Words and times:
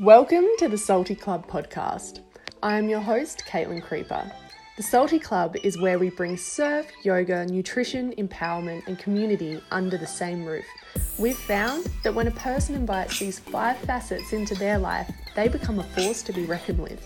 Welcome 0.00 0.46
to 0.58 0.68
the 0.68 0.78
Salty 0.78 1.16
Club 1.16 1.48
podcast. 1.48 2.20
I 2.62 2.78
am 2.78 2.88
your 2.88 3.00
host, 3.00 3.42
Caitlin 3.48 3.82
Creeper. 3.82 4.30
The 4.76 4.82
Salty 4.84 5.18
Club 5.18 5.56
is 5.64 5.80
where 5.80 5.98
we 5.98 6.08
bring 6.10 6.36
surf, 6.36 6.86
yoga, 7.02 7.44
nutrition, 7.46 8.12
empowerment, 8.12 8.86
and 8.86 8.96
community 8.96 9.60
under 9.72 9.98
the 9.98 10.06
same 10.06 10.44
roof. 10.44 10.64
We've 11.18 11.36
found 11.36 11.90
that 12.04 12.14
when 12.14 12.28
a 12.28 12.30
person 12.30 12.76
invites 12.76 13.18
these 13.18 13.40
five 13.40 13.76
facets 13.78 14.32
into 14.32 14.54
their 14.54 14.78
life, 14.78 15.10
they 15.34 15.48
become 15.48 15.80
a 15.80 15.82
force 15.82 16.22
to 16.22 16.32
be 16.32 16.44
reckoned 16.44 16.78
with. 16.78 17.04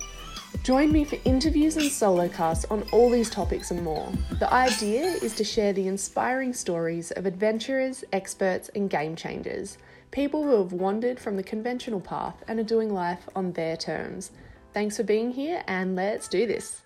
Join 0.62 0.92
me 0.92 1.06
for 1.06 1.16
interviews 1.24 1.78
and 1.78 1.90
solo 1.90 2.28
casts 2.28 2.66
on 2.66 2.82
all 2.92 3.08
these 3.08 3.30
topics 3.30 3.70
and 3.70 3.82
more. 3.82 4.12
The 4.38 4.52
idea 4.52 5.04
is 5.22 5.34
to 5.36 5.44
share 5.44 5.72
the 5.72 5.88
inspiring 5.88 6.52
stories 6.52 7.10
of 7.12 7.24
adventurers, 7.24 8.04
experts, 8.12 8.68
and 8.74 8.90
game 8.90 9.16
changers 9.16 9.78
people 10.12 10.42
who 10.44 10.58
have 10.58 10.74
wandered 10.74 11.18
from 11.18 11.36
the 11.36 11.42
conventional 11.42 12.00
path 12.00 12.44
and 12.46 12.60
are 12.60 12.64
doing 12.64 12.92
life 12.92 13.28
on 13.34 13.52
their 13.52 13.76
terms. 13.76 14.30
Thanks 14.74 14.96
for 14.98 15.02
being 15.02 15.32
here, 15.32 15.64
and 15.66 15.96
let's 15.96 16.28
do 16.28 16.46
this. 16.46 16.82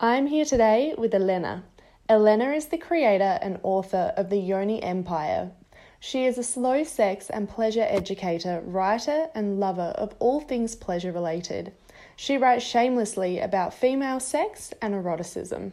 I'm 0.00 0.26
here 0.26 0.44
today 0.44 0.94
with 0.98 1.14
Elena. 1.14 1.62
Elena 2.08 2.50
is 2.52 2.66
the 2.66 2.76
creator 2.76 3.38
and 3.40 3.58
author 3.62 4.12
of 4.16 4.28
The 4.28 4.36
Yoni 4.36 4.82
Empire. 4.82 5.52
She 6.00 6.24
is 6.26 6.38
a 6.38 6.42
slow 6.42 6.82
sex 6.82 7.30
and 7.30 7.48
pleasure 7.48 7.86
educator, 7.88 8.60
writer, 8.64 9.28
and 9.34 9.58
lover 9.58 9.94
of 9.96 10.14
all 10.18 10.40
things 10.40 10.74
pleasure 10.74 11.12
related. 11.12 11.72
She 12.16 12.36
writes 12.36 12.64
shamelessly 12.64 13.38
about 13.38 13.74
female 13.74 14.20
sex 14.20 14.74
and 14.82 14.92
eroticism. 14.92 15.72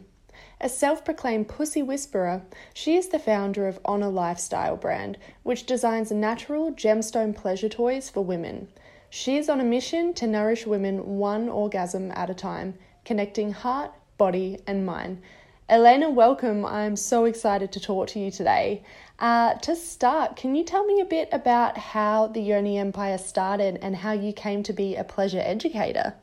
A 0.64 0.68
self 0.70 1.04
proclaimed 1.04 1.48
pussy 1.48 1.82
whisperer, 1.82 2.40
she 2.72 2.96
is 2.96 3.08
the 3.08 3.18
founder 3.18 3.68
of 3.68 3.78
Onna 3.84 4.08
Lifestyle 4.08 4.78
brand, 4.78 5.18
which 5.42 5.66
designs 5.66 6.10
natural 6.10 6.72
gemstone 6.72 7.36
pleasure 7.36 7.68
toys 7.68 8.08
for 8.08 8.24
women. 8.24 8.68
She 9.10 9.36
is 9.36 9.50
on 9.50 9.60
a 9.60 9.62
mission 9.62 10.14
to 10.14 10.26
nourish 10.26 10.66
women 10.66 11.18
one 11.18 11.50
orgasm 11.50 12.10
at 12.12 12.30
a 12.30 12.34
time, 12.34 12.78
connecting 13.04 13.52
heart, 13.52 13.92
body, 14.16 14.58
and 14.66 14.86
mind. 14.86 15.20
Elena, 15.68 16.08
welcome. 16.08 16.64
I'm 16.64 16.96
so 16.96 17.26
excited 17.26 17.70
to 17.72 17.78
talk 17.80 18.08
to 18.08 18.18
you 18.18 18.30
today. 18.30 18.82
Uh, 19.18 19.52
to 19.56 19.76
start, 19.76 20.34
can 20.34 20.54
you 20.54 20.64
tell 20.64 20.86
me 20.86 20.98
a 20.98 21.04
bit 21.04 21.28
about 21.30 21.76
how 21.76 22.28
the 22.28 22.40
Yoni 22.40 22.78
Empire 22.78 23.18
started 23.18 23.78
and 23.82 23.96
how 23.96 24.12
you 24.12 24.32
came 24.32 24.62
to 24.62 24.72
be 24.72 24.96
a 24.96 25.04
pleasure 25.04 25.42
educator? 25.44 26.14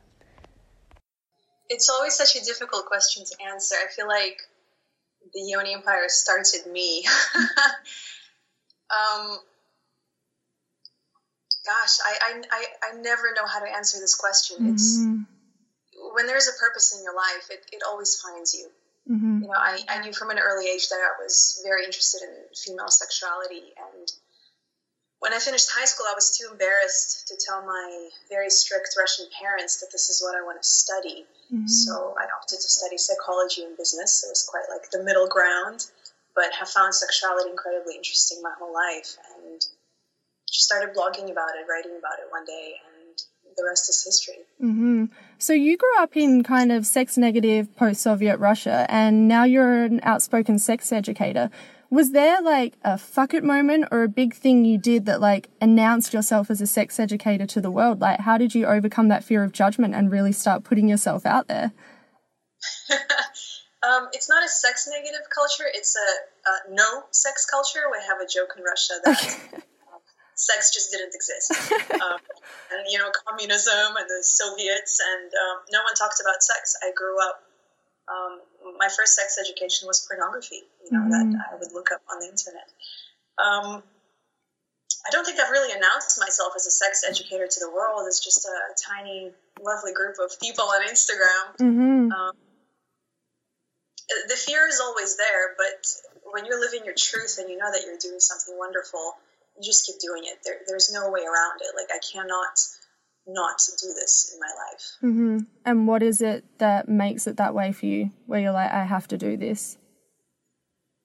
It's 1.72 1.90
always 1.90 2.14
such 2.14 2.36
a 2.36 2.44
difficult 2.44 2.86
question 2.86 3.24
to 3.24 3.46
answer. 3.50 3.76
I 3.76 3.88
feel 3.96 4.08
like 4.08 4.42
the 5.34 5.42
Yoni 5.42 5.74
Empire 5.74 6.10
started 6.10 6.70
me. 6.70 7.06
um, 8.92 9.40
gosh, 11.66 11.96
I, 12.06 12.18
I, 12.22 12.42
I, 12.52 12.66
I, 12.84 13.02
never 13.02 13.34
know 13.36 13.48
how 13.48 13.60
to 13.64 13.72
answer 13.74 14.00
this 14.00 14.16
question. 14.16 14.58
Mm-hmm. 14.58 14.74
It's 14.74 15.00
when 16.14 16.28
there's 16.28 16.50
a 16.50 16.60
purpose 16.60 16.94
in 16.98 17.04
your 17.04 17.16
life, 17.16 17.48
it, 17.50 17.66
it 17.72 17.82
always 17.88 18.20
finds 18.20 18.54
you. 18.54 18.68
Mm-hmm. 19.10 19.44
You 19.44 19.48
know, 19.48 19.58
I, 19.58 19.80
I 19.88 20.02
knew 20.02 20.12
from 20.12 20.30
an 20.30 20.40
early 20.40 20.68
age 20.68 20.90
that 20.90 21.00
I 21.00 21.24
was 21.24 21.62
very 21.64 21.86
interested 21.86 22.22
in 22.24 22.36
female 22.54 22.90
sexuality 22.90 23.72
and 23.78 24.12
when 25.22 25.34
I 25.34 25.40
finished 25.40 25.70
high 25.70 25.86
school, 25.86 26.08
I 26.10 26.18
was 26.18 26.36
too 26.36 26.50
embarrassed 26.52 27.28
to 27.30 27.38
tell 27.38 27.62
my 27.62 28.10
very 28.28 28.50
strict 28.50 28.98
Russian 28.98 29.28
parents 29.40 29.80
that 29.80 29.94
this 29.94 30.10
is 30.10 30.20
what 30.20 30.34
I 30.34 30.42
want 30.42 30.60
to 30.62 30.68
study. 30.68 31.26
Mm-hmm. 31.54 31.68
So 31.68 32.16
I 32.18 32.26
opted 32.26 32.58
to 32.58 32.70
study 32.70 32.98
psychology 32.98 33.62
and 33.62 33.78
business. 33.78 34.26
It 34.26 34.34
was 34.34 34.50
quite 34.50 34.66
like 34.74 34.90
the 34.90 35.04
middle 35.04 35.30
ground, 35.30 35.86
but 36.34 36.50
have 36.58 36.70
found 36.70 36.96
sexuality 36.96 37.52
incredibly 37.52 37.96
interesting 37.96 38.42
my 38.42 38.50
whole 38.58 38.74
life 38.74 39.16
and 39.38 39.62
just 40.50 40.66
started 40.66 40.90
blogging 40.98 41.30
about 41.30 41.54
it, 41.54 41.70
writing 41.70 41.94
about 42.02 42.18
it 42.18 42.26
one 42.34 42.46
day, 42.46 42.82
and 42.82 43.22
the 43.56 43.64
rest 43.64 43.90
is 43.90 44.04
history. 44.04 44.42
Mm-hmm. 44.58 45.06
So 45.38 45.54
you 45.54 45.78
grew 45.78 45.98
up 46.00 46.18
in 46.18 46.42
kind 46.42 46.72
of 46.72 46.88
sex 46.88 47.16
negative 47.16 47.76
post 47.76 48.02
Soviet 48.02 48.38
Russia, 48.38 48.88
and 48.90 49.28
now 49.28 49.44
you're 49.44 49.84
an 49.84 50.00
outspoken 50.02 50.58
sex 50.58 50.92
educator 50.92 51.52
was 51.92 52.12
there 52.12 52.42
like 52.42 52.78
a 52.84 52.98
fuck 52.98 53.34
it 53.34 53.44
moment 53.44 53.86
or 53.92 54.04
a 54.04 54.08
big 54.08 54.34
thing 54.34 54.64
you 54.64 54.78
did 54.78 55.06
that 55.06 55.20
like 55.20 55.50
announced 55.60 56.14
yourself 56.14 56.50
as 56.50 56.62
a 56.62 56.66
sex 56.66 56.98
educator 57.00 57.46
to 57.46 57.60
the 57.60 57.70
world? 57.70 58.00
Like, 58.00 58.22
how 58.22 58.38
did 58.38 58.56
you 58.56 58.66
overcome 58.66 59.10
that 59.10 59.26
fear 59.26 59.44
of 59.44 59.52
judgment 59.52 59.94
and 59.94 60.10
really 60.10 60.32
start 60.32 60.64
putting 60.64 60.88
yourself 60.88 61.26
out 61.26 61.50
there? 61.50 61.74
um, 63.84 64.08
it's 64.14 64.30
not 64.30 64.42
a 64.42 64.48
sex 64.48 64.88
negative 64.90 65.28
culture, 65.36 65.66
it's 65.68 65.94
a, 65.98 66.70
a, 66.72 66.74
no 66.74 67.04
sex 67.12 67.46
culture. 67.46 67.82
We 67.92 67.98
have 68.08 68.22
a 68.22 68.28
joke 68.28 68.56
in 68.58 68.64
Russia 68.64 68.94
that. 69.04 69.64
sex 70.34 70.74
just 70.74 70.90
didn't 70.90 71.14
exist. 71.14 71.54
Um, 72.02 72.18
and, 72.72 72.82
you 72.90 72.98
know, 72.98 73.12
communism 73.28 73.94
and 73.94 74.10
the 74.10 74.24
Soviets, 74.24 75.00
and 75.06 75.30
um, 75.30 75.58
no 75.72 75.84
one 75.84 75.94
talked 75.94 76.20
about 76.20 76.42
sex. 76.42 76.74
I 76.82 76.90
grew 76.96 77.14
up 77.22 77.44
um, 78.10 78.42
my 78.78 78.90
first 78.90 79.16
sex 79.16 79.38
education 79.40 79.88
was 79.88 80.06
pornography, 80.08 80.64
you 80.86 80.92
know, 80.92 81.06
mm-hmm. 81.06 81.32
that 81.32 81.50
I 81.52 81.56
would 81.58 81.72
look 81.74 81.92
up 81.92 82.02
on 82.12 82.20
the 82.20 82.28
internet. 82.28 82.68
Um, 83.38 83.84
I 85.02 85.10
don't 85.10 85.26
think 85.26 85.40
I've 85.40 85.50
really 85.50 85.74
announced 85.74 86.20
myself 86.20 86.54
as 86.56 86.68
a 86.68 86.72
sex 86.72 87.04
educator 87.08 87.48
to 87.48 87.60
the 87.60 87.70
world. 87.70 88.06
It's 88.08 88.24
just 88.24 88.46
a, 88.46 88.54
a 88.54 88.76
tiny, 88.78 89.32
lovely 89.62 89.94
group 89.94 90.16
of 90.22 90.40
people 90.40 90.66
on 90.66 90.88
Instagram. 90.88 91.58
Mm-hmm. 91.58 92.12
Um, 92.12 92.36
the 94.28 94.36
fear 94.36 94.68
is 94.68 94.80
always 94.80 95.18
there, 95.18 95.56
but 95.58 95.88
when 96.32 96.46
you're 96.46 96.60
living 96.60 96.86
your 96.86 96.94
truth 96.94 97.38
and 97.40 97.50
you 97.50 97.58
know 97.58 97.72
that 97.72 97.82
you're 97.86 97.98
doing 97.98 98.20
something 98.20 98.58
wonderful, 98.58 99.16
you 99.58 99.64
just 99.64 99.86
keep 99.86 100.00
doing 100.00 100.24
it. 100.26 100.40
There, 100.44 100.60
there's 100.68 100.92
no 100.94 101.10
way 101.10 101.22
around 101.22 101.62
it. 101.62 101.74
Like 101.76 101.90
I 101.90 102.00
cannot 102.00 102.60
not 103.28 103.58
to 103.60 103.72
do 103.82 103.94
this 103.94 104.34
in 104.34 104.40
my 104.40 104.48
life. 104.48 104.86
Mm-hmm. 105.04 105.38
And 105.66 105.88
what 105.88 106.04
is 106.04 106.22
it 106.22 106.46
that 106.58 106.90
makes 106.90 107.28
it 107.28 107.38
that 107.38 107.54
way 107.54 107.72
for 107.72 107.86
you, 107.86 108.12
where 108.26 108.40
you're 108.40 108.52
like, 108.52 108.72
I 108.72 108.84
have 108.84 109.08
to 109.10 109.18
do 109.18 109.38
this? 109.38 109.78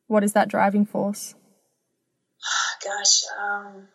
What 0.06 0.24
is 0.24 0.32
that 0.32 0.48
driving 0.48 0.86
force? 0.86 1.34
Gosh, 2.84 3.22
um, 3.38 3.88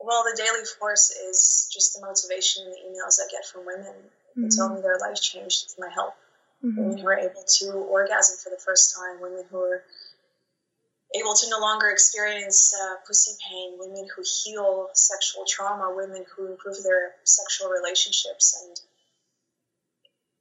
well, 0.00 0.22
the 0.24 0.36
daily 0.36 0.64
force 0.78 1.10
is 1.10 1.70
just 1.72 1.94
the 1.94 2.06
motivation 2.06 2.64
and 2.64 2.72
the 2.72 2.82
emails 2.88 3.18
I 3.20 3.30
get 3.30 3.44
from 3.44 3.66
women 3.66 3.94
who 4.34 4.42
mm-hmm. 4.42 4.56
tell 4.56 4.74
me 4.74 4.80
their 4.80 4.98
life 4.98 5.20
changed 5.20 5.66
with 5.66 5.76
my 5.78 5.92
help. 5.92 6.14
Mm-hmm. 6.64 6.80
Women 6.80 6.98
who 6.98 7.06
are 7.06 7.18
able 7.18 7.44
to 7.44 7.72
orgasm 7.72 8.36
for 8.42 8.50
the 8.50 8.62
first 8.64 8.94
time, 8.96 9.20
women 9.20 9.44
who 9.50 9.58
are 9.58 9.82
able 11.14 11.34
to 11.34 11.50
no 11.50 11.58
longer 11.60 11.88
experience 11.88 12.74
uh, 12.74 12.96
pussy 13.06 13.32
pain, 13.48 13.76
women 13.78 14.08
who 14.14 14.22
heal 14.24 14.88
sexual 14.94 15.44
trauma, 15.48 15.94
women 15.94 16.24
who 16.36 16.50
improve 16.50 16.82
their 16.82 17.12
sexual 17.24 17.70
relationships. 17.70 18.62
And 18.64 18.76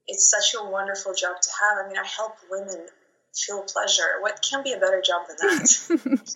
it's 0.07 0.29
such 0.29 0.59
a 0.59 0.69
wonderful 0.69 1.13
job 1.13 1.39
to 1.41 1.49
have. 1.49 1.85
I 1.85 1.87
mean, 1.87 1.97
I 1.97 2.05
help 2.05 2.35
women 2.49 2.87
feel 3.35 3.63
pleasure. 3.63 4.21
What 4.21 4.45
can 4.47 4.63
be 4.63 4.73
a 4.73 4.79
better 4.79 5.01
job 5.01 5.23
than 5.27 5.37
that? 5.37 6.35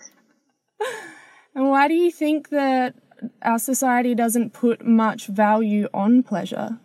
and 1.54 1.68
why 1.68 1.88
do 1.88 1.94
you 1.94 2.10
think 2.10 2.50
that 2.50 2.94
our 3.42 3.58
society 3.58 4.14
doesn't 4.14 4.52
put 4.52 4.84
much 4.84 5.26
value 5.26 5.88
on 5.92 6.22
pleasure 6.22 6.78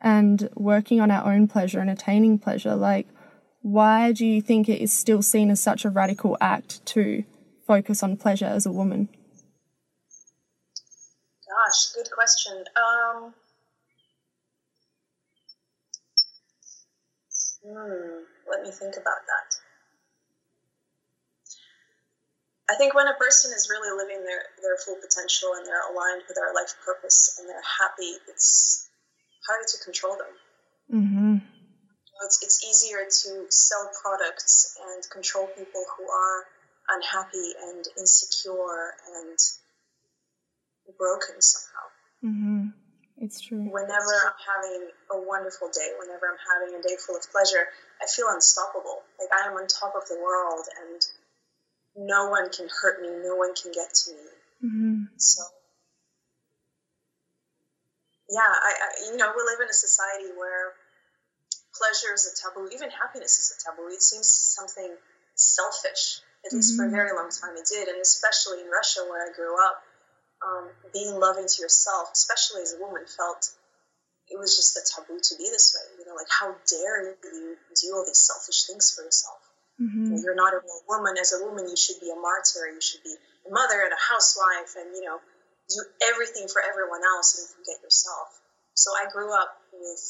and 0.00 0.48
working 0.54 1.00
on 1.00 1.10
our 1.10 1.32
own 1.32 1.48
pleasure 1.48 1.80
and 1.80 1.90
attaining 1.90 2.38
pleasure? 2.38 2.74
Like, 2.74 3.08
why 3.64 4.12
do 4.12 4.26
you 4.26 4.42
think 4.42 4.68
it 4.68 4.82
is 4.82 4.92
still 4.92 5.22
seen 5.22 5.50
as 5.50 5.58
such 5.58 5.86
a 5.86 5.90
radical 5.90 6.36
act 6.38 6.84
to 6.84 7.24
focus 7.66 8.02
on 8.02 8.14
pleasure 8.14 8.44
as 8.44 8.66
a 8.66 8.70
woman? 8.70 9.08
Gosh, 11.48 11.92
good 11.94 12.10
question. 12.12 12.62
Um, 12.76 13.32
hmm, 17.64 18.20
let 18.52 18.60
me 18.62 18.70
think 18.70 18.96
about 19.00 19.24
that. 19.24 19.56
I 22.68 22.76
think 22.76 22.92
when 22.92 23.08
a 23.08 23.14
person 23.14 23.50
is 23.56 23.70
really 23.70 23.96
living 23.96 24.24
their, 24.24 24.42
their 24.60 24.76
full 24.84 24.96
potential 24.96 25.52
and 25.56 25.66
they're 25.66 25.90
aligned 25.90 26.24
with 26.28 26.36
their 26.36 26.52
life 26.52 26.74
purpose 26.84 27.38
and 27.40 27.48
they're 27.48 27.62
happy, 27.80 28.12
it's 28.28 28.90
harder 29.48 29.64
to 29.66 29.84
control 29.84 30.18
them. 30.18 31.00
Mm-hmm 31.00 31.63
it's, 32.22 32.42
it's 32.42 32.62
easier 32.64 33.04
to 33.04 33.50
sell 33.50 33.90
products 34.02 34.78
and 34.78 35.02
control 35.10 35.46
people 35.46 35.84
who 35.96 36.04
are 36.04 36.46
unhappy 36.88 37.52
and 37.68 37.84
insecure 37.98 38.94
and 39.16 39.38
broken 40.98 41.40
somehow. 41.40 41.86
Mm-hmm. 42.24 42.66
It's 43.18 43.40
true. 43.40 43.62
Whenever 43.70 44.14
I'm 44.26 44.40
having 44.42 44.90
a 45.12 45.18
wonderful 45.22 45.70
day, 45.70 45.94
whenever 45.98 46.26
I'm 46.26 46.42
having 46.42 46.78
a 46.78 46.82
day 46.82 46.96
full 46.98 47.16
of 47.16 47.22
pleasure, 47.30 47.70
I 48.02 48.06
feel 48.10 48.26
unstoppable. 48.28 49.06
Like 49.18 49.30
I 49.30 49.48
am 49.48 49.54
on 49.54 49.66
top 49.66 49.94
of 49.94 50.06
the 50.08 50.18
world 50.18 50.66
and 50.82 51.00
no 51.96 52.28
one 52.28 52.50
can 52.50 52.68
hurt 52.68 53.00
me, 53.00 53.08
no 53.22 53.36
one 53.36 53.54
can 53.54 53.70
get 53.70 53.94
to 53.94 54.10
me. 54.12 54.30
Mm-hmm. 54.66 55.02
So, 55.16 55.42
yeah, 58.28 58.50
I, 58.50 58.70
I, 58.74 58.88
you 59.10 59.16
know, 59.16 59.30
we 59.30 59.42
live 59.46 59.62
in 59.62 59.70
a 59.70 59.78
society 59.78 60.34
where 60.36 60.74
pleasure 61.74 62.14
is 62.14 62.24
a 62.30 62.34
taboo. 62.38 62.70
Even 62.72 62.90
happiness 62.90 63.38
is 63.38 63.54
a 63.54 63.58
taboo. 63.66 63.90
It 63.90 64.02
seems 64.02 64.30
something 64.30 64.94
selfish. 65.34 66.22
At 66.46 66.52
least 66.52 66.72
mm-hmm. 66.72 66.76
for 66.76 66.82
a 66.84 66.86
mm-hmm. 66.86 66.96
very 66.96 67.12
long 67.16 67.30
time, 67.32 67.56
it 67.56 67.66
did, 67.66 67.88
and 67.88 68.00
especially 68.00 68.60
in 68.60 68.68
Russia, 68.70 69.02
where 69.08 69.24
I 69.24 69.32
grew 69.32 69.56
up. 69.56 69.76
um, 70.44 70.68
being 70.92 71.16
loving 71.18 71.46
to 71.48 71.58
yourself, 71.62 72.10
especially 72.12 72.62
as 72.62 72.74
a 72.76 72.80
woman, 72.80 73.02
felt 73.08 73.48
it 74.28 74.38
was 74.38 74.56
just 74.56 74.76
a 74.76 74.82
taboo 74.84 75.20
to 75.20 75.34
be 75.36 75.48
this 75.50 75.72
way. 75.76 76.00
You 76.00 76.04
know, 76.08 76.16
like 76.16 76.30
how 76.30 76.52
dare 76.68 77.16
you 77.24 77.56
do 77.56 77.88
all 77.96 78.04
these 78.04 78.20
selfish 78.20 78.66
things 78.66 78.92
for 78.92 79.04
yourself? 79.04 79.40
Mm-hmm. 79.80 80.22
You're 80.22 80.38
not 80.38 80.54
a 80.54 80.60
real 80.62 80.82
woman. 80.88 81.16
As 81.20 81.34
a 81.34 81.44
woman, 81.44 81.66
you 81.68 81.76
should 81.76 81.98
be 82.00 82.10
a 82.12 82.18
martyr. 82.18 82.70
You 82.70 82.80
should 82.80 83.02
be 83.02 83.14
a 83.48 83.50
mother 83.50 83.82
and 83.82 83.92
a 83.92 84.00
housewife, 84.00 84.76
and 84.78 84.94
you 84.94 85.04
know, 85.04 85.18
do 85.68 85.80
everything 86.12 86.46
for 86.48 86.62
everyone 86.62 87.02
else 87.16 87.36
and 87.40 87.44
forget 87.50 87.82
yourself. 87.82 88.28
So 88.74 88.92
I 88.92 89.10
grew 89.10 89.32
up 89.32 89.60
with 89.72 90.02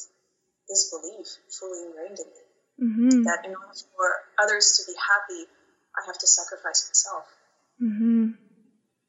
this 0.69 0.90
belief 0.90 1.26
fully 1.58 1.87
ingrained 1.87 2.19
in 2.19 2.26
me 2.26 2.44
mm-hmm. 2.82 3.22
that 3.22 3.44
in 3.44 3.55
order 3.55 3.72
for 3.96 4.08
others 4.43 4.78
to 4.78 4.90
be 4.90 4.96
happy, 4.99 5.49
I 5.96 6.06
have 6.06 6.19
to 6.19 6.26
sacrifice 6.26 6.88
myself. 6.88 7.25
Mm-hmm. 7.82 8.31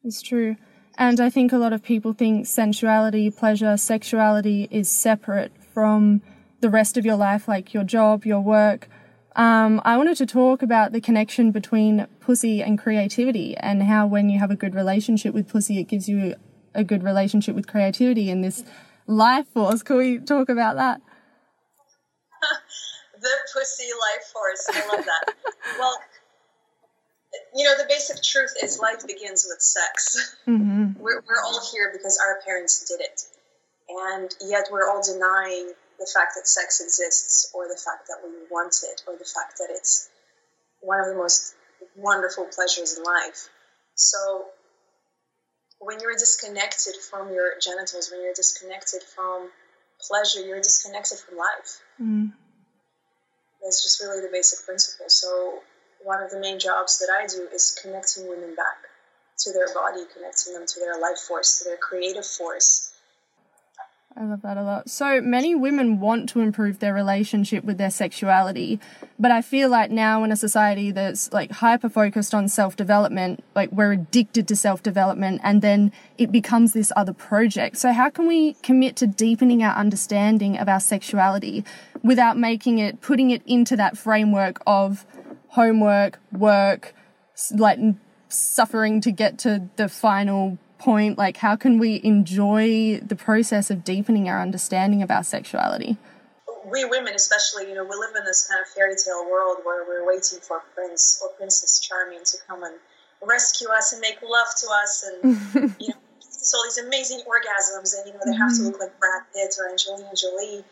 It's 0.03 0.21
true. 0.21 0.55
And 0.97 1.19
I 1.19 1.29
think 1.29 1.51
a 1.51 1.57
lot 1.57 1.73
of 1.73 1.83
people 1.83 2.13
think 2.13 2.47
sensuality, 2.47 3.29
pleasure, 3.29 3.75
sexuality 3.75 4.67
is 4.71 4.89
separate 4.89 5.51
from 5.73 6.21
the 6.61 6.69
rest 6.69 6.95
of 6.97 7.05
your 7.05 7.17
life, 7.17 7.47
like 7.47 7.73
your 7.73 7.83
job, 7.83 8.25
your 8.25 8.39
work. 8.39 8.87
Um, 9.35 9.81
I 9.83 9.97
wanted 9.97 10.15
to 10.17 10.25
talk 10.25 10.61
about 10.61 10.93
the 10.93 11.01
connection 11.01 11.51
between 11.51 12.07
pussy 12.21 12.63
and 12.63 12.79
creativity 12.79 13.57
and 13.57 13.83
how 13.83 14.07
when 14.07 14.29
you 14.29 14.39
have 14.39 14.51
a 14.51 14.55
good 14.55 14.73
relationship 14.73 15.33
with 15.33 15.49
pussy, 15.49 15.79
it 15.79 15.89
gives 15.89 16.07
you 16.07 16.35
a 16.73 16.85
good 16.85 17.03
relationship 17.03 17.55
with 17.55 17.67
creativity 17.67 18.29
and 18.29 18.43
this 18.43 18.63
life 19.05 19.47
force. 19.47 19.83
Can 19.83 19.97
we 19.97 20.19
talk 20.19 20.47
about 20.47 20.77
that? 20.77 21.01
the 23.21 23.35
pussy 23.53 23.89
life 23.89 24.25
force. 24.31 24.67
I 24.69 24.95
love 24.95 25.05
that. 25.05 25.33
well, 25.79 25.97
you 27.55 27.63
know, 27.65 27.77
the 27.77 27.85
basic 27.87 28.21
truth 28.23 28.53
is 28.61 28.79
life 28.79 29.05
begins 29.05 29.45
with 29.47 29.61
sex. 29.61 30.35
Mm-hmm. 30.47 31.01
We're, 31.01 31.21
we're 31.21 31.43
all 31.43 31.61
here 31.71 31.91
because 31.91 32.17
our 32.17 32.41
parents 32.45 32.89
did 32.89 33.01
it. 33.01 33.21
And 33.87 34.31
yet 34.41 34.67
we're 34.71 34.89
all 34.89 35.01
denying 35.03 35.73
the 35.99 36.09
fact 36.13 36.33
that 36.35 36.47
sex 36.47 36.81
exists 36.81 37.51
or 37.53 37.67
the 37.67 37.79
fact 37.79 38.07
that 38.07 38.17
we 38.23 38.31
want 38.49 38.75
it 38.83 39.01
or 39.07 39.13
the 39.13 39.25
fact 39.25 39.57
that 39.59 39.67
it's 39.69 40.09
one 40.81 40.99
of 40.99 41.07
the 41.07 41.15
most 41.15 41.55
wonderful 41.95 42.45
pleasures 42.53 42.97
in 42.97 43.03
life. 43.03 43.49
So 43.95 44.45
when 45.79 45.99
you're 45.99 46.17
disconnected 46.17 46.95
from 47.09 47.33
your 47.33 47.59
genitals, 47.61 48.11
when 48.11 48.21
you're 48.21 48.33
disconnected 48.33 49.03
from 49.03 49.49
pleasure, 50.01 50.41
you're 50.41 50.61
disconnected 50.61 51.17
from 51.19 51.37
life. 51.37 51.81
Mm. 52.01 52.31
That's 53.63 53.83
just 53.83 54.01
really 54.01 54.21
the 54.21 54.31
basic 54.31 54.65
principle. 54.65 55.05
So 55.09 55.59
one 56.03 56.21
of 56.21 56.29
the 56.29 56.39
main 56.39 56.59
jobs 56.59 56.99
that 56.99 57.09
I 57.09 57.25
do 57.27 57.47
is 57.53 57.77
connecting 57.81 58.27
women 58.27 58.55
back 58.55 58.77
to 59.39 59.51
their 59.51 59.73
body, 59.73 60.05
connecting 60.13 60.53
them 60.53 60.65
to 60.65 60.79
their 60.79 60.99
life 60.99 61.17
force, 61.17 61.59
to 61.59 61.65
their 61.65 61.77
creative 61.77 62.25
force. 62.25 62.93
I 64.17 64.23
love 64.23 64.43
that 64.43 64.55
a 64.55 64.63
lot. 64.63 64.89
So 64.89 65.19
many 65.19 65.55
women 65.55 65.99
want 65.99 66.29
to 66.29 66.39
improve 66.39 66.79
their 66.79 66.93
relationship 66.93 67.65
with 67.65 67.77
their 67.77 67.89
sexuality, 67.89 68.79
but 69.19 69.29
I 69.29 69.41
feel 69.41 69.67
like 69.67 69.91
now 69.91 70.23
in 70.23 70.31
a 70.31 70.37
society 70.37 70.91
that's 70.91 71.33
like 71.33 71.51
hyper 71.51 71.89
focused 71.89 72.33
on 72.33 72.47
self 72.47 72.77
development, 72.77 73.43
like 73.55 73.73
we're 73.73 73.91
addicted 73.91 74.47
to 74.47 74.55
self 74.55 74.81
development 74.81 75.41
and 75.43 75.61
then 75.61 75.91
it 76.17 76.31
becomes 76.31 76.71
this 76.71 76.93
other 76.95 77.11
project. 77.11 77.75
So 77.75 77.91
how 77.91 78.09
can 78.09 78.25
we 78.25 78.53
commit 78.63 78.95
to 78.97 79.07
deepening 79.07 79.61
our 79.63 79.75
understanding 79.75 80.57
of 80.57 80.69
our 80.69 80.79
sexuality 80.79 81.65
without 82.01 82.37
making 82.37 82.79
it, 82.79 83.01
putting 83.01 83.31
it 83.31 83.41
into 83.45 83.75
that 83.75 83.97
framework 83.97 84.61
of 84.65 85.05
homework, 85.49 86.19
work, 86.31 86.93
like 87.51 87.79
suffering 88.29 89.01
to 89.01 89.11
get 89.11 89.37
to 89.39 89.69
the 89.75 89.89
final 89.89 90.57
point? 90.77 91.17
Like, 91.17 91.37
how 91.37 91.55
can 91.55 91.79
we 91.79 92.01
enjoy 92.03 92.99
the 92.99 93.15
process 93.15 93.69
of 93.69 93.83
deepening 93.83 94.29
our 94.29 94.41
understanding 94.41 95.01
of 95.01 95.11
our 95.11 95.23
sexuality? 95.23 95.97
We 96.71 96.85
women, 96.85 97.13
especially, 97.13 97.69
you 97.69 97.75
know, 97.75 97.83
we 97.83 97.95
live 97.95 98.15
in 98.17 98.25
this 98.25 98.47
kind 98.49 98.61
of 98.61 98.67
fairy 98.67 98.95
tale 98.95 99.25
world 99.29 99.57
where 99.63 99.85
we're 99.87 100.05
waiting 100.07 100.39
for 100.41 100.61
Prince 100.73 101.21
or 101.23 101.29
Princess 101.37 101.79
Charming 101.79 102.23
to 102.25 102.37
come 102.47 102.63
and 102.63 102.75
rescue 103.21 103.67
us 103.69 103.93
and 103.93 104.01
make 104.01 104.17
love 104.21 104.47
to 104.61 104.67
us 104.83 105.05
and, 105.07 105.75
you 105.79 105.89
know, 105.89 105.95
all 106.53 106.63
these 106.63 106.77
amazing 106.77 107.21
orgasms 107.25 107.95
and, 107.97 108.07
you 108.07 108.13
know, 108.13 108.19
they 108.25 108.37
have 108.37 108.49
to 108.49 108.61
mm-hmm. 108.61 108.65
look 108.65 108.79
like 108.79 108.99
Brad 108.99 109.23
Pitt 109.33 109.55
or 109.59 109.69
Angelina 109.69 110.09
Jolie. 110.15 110.63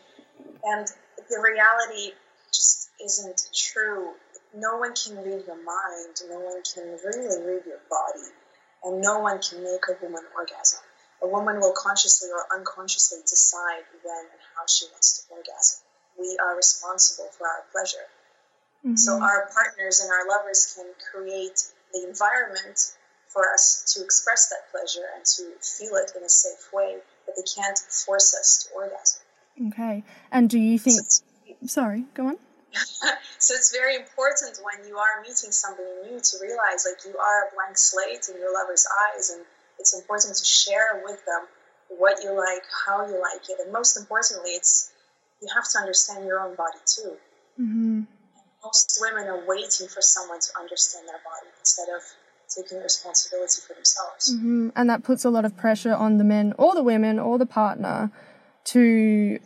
And 0.64 0.86
the 1.28 1.40
reality 1.42 2.14
just 2.52 2.90
isn't 3.00 3.48
true 3.52 4.14
no 4.56 4.78
one 4.78 4.94
can 4.94 5.16
read 5.16 5.44
your 5.46 5.58
mind, 5.58 6.14
no 6.30 6.38
one 6.38 6.62
can 6.62 6.96
really 7.04 7.42
read 7.42 7.66
your 7.66 7.82
body, 7.90 8.30
and 8.84 9.00
no 9.00 9.18
one 9.18 9.40
can 9.40 9.64
make 9.64 9.82
a 9.88 9.96
woman 10.04 10.22
orgasm. 10.36 10.80
A 11.22 11.28
woman 11.28 11.58
will 11.58 11.72
consciously 11.72 12.28
or 12.30 12.44
unconsciously 12.54 13.20
decide 13.22 13.84
when 14.04 14.24
and 14.30 14.40
how 14.54 14.64
she 14.68 14.86
wants 14.92 15.24
to 15.24 15.34
orgasm. 15.34 15.80
We 16.18 16.36
are 16.38 16.54
responsible 16.54 17.28
for 17.36 17.48
our 17.48 17.64
pleasure. 17.72 18.06
Mm-hmm. 18.84 18.96
So 18.96 19.20
our 19.20 19.48
partners 19.52 20.00
and 20.00 20.10
our 20.12 20.28
lovers 20.28 20.76
can 20.76 20.92
create 21.10 21.62
the 21.92 22.06
environment 22.06 22.78
for 23.28 23.52
us 23.52 23.94
to 23.94 24.04
express 24.04 24.50
that 24.50 24.70
pleasure 24.70 25.08
and 25.16 25.24
to 25.24 25.42
feel 25.60 25.96
it 25.96 26.12
in 26.16 26.22
a 26.22 26.28
safe 26.28 26.70
way, 26.72 26.98
but 27.26 27.34
they 27.36 27.42
can't 27.42 27.78
force 27.78 28.34
us 28.38 28.68
to 28.68 28.74
orgasm. 28.76 29.22
Okay. 29.68 30.04
And 30.30 30.50
do 30.50 30.58
you 30.58 30.78
think? 30.78 31.00
So 31.08 31.24
sorry, 31.66 32.04
go 32.14 32.26
on. 32.26 32.36
so 33.38 33.54
it's 33.54 33.72
very 33.72 33.96
important 33.96 34.58
when 34.62 34.86
you 34.88 34.96
are 34.96 35.22
meeting 35.22 35.50
somebody 35.50 35.88
new 36.04 36.20
to 36.20 36.34
realize 36.40 36.86
like 36.88 37.04
you 37.04 37.18
are 37.18 37.48
a 37.48 37.54
blank 37.54 37.76
slate 37.78 38.26
in 38.28 38.40
your 38.40 38.52
lover's 38.52 38.86
eyes 39.14 39.30
and 39.30 39.44
it's 39.78 39.94
important 39.94 40.36
to 40.36 40.44
share 40.44 41.02
with 41.04 41.24
them 41.26 41.46
what 41.88 42.22
you 42.22 42.32
like 42.32 42.62
how 42.86 43.06
you 43.06 43.20
like 43.20 43.48
it 43.48 43.58
and 43.62 43.72
most 43.72 43.96
importantly 43.96 44.50
it's 44.50 44.92
you 45.42 45.48
have 45.54 45.68
to 45.68 45.78
understand 45.78 46.24
your 46.26 46.40
own 46.40 46.54
body 46.56 46.78
too 46.86 47.12
mm-hmm. 47.60 48.02
most 48.64 48.98
women 49.00 49.28
are 49.28 49.46
waiting 49.46 49.86
for 49.86 50.00
someone 50.00 50.40
to 50.40 50.48
understand 50.58 51.06
their 51.06 51.20
body 51.24 51.48
instead 51.60 51.88
of 51.94 52.02
taking 52.48 52.82
responsibility 52.82 53.60
for 53.66 53.74
themselves 53.74 54.34
mm-hmm. 54.34 54.68
and 54.74 54.88
that 54.88 55.02
puts 55.02 55.24
a 55.24 55.30
lot 55.30 55.44
of 55.44 55.56
pressure 55.56 55.94
on 55.94 56.18
the 56.18 56.24
men 56.24 56.54
or 56.58 56.74
the 56.74 56.82
women 56.82 57.18
or 57.18 57.38
the 57.38 57.46
partner 57.46 58.10
to 58.64 59.38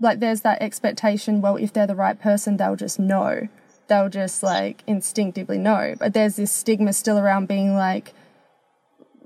like 0.00 0.20
there's 0.20 0.42
that 0.42 0.60
expectation 0.62 1.40
well 1.40 1.56
if 1.56 1.72
they're 1.72 1.86
the 1.86 1.94
right 1.94 2.20
person 2.20 2.56
they'll 2.56 2.76
just 2.76 2.98
know. 2.98 3.48
They'll 3.86 4.08
just 4.08 4.42
like 4.42 4.82
instinctively 4.86 5.58
know. 5.58 5.94
But 5.98 6.14
there's 6.14 6.36
this 6.36 6.50
stigma 6.50 6.92
still 6.92 7.18
around 7.18 7.48
being 7.48 7.74
like 7.74 8.14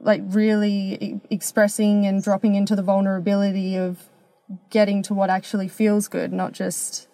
like 0.01 0.23
really 0.27 1.21
expressing 1.31 2.07
and 2.07 2.23
dropping 2.23 2.55
into 2.55 2.77
the 2.77 2.83
vulnerability 2.83 3.77
of 3.77 4.05
getting 4.71 5.03
to 5.03 5.13
what 5.13 5.29
actually 5.29 5.69
feels 5.69 6.07
good 6.09 6.33
not 6.33 6.53
just 6.53 7.09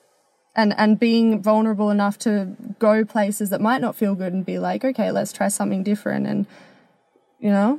and 0.55 0.75
and 0.77 1.01
being 1.01 1.43
vulnerable 1.43 1.91
enough 1.91 2.19
to 2.19 2.55
go 2.79 3.05
places 3.05 3.49
that 3.51 3.61
might 3.61 3.81
not 3.81 3.97
feel 3.97 4.15
good 4.15 4.35
and 4.35 4.45
be 4.45 4.59
like 4.59 4.85
okay 4.85 5.11
let's 5.11 5.33
try 5.33 5.49
something 5.49 5.83
different 5.83 6.27
and 6.27 6.47
you 7.45 7.51
know? 7.51 7.79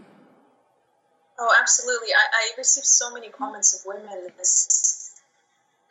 Oh 1.40 1.56
absolutely. 1.60 2.10
I, 2.10 2.26
I 2.32 2.58
received 2.58 2.86
so 2.86 3.12
many 3.12 3.30
comments 3.30 3.74
of 3.74 3.82
women 3.86 4.30
this 4.38 4.95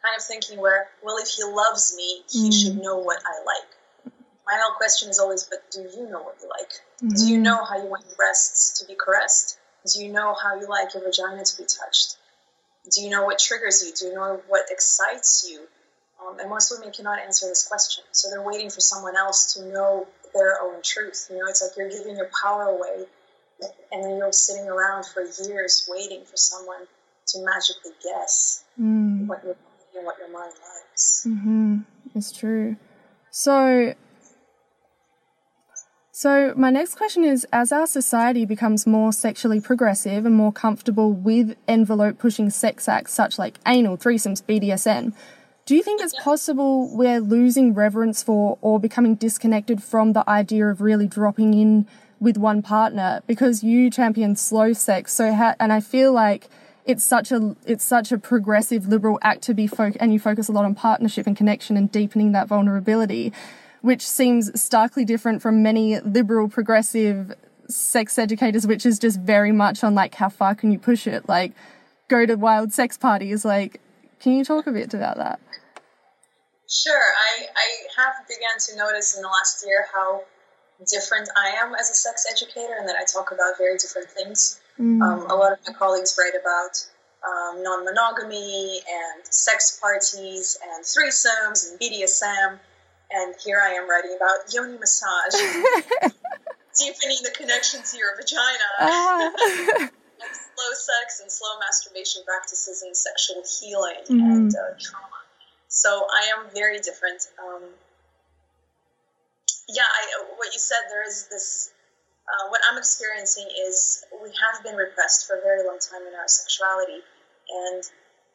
kind 0.04 0.16
of 0.16 0.24
thinking 0.24 0.60
where, 0.60 0.88
well, 1.02 1.16
if 1.18 1.28
he 1.28 1.42
loves 1.44 1.94
me, 1.96 2.22
he 2.28 2.50
mm. 2.50 2.52
should 2.52 2.76
know 2.76 2.98
what 2.98 3.18
I 3.24 3.44
like. 3.44 4.12
My 4.46 4.60
whole 4.60 4.76
question 4.76 5.08
is 5.08 5.18
always, 5.18 5.44
but 5.44 5.70
do 5.70 5.80
you 5.80 6.08
know 6.10 6.22
what 6.22 6.36
you 6.42 6.48
like? 6.50 6.70
Mm-hmm. 7.02 7.08
Do 7.08 7.26
you 7.26 7.36
mm-hmm. 7.36 7.44
know 7.44 7.64
how 7.64 7.82
you 7.82 7.88
want 7.88 8.04
your 8.06 8.14
breasts 8.14 8.78
to 8.80 8.86
be 8.86 8.94
caressed? 8.94 9.58
Do 9.90 10.04
you 10.04 10.12
know 10.12 10.34
how 10.34 10.60
you 10.60 10.68
like 10.68 10.92
your 10.92 11.02
vagina 11.02 11.44
to 11.44 11.56
be 11.56 11.64
touched? 11.64 12.16
Do 12.90 13.00
you 13.00 13.08
know 13.08 13.24
what 13.24 13.38
triggers 13.38 13.82
you? 13.84 13.92
Do 13.98 14.12
you 14.12 14.14
know 14.14 14.42
what 14.48 14.66
excites 14.70 15.48
you? 15.50 15.60
Um, 16.20 16.38
and 16.38 16.50
most 16.50 16.70
women 16.70 16.92
cannot 16.92 17.20
answer 17.20 17.46
this 17.46 17.66
question. 17.66 18.04
So 18.12 18.28
they're 18.28 18.42
waiting 18.42 18.68
for 18.68 18.80
someone 18.80 19.16
else 19.16 19.54
to 19.54 19.64
know 19.72 20.06
their 20.34 20.60
own 20.62 20.82
truth. 20.82 21.28
You 21.30 21.38
know, 21.38 21.46
it's 21.48 21.62
like 21.62 21.76
you're 21.78 21.88
giving 21.88 22.16
your 22.16 22.30
power 22.42 22.64
away 22.64 23.06
and 23.92 24.04
then 24.04 24.18
you're 24.18 24.32
sitting 24.32 24.68
around 24.68 25.06
for 25.06 25.22
years 25.48 25.88
waiting 25.88 26.24
for 26.24 26.36
someone 26.36 26.86
to 27.26 27.38
magically 27.44 27.92
guess 28.02 28.64
mm. 28.78 29.26
what 29.26 29.42
your 29.94 30.04
what 30.04 30.18
your 30.18 30.30
mind 30.30 30.52
likes. 30.52 31.26
Mm-hmm. 31.26 31.78
It's 32.14 32.32
true. 32.32 32.76
So, 33.30 33.94
so 36.12 36.52
my 36.56 36.70
next 36.70 36.96
question 36.96 37.24
is: 37.24 37.46
As 37.52 37.72
our 37.72 37.86
society 37.86 38.44
becomes 38.44 38.86
more 38.86 39.12
sexually 39.12 39.60
progressive 39.60 40.26
and 40.26 40.34
more 40.34 40.52
comfortable 40.52 41.12
with 41.12 41.56
envelope-pushing 41.66 42.50
sex 42.50 42.88
acts 42.88 43.12
such 43.12 43.38
like 43.38 43.58
anal, 43.66 43.96
threesomes, 43.96 44.42
BDSM, 44.42 45.14
do 45.66 45.74
you 45.74 45.82
think 45.82 46.00
it's 46.00 46.14
possible 46.20 46.94
we're 46.94 47.20
losing 47.20 47.74
reverence 47.74 48.22
for 48.22 48.58
or 48.60 48.78
becoming 48.78 49.14
disconnected 49.14 49.82
from 49.82 50.12
the 50.12 50.28
idea 50.28 50.66
of 50.66 50.80
really 50.80 51.06
dropping 51.08 51.54
in 51.54 51.86
with 52.20 52.36
one 52.36 52.62
partner? 52.62 53.22
Because 53.26 53.64
you 53.64 53.90
champion 53.90 54.36
slow 54.36 54.72
sex, 54.72 55.12
so 55.12 55.32
ha- 55.32 55.56
and 55.58 55.72
I 55.72 55.80
feel 55.80 56.12
like 56.12 56.48
it's 56.84 57.04
such 57.04 57.32
a 57.32 57.56
it's 57.66 57.84
such 57.84 58.12
a 58.12 58.18
progressive 58.18 58.86
liberal 58.86 59.18
act 59.22 59.42
to 59.42 59.54
be 59.54 59.66
fo- 59.66 59.92
and 60.00 60.12
you 60.12 60.18
focus 60.18 60.48
a 60.48 60.52
lot 60.52 60.64
on 60.64 60.74
partnership 60.74 61.26
and 61.26 61.36
connection 61.36 61.76
and 61.76 61.90
deepening 61.90 62.32
that 62.32 62.48
vulnerability 62.48 63.32
which 63.84 64.06
seems 64.06 64.58
starkly 64.58 65.04
different 65.04 65.42
from 65.42 65.62
many 65.62 66.00
liberal 66.00 66.48
progressive 66.48 67.34
sex 67.68 68.18
educators, 68.18 68.66
which 68.66 68.86
is 68.86 68.98
just 68.98 69.20
very 69.20 69.52
much 69.52 69.84
on 69.84 69.94
like 69.94 70.14
how 70.14 70.30
far 70.30 70.54
can 70.54 70.72
you 70.72 70.78
push 70.78 71.06
it? 71.06 71.28
Like 71.28 71.52
go 72.08 72.24
to 72.24 72.34
wild 72.36 72.72
sex 72.72 72.96
parties. 72.96 73.44
Like, 73.44 73.82
can 74.20 74.32
you 74.32 74.42
talk 74.42 74.66
a 74.66 74.72
bit 74.72 74.94
about 74.94 75.18
that? 75.18 75.38
Sure. 76.66 76.94
I, 76.94 77.44
I 77.44 78.02
have 78.02 78.26
began 78.26 78.58
to 78.68 78.76
notice 78.76 79.16
in 79.16 79.22
the 79.22 79.28
last 79.28 79.62
year 79.66 79.86
how 79.92 80.24
different 80.90 81.28
I 81.36 81.50
am 81.50 81.74
as 81.74 81.90
a 81.90 81.94
sex 81.94 82.26
educator 82.30 82.74
and 82.78 82.88
that 82.88 82.96
I 82.96 83.04
talk 83.04 83.32
about 83.32 83.58
very 83.58 83.76
different 83.76 84.08
things. 84.08 84.60
Mm. 84.78 85.02
Um, 85.02 85.30
a 85.30 85.34
lot 85.34 85.52
of 85.52 85.58
my 85.66 85.72
colleagues 85.72 86.18
write 86.18 86.34
about 86.40 86.84
um, 87.24 87.62
non 87.62 87.84
monogamy 87.84 88.80
and 88.80 89.24
sex 89.26 89.78
parties 89.80 90.58
and 90.62 90.84
threesomes 90.84 91.70
and 91.70 91.80
BDSM. 91.80 92.58
And 93.12 93.34
here 93.44 93.60
I 93.62 93.74
am 93.74 93.88
writing 93.88 94.16
about 94.16 94.52
yoni 94.52 94.78
massage, 94.78 95.34
deepening 96.78 97.18
the 97.22 97.32
connection 97.36 97.80
to 97.82 97.96
your 97.96 98.16
vagina, 98.16 98.68
uh. 98.80 99.30
and 100.24 100.32
slow 100.32 100.72
sex 100.72 101.20
and 101.20 101.30
slow 101.30 101.58
masturbation 101.60 102.22
practices 102.24 102.82
and 102.82 102.96
sexual 102.96 103.42
healing 103.60 104.02
mm-hmm. 104.08 104.30
and 104.30 104.54
uh, 104.54 104.74
trauma. 104.80 105.20
So 105.68 106.06
I 106.10 106.38
am 106.38 106.50
very 106.54 106.78
different. 106.78 107.26
Um, 107.38 107.62
yeah, 109.68 109.82
I, 109.82 110.24
what 110.36 110.52
you 110.52 110.58
said, 110.58 110.78
there 110.88 111.06
is 111.06 111.28
this. 111.30 111.72
Uh, 112.24 112.48
what 112.48 112.60
I'm 112.70 112.78
experiencing 112.78 113.48
is 113.68 114.04
we 114.22 114.30
have 114.32 114.64
been 114.64 114.76
repressed 114.76 115.26
for 115.26 115.36
a 115.36 115.42
very 115.42 115.66
long 115.66 115.78
time 115.78 116.06
in 116.08 116.14
our 116.14 116.28
sexuality, 116.28 117.04
and 117.48 117.84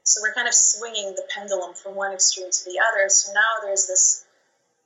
so 0.04 0.22
we're 0.22 0.34
kind 0.34 0.48
of 0.48 0.54
swinging 0.54 1.14
the 1.16 1.24
pendulum 1.34 1.74
from 1.74 1.96
one 1.96 2.14
extreme 2.14 2.50
to 2.50 2.66
the 2.66 2.80
other. 2.82 3.10
So 3.10 3.34
now 3.34 3.66
there's 3.66 3.88
this 3.88 4.26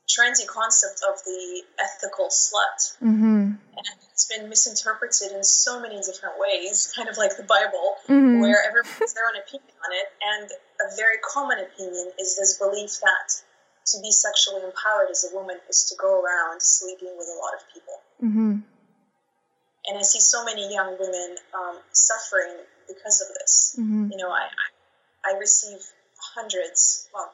trendy 0.08 0.46
concept 0.46 1.00
of 1.08 1.16
the 1.24 1.62
ethical 1.80 2.28
slut. 2.28 2.96
Mm-hmm. 3.00 3.56
And 3.56 3.96
it's 4.12 4.28
been 4.28 4.48
misinterpreted 4.48 5.32
in 5.32 5.42
so 5.42 5.80
many 5.80 5.96
different 6.00 6.36
ways, 6.38 6.92
kind 6.96 7.08
of 7.08 7.16
like 7.16 7.36
the 7.36 7.44
Bible, 7.44 7.96
mm-hmm. 8.08 8.40
where 8.40 8.62
everyone 8.66 8.90
has 9.00 9.14
their 9.14 9.24
own 9.24 9.40
opinion 9.40 9.74
on 9.84 9.90
it. 9.92 10.08
And 10.22 10.50
a 10.84 10.96
very 10.96 11.18
common 11.24 11.58
opinion 11.60 12.12
is 12.20 12.36
this 12.36 12.58
belief 12.58 13.00
that 13.00 13.28
to 13.86 14.00
be 14.00 14.10
sexually 14.10 14.62
empowered 14.64 15.10
as 15.10 15.28
a 15.30 15.34
woman 15.34 15.58
is 15.68 15.84
to 15.84 15.94
go 16.00 16.20
around 16.20 16.62
sleeping 16.62 17.12
with 17.16 17.28
a 17.28 17.36
lot 17.36 17.52
of 17.54 17.62
people. 17.72 17.96
Mm-hmm. 18.22 18.73
And 19.86 19.98
I 19.98 20.02
see 20.02 20.20
so 20.20 20.44
many 20.44 20.72
young 20.72 20.96
women 20.98 21.36
um, 21.54 21.78
suffering 21.92 22.56
because 22.88 23.20
of 23.20 23.28
this. 23.38 23.76
Mm-hmm. 23.78 24.12
You 24.12 24.16
know, 24.18 24.30
I, 24.30 24.48
I 25.24 25.38
receive 25.38 25.78
hundreds, 26.34 27.08
well, 27.12 27.32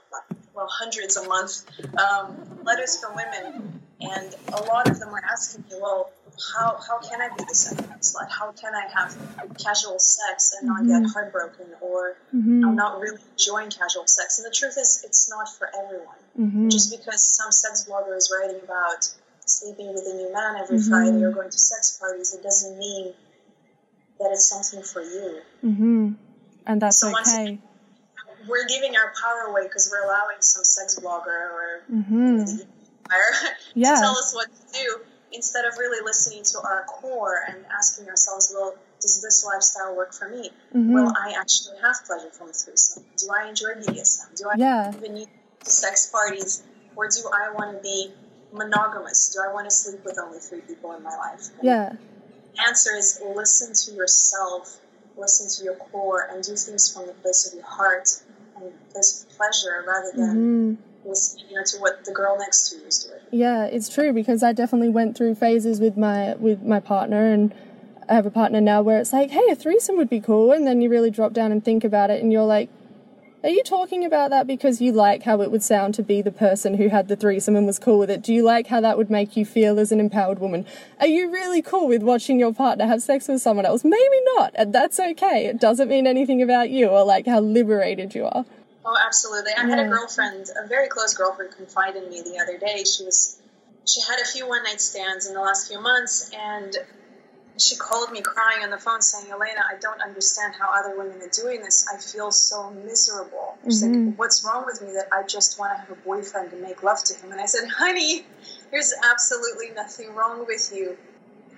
well, 0.55 0.69
hundreds 0.69 1.17
a 1.17 1.27
month 1.29 1.63
um, 1.97 2.61
letters 2.65 2.99
from 2.99 3.15
women, 3.15 3.81
and 4.01 4.35
a 4.53 4.63
lot 4.65 4.91
of 4.91 4.99
them 4.99 5.11
are 5.11 5.23
asking 5.31 5.65
me, 5.71 5.77
well, 5.81 6.11
how, 6.55 6.79
how 6.87 6.99
can 6.99 7.21
I 7.21 7.29
be 7.37 7.45
the 7.45 7.55
second 7.55 7.87
slut? 8.01 8.31
How 8.31 8.53
can 8.53 8.75
I 8.75 8.89
have 8.95 9.17
casual 9.63 9.99
sex 9.99 10.55
and 10.59 10.69
not 10.69 10.83
mm-hmm. 10.83 11.03
get 11.03 11.13
heartbroken? 11.13 11.67
Or 11.81 12.17
mm-hmm. 12.35 12.65
I'm 12.65 12.77
not 12.77 13.01
really 13.01 13.21
enjoying 13.33 13.71
casual 13.71 14.07
sex. 14.07 14.39
And 14.39 14.47
the 14.47 14.55
truth 14.55 14.77
is, 14.79 15.03
it's 15.05 15.29
not 15.29 15.49
for 15.57 15.71
everyone. 15.85 16.17
Mm-hmm. 16.39 16.69
Just 16.69 16.91
because 16.91 17.23
some 17.23 17.53
sex 17.53 17.87
blogger 17.89 18.17
is 18.17 18.33
writing 18.35 18.61
about 18.63 19.13
sleeping 19.59 19.93
with 19.93 20.05
a 20.07 20.17
new 20.17 20.33
man 20.33 20.57
every 20.63 20.79
mm-hmm. 20.79 20.91
Friday 20.91 21.23
or 21.23 21.33
going 21.33 21.51
to 21.51 21.59
sex 21.59 21.99
parties, 21.99 22.35
it 22.35 22.43
doesn't 22.43 22.79
mean 22.79 23.13
that 24.19 24.31
it's 24.31 24.47
something 24.47 24.83
for 24.83 25.03
you. 25.03 25.41
Mm-hmm. 25.65 26.13
And 26.67 26.83
that's 26.83 27.01
so 27.01 27.09
okay 27.09 27.59
we're 28.49 28.67
giving 28.67 28.97
our 28.97 29.13
power 29.21 29.51
away 29.51 29.65
because 29.65 29.91
we're 29.91 30.05
allowing 30.05 30.41
some 30.41 30.65
sex 30.65 30.99
blogger 30.99 31.51
or 31.53 31.83
mm-hmm. 31.91 32.57
yeah. 33.75 33.95
to 33.95 34.01
tell 34.01 34.17
us 34.17 34.35
what 34.35 34.49
to 34.53 34.73
do 34.73 35.01
instead 35.33 35.65
of 35.65 35.79
really 35.79 36.05
listening 36.05 36.43
to 36.43 36.59
our 36.61 36.85
core 36.85 37.45
and 37.49 37.65
asking 37.73 38.09
ourselves, 38.09 38.53
well, 38.55 38.75
does 39.01 39.23
this 39.23 39.45
lifestyle 39.45 39.97
work 39.97 40.13
for 40.13 40.29
me? 40.29 40.51
Mm-hmm. 40.75 40.93
Will 40.93 41.13
I 41.17 41.35
actually 41.39 41.79
have 41.83 41.97
pleasure 42.05 42.31
from 42.31 42.51
a 42.51 42.53
threesome? 42.53 43.05
Do 43.17 43.29
I 43.33 43.49
enjoy 43.49 43.75
BDSM? 43.81 44.37
Do 44.37 44.49
I 44.49 44.55
yeah. 44.57 44.93
even 44.97 45.15
need 45.15 45.29
sex 45.63 46.11
parties? 46.11 46.65
Or 46.97 47.09
do 47.09 47.31
I 47.33 47.53
want 47.53 47.77
to 47.77 47.83
be 47.83 48.13
monogamous? 48.53 49.31
Do 49.35 49.41
I 49.49 49.53
want 49.53 49.69
to 49.69 49.71
sleep 49.75 50.05
with 50.05 50.19
only 50.19 50.39
three 50.39 50.61
people 50.61 50.93
in 50.95 51.03
my 51.03 51.17
life? 51.17 51.49
Yeah. 51.63 51.95
answer 52.67 52.97
is 52.97 53.21
listen 53.35 53.73
to 53.75 53.97
yourself, 53.97 54.81
listen 55.17 55.49
to 55.49 55.65
your 55.65 55.77
core, 55.77 56.29
and 56.31 56.43
do 56.43 56.57
things 56.57 56.93
from 56.93 57.07
the 57.07 57.13
place 57.15 57.47
of 57.47 57.55
your 57.55 57.67
heart 57.67 58.23
and 58.57 58.73
place 58.91 59.25
of 59.25 59.37
pleasure 59.37 59.85
rather 59.87 60.13
than 60.15 60.37
mm-hmm. 60.77 61.09
listening 61.09 61.47
you 61.51 61.57
know, 61.57 61.65
to 61.65 61.79
what 61.79 62.05
the 62.05 62.13
girl 62.13 62.37
next 62.39 62.71
to 62.71 62.77
you 62.77 62.87
is 62.87 63.05
doing. 63.05 63.21
Yeah, 63.31 63.65
it's 63.67 63.89
true 63.89 64.13
because 64.13 64.43
I 64.43 64.53
definitely 64.53 64.91
went 64.91 65.17
through 65.17 65.37
phases 65.37 65.81
with 65.81 65.97
my 65.97 66.35
with 66.35 66.63
my 66.63 66.81
partner 66.81 67.33
and 67.33 67.55
I 68.11 68.15
have 68.15 68.27
a 68.27 68.31
partner 68.31 68.61
now 68.61 68.83
where 68.83 68.99
it's 68.99 69.13
like, 69.13 69.31
hey, 69.31 69.47
a 69.51 69.55
threesome 69.55 69.97
would 69.97 70.11
be 70.11 70.21
cool, 70.21 70.51
and 70.51 70.67
then 70.67 70.81
you 70.81 70.91
really 70.91 71.13
drop 71.13 71.33
down 71.33 71.53
and 71.53 71.65
think 71.65 71.85
about 71.85 72.11
it, 72.11 72.21
and 72.21 72.33
you're 72.33 72.43
like, 72.43 72.69
are 73.43 73.49
you 73.49 73.63
talking 73.63 74.05
about 74.05 74.31
that 74.31 74.47
because 74.47 74.81
you 74.81 74.93
like 74.93 75.23
how 75.23 75.41
it 75.41 75.51
would 75.51 75.63
sound 75.63 75.95
to 75.95 76.03
be 76.03 76.21
the 76.21 76.31
person 76.31 76.75
who 76.75 76.89
had 76.89 77.09
the 77.09 77.17
threesome 77.17 77.57
and 77.57 77.67
was 77.67 77.79
cool 77.79 77.99
with 77.99 78.11
it? 78.11 78.23
Do 78.23 78.35
you 78.35 78.43
like 78.43 78.67
how 78.67 78.81
that 78.83 78.99
would 78.99 79.11
make 79.11 79.37
you 79.37 79.47
feel 79.47 79.79
as 79.79 79.93
an 79.93 80.01
empowered 80.01 80.39
woman? 80.39 80.67
Are 80.99 81.07
you 81.07 81.31
really 81.31 81.63
cool 81.63 81.89
with 81.89 82.03
watching 82.03 82.39
your 82.39 82.53
partner 82.53 82.87
have 82.87 83.03
sex 83.03 83.29
with 83.29 83.41
someone 83.41 83.65
else? 83.65 83.83
Maybe 83.83 84.21
not, 84.37 84.53
and 84.57 84.75
that's 84.75 85.01
okay. 85.01 85.47
It 85.47 85.59
doesn't 85.59 85.89
mean 85.89 86.07
anything 86.07 86.43
about 86.43 86.69
you 86.69 86.89
or 86.89 87.03
like 87.05 87.27
how 87.27 87.41
liberated 87.41 88.15
you 88.15 88.27
are. 88.27 88.45
Oh, 88.85 88.97
absolutely. 89.07 89.53
I 89.57 89.67
had 89.67 89.79
a 89.79 89.89
girlfriend, 89.89 90.49
a 90.63 90.67
very 90.67 90.89
close 90.89 91.15
girlfriend, 91.15 91.53
confide 91.57 91.97
in 91.97 92.09
me 92.11 92.23
the 92.23 92.39
other 92.43 92.59
day. 92.59 92.85
She 92.85 93.05
was, 93.05 93.41
she 93.87 94.01
had 94.03 94.21
a 94.21 94.25
few 94.27 94.49
one 94.49 94.65
night 94.65 94.81
stands 94.81 95.27
in 95.27 95.35
the 95.35 95.41
last 95.41 95.69
few 95.69 95.81
months, 95.81 96.31
and 96.35 96.77
she 97.61 97.77
called 97.77 98.13
me 98.13 98.21
crying 98.21 98.63
on 98.63 98.71
the 98.71 98.79
phone 98.79 99.01
saying, 99.03 99.31
Elena, 99.31 99.61
I 99.69 99.79
don't 99.81 100.01
understand 100.01 100.55
how 100.59 100.71
other 100.73 100.97
women 100.97 101.21
are 101.23 101.29
doing 101.29 101.61
this. 101.61 101.87
I 101.93 101.99
feel 101.99 102.31
so 102.31 102.71
miserable. 102.71 103.59
She's 103.65 103.83
mm-hmm. 103.83 104.07
like, 104.07 104.19
What's 104.19 104.45
wrong 104.45 104.65
with 104.67 104.81
me 104.83 104.93
that 104.93 105.09
I 105.13 105.27
just 105.27 105.59
want 105.59 105.73
to 105.73 105.81
have 105.81 105.91
a 105.91 106.01
boyfriend 106.03 106.53
and 106.53 106.63
make 106.63 106.83
love 106.83 107.03
to 107.05 107.15
him? 107.15 107.33
And 107.33 107.41
I 107.41 107.47
said, 107.47 107.69
Honey, 107.69 108.25
there's 108.71 108.93
absolutely 109.11 109.71
nothing 109.71 110.15
wrong 110.15 110.47
with 110.47 110.73
you. 110.75 110.97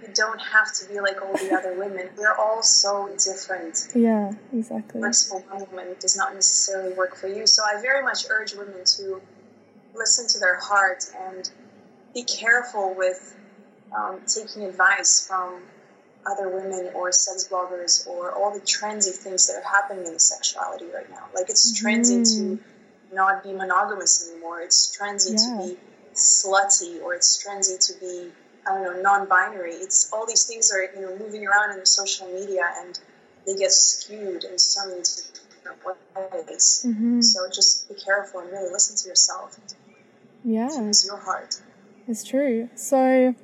You 0.03 0.09
don't 0.15 0.41
have 0.41 0.73
to 0.75 0.89
be 0.89 1.01
like 1.01 1.23
all 1.23 1.33
the 1.35 1.55
other 1.59 1.79
women. 1.79 2.11
We're 2.17 2.35
all 2.35 2.63
so 2.63 3.09
different. 3.25 3.89
Yeah, 3.95 4.33
exactly. 4.53 5.01
Works 5.01 5.29
for 5.29 5.41
one 5.41 5.65
woman 5.71 5.95
does 6.01 6.17
not 6.17 6.35
necessarily 6.35 6.95
work 6.95 7.17
for 7.17 7.29
you. 7.29 7.47
So 7.47 7.63
I 7.63 7.81
very 7.81 8.03
much 8.03 8.25
urge 8.29 8.55
women 8.55 8.85
to 8.97 9.21
listen 9.95 10.27
to 10.27 10.39
their 10.39 10.59
heart 10.59 11.05
and 11.17 11.51
be 12.15 12.25
careful 12.25 12.95
with 12.97 13.37
um, 13.97 14.21
taking 14.27 14.65
advice 14.65 15.27
from 15.27 15.63
other 16.27 16.49
women 16.49 16.91
or 16.95 17.13
sex 17.13 17.49
bloggers 17.51 18.07
or 18.07 18.33
all 18.33 18.53
the 18.53 18.61
trendy 18.61 19.11
things 19.11 19.47
that 19.47 19.55
are 19.55 19.69
happening 19.69 20.07
in 20.07 20.19
sexuality 20.19 20.87
right 20.95 21.09
now. 21.11 21.25
Like 21.35 21.51
it's 21.51 21.73
mm-hmm. 21.73 21.87
trendy 21.87 22.37
to 22.37 23.15
not 23.15 23.43
be 23.43 23.53
monogamous 23.53 24.31
anymore. 24.31 24.61
It's 24.61 24.97
trendy 24.97 25.33
yeah. 25.33 25.67
to 25.67 25.75
be 25.75 25.81
slutty 26.15 27.03
or 27.03 27.15
it's 27.15 27.45
trendy 27.45 27.79
to 27.87 28.01
be 28.01 28.31
I 28.67 28.75
don't 28.75 28.85
know 28.85 29.03
non-binary. 29.03 29.73
It's 29.73 30.13
all 30.13 30.27
these 30.27 30.45
things 30.45 30.73
are 30.73 30.83
you 30.83 31.07
know 31.07 31.17
moving 31.19 31.47
around 31.47 31.73
in 31.73 31.81
the 31.81 31.87
social 31.87 32.29
media 32.29 32.63
and 32.79 32.99
they 33.47 33.57
get 33.57 33.73
skewed 33.73 34.45
in 34.45 34.59
so 34.59 34.89
many 34.89 35.01
different 35.01 36.47
ways. 36.47 36.85
Mm-hmm. 36.87 37.21
So 37.23 37.49
just 37.51 37.89
be 37.89 37.95
careful 37.97 38.41
and 38.41 38.51
really 38.51 38.71
listen 38.71 38.97
to 38.97 39.09
yourself. 39.09 39.59
Yeah, 40.45 40.69
use 40.81 41.05
your 41.05 41.19
heart. 41.19 41.61
It's 42.07 42.25
true. 42.25 42.69
So 42.75 43.35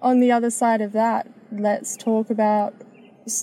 on 0.00 0.20
the 0.20 0.30
other 0.32 0.50
side 0.50 0.80
of 0.80 0.92
that, 0.92 1.26
let's 1.60 1.96
talk 1.96 2.30
about 2.30 2.74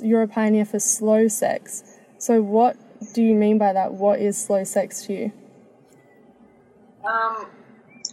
you're 0.02 0.22
a 0.22 0.28
pioneer 0.28 0.66
for 0.66 0.80
slow 0.80 1.28
sex. 1.28 1.84
So, 2.18 2.42
what 2.42 2.78
do 3.14 3.24
you 3.24 3.36
mean 3.36 3.58
by 3.58 3.74
that? 3.74 3.94
What 3.94 4.20
is 4.20 4.38
slow 4.38 4.64
sex 4.64 5.06
to 5.06 5.14
you? 5.14 5.32
Um, 7.04 7.48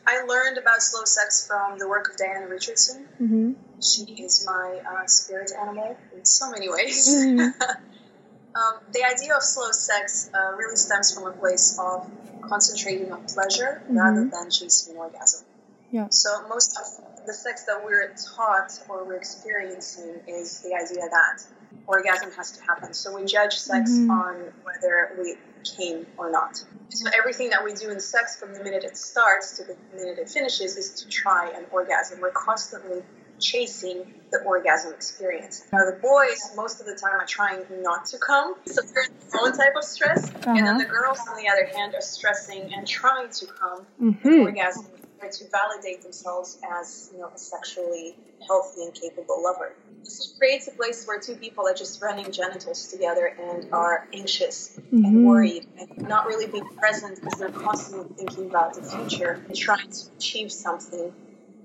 I 0.06 0.22
learned 0.26 0.56
about 0.56 0.80
slow 0.80 1.04
sex 1.04 1.46
from 1.46 1.78
the 1.78 1.86
work 1.86 2.08
of 2.10 2.16
Diana 2.16 2.48
Richardson. 2.48 3.06
Mm-hmm. 3.20 3.52
She 3.82 4.22
is 4.22 4.44
my 4.46 4.80
uh, 4.88 5.06
spirit 5.06 5.52
animal 5.60 5.96
in 6.16 6.24
so 6.24 6.50
many 6.50 6.70
ways. 6.70 7.06
Mm-hmm. 7.08 7.40
um, 8.56 8.80
the 8.92 9.04
idea 9.04 9.36
of 9.36 9.42
slow 9.42 9.70
sex 9.72 10.30
uh, 10.32 10.56
really 10.56 10.76
stems 10.76 11.12
from 11.12 11.26
a 11.26 11.32
place 11.32 11.78
of 11.78 12.10
concentrating 12.40 13.12
on 13.12 13.26
pleasure 13.26 13.82
mm-hmm. 13.84 13.98
rather 13.98 14.24
than 14.24 14.50
chasing 14.50 14.94
an 14.94 15.00
orgasm. 15.00 15.44
Yeah. 15.90 16.08
So 16.10 16.48
most 16.48 16.78
of 16.78 17.04
the 17.28 17.34
sex 17.34 17.64
that 17.64 17.84
we're 17.84 18.14
taught 18.34 18.72
or 18.88 19.04
we're 19.04 19.16
experiencing 19.16 20.18
is 20.26 20.60
the 20.60 20.74
idea 20.74 21.04
that 21.10 21.44
orgasm 21.86 22.32
has 22.32 22.52
to 22.52 22.62
happen. 22.62 22.94
So 22.94 23.14
we 23.14 23.26
judge 23.26 23.52
sex 23.52 23.90
mm-hmm. 23.92 24.10
on 24.10 24.34
whether 24.64 25.14
we 25.20 25.36
came 25.76 26.06
or 26.16 26.32
not. 26.32 26.64
So 26.88 27.10
everything 27.16 27.50
that 27.50 27.62
we 27.62 27.74
do 27.74 27.90
in 27.90 28.00
sex 28.00 28.40
from 28.40 28.54
the 28.54 28.64
minute 28.64 28.82
it 28.82 28.96
starts 28.96 29.58
to 29.58 29.64
the 29.64 29.76
minute 29.94 30.18
it 30.18 30.30
finishes 30.30 30.76
is 30.78 31.02
to 31.02 31.08
try 31.08 31.52
an 31.54 31.66
orgasm. 31.70 32.20
We're 32.22 32.30
constantly 32.30 33.02
chasing 33.38 34.14
the 34.32 34.38
orgasm 34.40 34.94
experience. 34.94 35.64
Now 35.70 35.84
the 35.84 35.98
boys 36.00 36.52
most 36.56 36.80
of 36.80 36.86
the 36.86 36.94
time 36.94 37.20
are 37.20 37.26
trying 37.26 37.62
not 37.82 38.06
to 38.06 38.18
come, 38.18 38.54
so 38.66 38.80
they're 38.82 39.04
in 39.04 39.12
their 39.30 39.40
own 39.42 39.52
type 39.52 39.76
of 39.76 39.84
stress, 39.84 40.28
uh-huh. 40.28 40.50
and 40.50 40.58
then 40.58 40.66
uh-huh. 40.66 40.78
the 40.78 40.84
girls 40.86 41.20
on 41.28 41.36
the 41.36 41.48
other 41.48 41.66
hand 41.66 41.94
are 41.94 42.00
stressing 42.00 42.72
and 42.74 42.86
trying 42.86 43.30
to 43.30 43.46
come 43.46 43.86
mm-hmm. 44.02 44.40
orgasm 44.40 44.86
to 45.26 45.48
validate 45.50 46.02
themselves 46.02 46.58
as 46.70 47.10
you 47.12 47.18
know 47.18 47.30
a 47.34 47.38
sexually 47.38 48.16
healthy 48.46 48.84
and 48.84 48.94
capable 48.94 49.42
lover. 49.42 49.74
This 50.04 50.34
creates 50.38 50.68
a 50.68 50.72
place 50.72 51.06
where 51.06 51.18
two 51.18 51.34
people 51.34 51.66
are 51.66 51.74
just 51.74 52.00
running 52.00 52.30
genitals 52.30 52.88
together 52.88 53.26
and 53.26 53.72
are 53.72 54.08
anxious 54.14 54.78
mm-hmm. 54.78 55.04
and 55.04 55.26
worried 55.26 55.66
and 55.78 56.08
not 56.08 56.26
really 56.26 56.46
being 56.46 56.68
present 56.76 57.20
because 57.20 57.38
they're 57.38 57.50
constantly 57.50 58.14
thinking 58.16 58.48
about 58.48 58.74
the 58.74 58.82
future 58.82 59.42
and 59.46 59.56
trying 59.56 59.90
to 59.90 59.98
achieve 60.16 60.52
something 60.52 61.12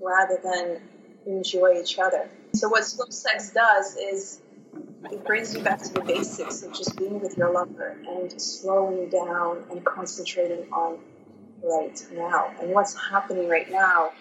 rather 0.00 0.38
than 0.42 0.80
enjoy 1.26 1.80
each 1.80 1.98
other. 1.98 2.28
So 2.54 2.68
what 2.68 2.84
slow 2.84 3.06
sex 3.08 3.52
does 3.52 3.96
is 3.96 4.40
it 5.10 5.24
brings 5.24 5.54
you 5.54 5.62
back 5.62 5.82
to 5.82 5.92
the 5.92 6.00
basics 6.00 6.62
of 6.62 6.72
just 6.72 6.96
being 6.96 7.20
with 7.20 7.36
your 7.36 7.52
lover 7.52 7.96
and 8.06 8.40
slowing 8.40 9.08
down 9.10 9.64
and 9.70 9.84
concentrating 9.84 10.66
on 10.72 10.98
right 11.64 12.06
now 12.12 12.52
and 12.60 12.70
what's 12.70 12.94
happening 13.10 13.48
right 13.48 13.70
now. 13.70 14.12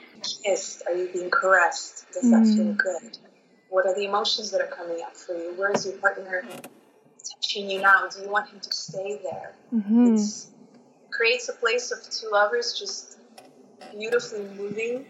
Kissed? 0.43 0.83
Are 0.87 0.95
you 0.95 1.09
being 1.11 1.29
caressed? 1.29 2.05
Does 2.13 2.31
that 2.31 2.43
mm. 2.43 2.55
feel 2.55 2.73
good? 2.73 3.17
What 3.69 3.85
are 3.85 3.93
the 3.93 4.05
emotions 4.05 4.51
that 4.51 4.61
are 4.61 4.67
coming 4.67 5.01
up 5.03 5.17
for 5.17 5.33
you? 5.33 5.53
Where 5.57 5.71
is 5.71 5.85
your 5.85 5.97
partner 5.97 6.45
touching 7.29 7.69
you 7.69 7.81
now? 7.81 8.07
Do 8.07 8.21
you 8.21 8.29
want 8.29 8.49
him 8.49 8.59
to 8.61 8.71
stay 8.71 9.19
there? 9.21 9.55
Mm-hmm. 9.73 10.15
it 10.15 11.11
creates 11.11 11.49
a 11.49 11.53
place 11.53 11.91
of 11.91 11.99
two 12.09 12.29
lovers 12.31 12.79
just 12.79 13.17
beautifully 13.91 14.45
moving 14.57 15.05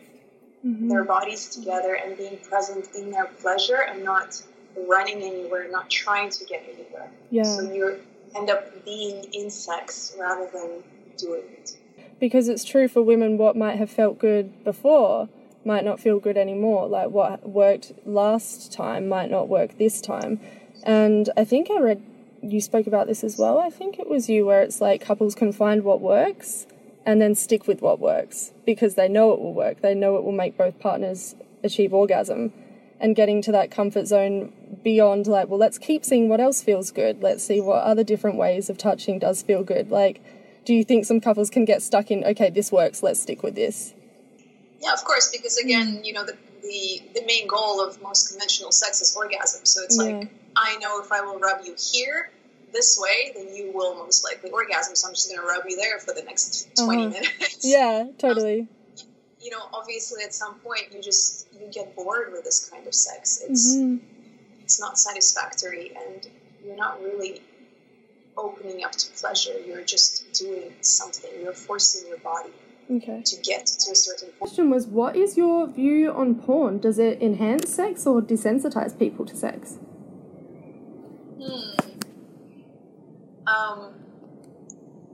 mm-hmm. 0.65 0.87
their 0.87 1.03
bodies 1.03 1.47
together 1.49 1.95
and 1.95 2.17
being 2.17 2.37
present 2.37 2.87
in 2.95 3.11
their 3.11 3.25
pleasure 3.25 3.83
and 3.87 4.03
not 4.03 4.41
running 4.87 5.21
anywhere, 5.21 5.69
not 5.69 5.89
trying 5.89 6.29
to 6.29 6.45
get 6.45 6.63
anywhere. 6.63 7.11
Yeah. 7.29 7.43
So 7.43 7.61
you 7.61 7.99
end 8.35 8.49
up 8.49 8.83
being 8.85 9.25
in 9.33 9.49
sex 9.49 10.15
rather 10.19 10.49
than 10.51 10.83
doing 11.17 11.43
it. 11.51 11.77
Because 12.23 12.47
it's 12.47 12.63
true 12.63 12.87
for 12.87 13.01
women, 13.01 13.37
what 13.37 13.57
might 13.57 13.75
have 13.79 13.89
felt 13.89 14.17
good 14.17 14.63
before 14.63 15.27
might 15.65 15.83
not 15.83 15.99
feel 15.99 16.21
good 16.21 16.37
anymore. 16.37 16.87
Like 16.87 17.09
what 17.09 17.49
worked 17.49 17.91
last 18.05 18.71
time 18.71 19.09
might 19.09 19.29
not 19.29 19.49
work 19.49 19.77
this 19.77 19.99
time. 19.99 20.39
And 20.83 21.29
I 21.35 21.43
think 21.43 21.69
I 21.69 21.81
read 21.81 22.01
you 22.41 22.61
spoke 22.61 22.87
about 22.87 23.07
this 23.07 23.25
as 23.25 23.37
well. 23.37 23.59
I 23.59 23.69
think 23.69 23.99
it 23.99 24.09
was 24.09 24.29
you 24.29 24.45
where 24.45 24.61
it's 24.61 24.79
like 24.79 25.01
couples 25.01 25.35
can 25.35 25.51
find 25.51 25.83
what 25.83 25.99
works 25.99 26.65
and 27.05 27.21
then 27.21 27.35
stick 27.35 27.67
with 27.67 27.81
what 27.81 27.99
works 27.99 28.53
because 28.65 28.95
they 28.95 29.09
know 29.09 29.33
it 29.33 29.41
will 29.41 29.53
work. 29.53 29.81
They 29.81 29.93
know 29.93 30.15
it 30.15 30.23
will 30.23 30.31
make 30.31 30.57
both 30.57 30.79
partners 30.79 31.35
achieve 31.61 31.93
orgasm 31.93 32.53
and 33.01 33.17
getting 33.17 33.41
to 33.41 33.51
that 33.51 33.69
comfort 33.69 34.07
zone 34.07 34.53
beyond 34.81 35.27
like, 35.27 35.49
well, 35.49 35.59
let's 35.59 35.77
keep 35.77 36.05
seeing 36.05 36.29
what 36.29 36.39
else 36.39 36.61
feels 36.61 36.89
good. 36.89 37.21
Let's 37.21 37.43
see 37.43 37.59
what 37.59 37.83
other 37.83 38.05
different 38.05 38.37
ways 38.37 38.69
of 38.69 38.77
touching 38.77 39.19
does 39.19 39.41
feel 39.41 39.65
good. 39.65 39.91
Like, 39.91 40.21
do 40.65 40.73
you 40.73 40.83
think 40.83 41.05
some 41.05 41.19
couples 41.19 41.49
can 41.49 41.65
get 41.65 41.81
stuck 41.81 42.11
in, 42.11 42.23
okay, 42.23 42.49
this 42.49 42.71
works, 42.71 43.03
let's 43.03 43.19
stick 43.19 43.43
with 43.43 43.55
this? 43.55 43.93
Yeah, 44.81 44.93
of 44.93 45.03
course, 45.03 45.29
because 45.31 45.57
again, 45.57 46.01
you 46.03 46.13
know, 46.13 46.25
the, 46.25 46.37
the, 46.61 47.01
the 47.15 47.25
main 47.25 47.47
goal 47.47 47.81
of 47.81 48.01
most 48.01 48.29
conventional 48.29 48.71
sex 48.71 49.01
is 49.01 49.15
orgasm. 49.15 49.65
So 49.65 49.81
it's 49.83 49.97
yeah. 49.97 50.03
like, 50.03 50.29
I 50.55 50.77
know 50.77 51.01
if 51.01 51.11
I 51.11 51.21
will 51.21 51.39
rub 51.39 51.65
you 51.65 51.75
here, 51.77 52.31
this 52.73 52.99
way, 52.99 53.31
then 53.35 53.55
you 53.55 53.71
will 53.71 53.95
most 53.95 54.25
likely 54.25 54.49
orgasm. 54.49 54.95
So 54.95 55.07
I'm 55.07 55.13
just 55.13 55.29
going 55.29 55.39
to 55.39 55.45
rub 55.45 55.63
you 55.67 55.77
there 55.77 55.99
for 55.99 56.13
the 56.13 56.23
next 56.23 56.75
20 56.75 57.05
uh-huh. 57.05 57.09
minutes. 57.09 57.59
Yeah, 57.63 58.07
totally. 58.17 58.61
Um, 58.61 58.67
you 59.39 59.51
know, 59.51 59.61
obviously 59.73 60.23
at 60.23 60.33
some 60.33 60.55
point 60.55 60.87
you 60.91 61.01
just, 61.01 61.47
you 61.53 61.69
get 61.71 61.95
bored 61.95 62.31
with 62.31 62.43
this 62.43 62.69
kind 62.69 62.87
of 62.87 62.95
sex. 62.95 63.43
It's, 63.47 63.75
mm-hmm. 63.75 64.03
it's 64.61 64.79
not 64.79 64.97
satisfactory 64.97 65.91
and 65.95 66.27
you're 66.65 66.75
not 66.75 67.01
really 67.01 67.41
opening 68.37 68.83
up 68.83 68.91
to 68.93 69.11
pleasure. 69.11 69.53
You're 69.65 69.83
just 69.83 70.31
doing 70.33 70.73
something. 70.81 71.29
You're 71.41 71.53
forcing 71.53 72.07
your 72.07 72.19
body 72.19 72.51
okay. 72.91 73.21
to 73.23 73.41
get 73.41 73.65
to 73.65 73.91
a 73.91 73.95
certain 73.95 74.29
point. 74.29 74.39
The 74.39 74.39
question 74.39 74.69
was, 74.69 74.87
what 74.87 75.15
is 75.15 75.37
your 75.37 75.67
view 75.67 76.11
on 76.11 76.35
porn? 76.35 76.79
Does 76.79 76.99
it 76.99 77.21
enhance 77.21 77.73
sex 77.73 78.05
or 78.05 78.21
desensitize 78.21 78.97
people 78.97 79.25
to 79.25 79.35
sex? 79.35 79.77
Hmm. 81.41 81.73
Um, 83.45 83.93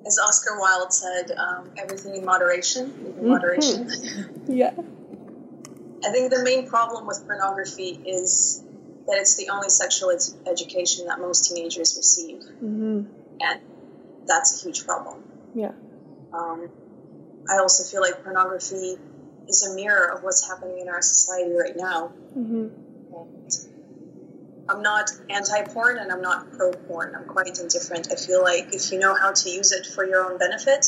as 0.05 0.19
Oscar 0.19 0.59
Wilde 0.59 0.93
said, 0.93 1.31
um, 1.31 1.71
everything 1.77 2.15
in 2.15 2.25
moderation, 2.25 2.85
in 2.85 3.13
mm-hmm. 3.13 3.27
moderation. 3.27 4.43
yeah. 4.47 4.71
I 6.05 6.11
think 6.11 6.31
the 6.31 6.43
main 6.43 6.67
problem 6.67 7.05
with 7.05 7.25
pornography 7.25 7.99
is 8.05 8.63
that 9.09 9.17
it's 9.17 9.35
the 9.35 9.49
only 9.49 9.69
sexual 9.69 10.11
ed- 10.11 10.47
education 10.47 11.07
that 11.07 11.19
most 11.19 11.49
teenagers 11.49 11.95
receive, 11.97 12.39
mm-hmm. 12.39 13.03
and 13.41 13.61
that's 14.27 14.61
a 14.61 14.65
huge 14.65 14.85
problem. 14.85 15.23
Yeah. 15.53 15.71
Um, 16.31 16.69
I 17.49 17.57
also 17.57 17.83
feel 17.83 18.01
like 18.01 18.23
pornography 18.23 18.97
is 19.47 19.67
a 19.67 19.75
mirror 19.75 20.05
of 20.11 20.23
what's 20.23 20.47
happening 20.47 20.79
in 20.79 20.89
our 20.89 21.01
society 21.01 21.51
right 21.53 21.75
now. 21.75 22.13
Mm-hmm. 22.37 22.67
I'm 24.69 24.83
not 24.83 25.09
anti-porn 25.31 25.97
and 25.97 26.11
I'm 26.11 26.21
not 26.21 26.51
pro-porn. 26.51 27.15
I'm 27.15 27.25
quite 27.25 27.57
indifferent. 27.57 28.09
I 28.11 28.15
feel 28.15 28.43
like 28.43 28.71
if 28.71 28.91
you 28.91 28.99
know 28.99 29.15
how 29.15 29.31
to 29.31 29.49
use 29.49 29.71
it 29.71 29.87
for 29.87 30.05
your 30.05 30.31
own 30.31 30.37
benefit, 30.37 30.85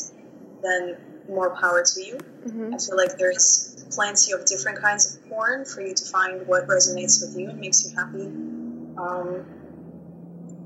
then 0.61 0.97
more 1.27 1.55
power 1.59 1.83
to 1.83 2.03
you. 2.03 2.19
Mm-hmm. 2.45 2.75
I 2.75 2.77
feel 2.77 2.95
like 2.95 3.17
there's 3.17 3.70
plenty 3.91 4.31
of 4.33 4.45
different 4.45 4.81
kinds 4.81 5.15
of 5.15 5.29
porn 5.29 5.65
for 5.65 5.81
you 5.81 5.93
to 5.93 6.05
find 6.05 6.47
what 6.47 6.67
resonates 6.67 7.21
with 7.21 7.37
you 7.37 7.49
and 7.49 7.59
makes 7.59 7.85
you 7.85 7.95
happy. 7.95 8.25
Um, 8.97 9.45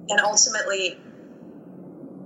and 0.09 0.19
ultimately, 0.21 0.97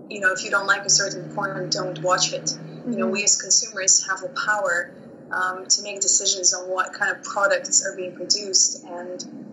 you 0.10 0.20
know, 0.20 0.34
if 0.34 0.44
you 0.44 0.50
don't 0.50 0.68
like 0.68 0.84
a 0.84 0.90
certain 0.90 1.34
porn, 1.34 1.70
don't 1.70 2.02
watch 2.02 2.34
it. 2.34 2.44
Mm-hmm. 2.44 2.92
You 2.92 2.98
know, 2.98 3.06
mm-hmm. 3.06 3.14
we 3.14 3.24
as 3.24 3.42
consumers 3.42 4.08
have 4.08 4.22
the 4.22 4.30
power 4.30 4.92
um, 5.32 5.68
to 5.68 5.84
make 5.84 6.00
decisions 6.02 6.54
on 6.54 6.70
what 6.70 6.94
kind 6.94 7.16
of 7.16 7.24
products 7.24 7.86
are 7.86 7.96
being 7.96 8.16
produced 8.16 8.84
and 8.84 9.50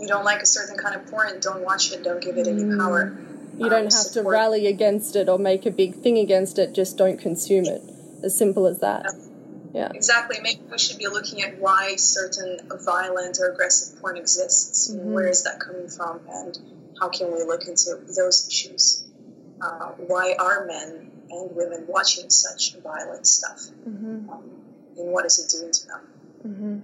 you 0.00 0.08
don't 0.08 0.24
like 0.24 0.42
a 0.42 0.46
certain 0.46 0.76
kind 0.76 0.94
of 0.94 1.06
porn, 1.06 1.40
don't 1.40 1.64
watch 1.64 1.92
it. 1.92 2.02
Don't 2.02 2.22
give 2.22 2.36
it 2.36 2.46
any 2.46 2.62
mm. 2.62 2.78
power. 2.78 3.16
You 3.56 3.70
don't 3.70 3.72
um, 3.72 3.84
have 3.84 3.92
support. 3.92 4.24
to 4.24 4.30
rally 4.30 4.66
against 4.66 5.16
it 5.16 5.28
or 5.28 5.38
make 5.38 5.64
a 5.64 5.70
big 5.70 5.94
thing 5.94 6.18
against 6.18 6.58
it. 6.58 6.74
Just 6.74 6.98
don't 6.98 7.18
consume 7.18 7.66
it. 7.66 7.82
As 8.22 8.36
simple 8.36 8.66
as 8.66 8.80
that. 8.80 9.04
Yeah. 9.04 9.23
Exactly. 9.94 10.38
Maybe 10.40 10.62
we 10.70 10.78
should 10.78 10.98
be 10.98 11.08
looking 11.08 11.42
at 11.42 11.58
why 11.58 11.96
certain 11.96 12.60
violent 12.84 13.38
or 13.40 13.50
aggressive 13.50 14.00
porn 14.00 14.16
exists. 14.16 14.90
Mm-hmm. 14.90 15.12
Where 15.12 15.26
is 15.26 15.42
that 15.44 15.58
coming 15.58 15.88
from, 15.88 16.20
and 16.30 16.58
how 17.00 17.08
can 17.08 17.32
we 17.32 17.42
look 17.42 17.66
into 17.66 17.98
those 18.16 18.46
issues? 18.48 19.04
Uh, 19.60 19.90
why 19.96 20.36
are 20.38 20.66
men 20.66 21.10
and 21.30 21.56
women 21.56 21.86
watching 21.88 22.30
such 22.30 22.76
violent 22.76 23.26
stuff? 23.26 23.60
Mm-hmm. 23.88 24.30
Um, 24.30 24.50
and 24.96 25.10
what 25.10 25.26
is 25.26 25.38
it 25.38 25.58
doing 25.58 25.72
to 25.72 25.86
them? 25.86 26.00
Mm-hmm. 26.46 26.78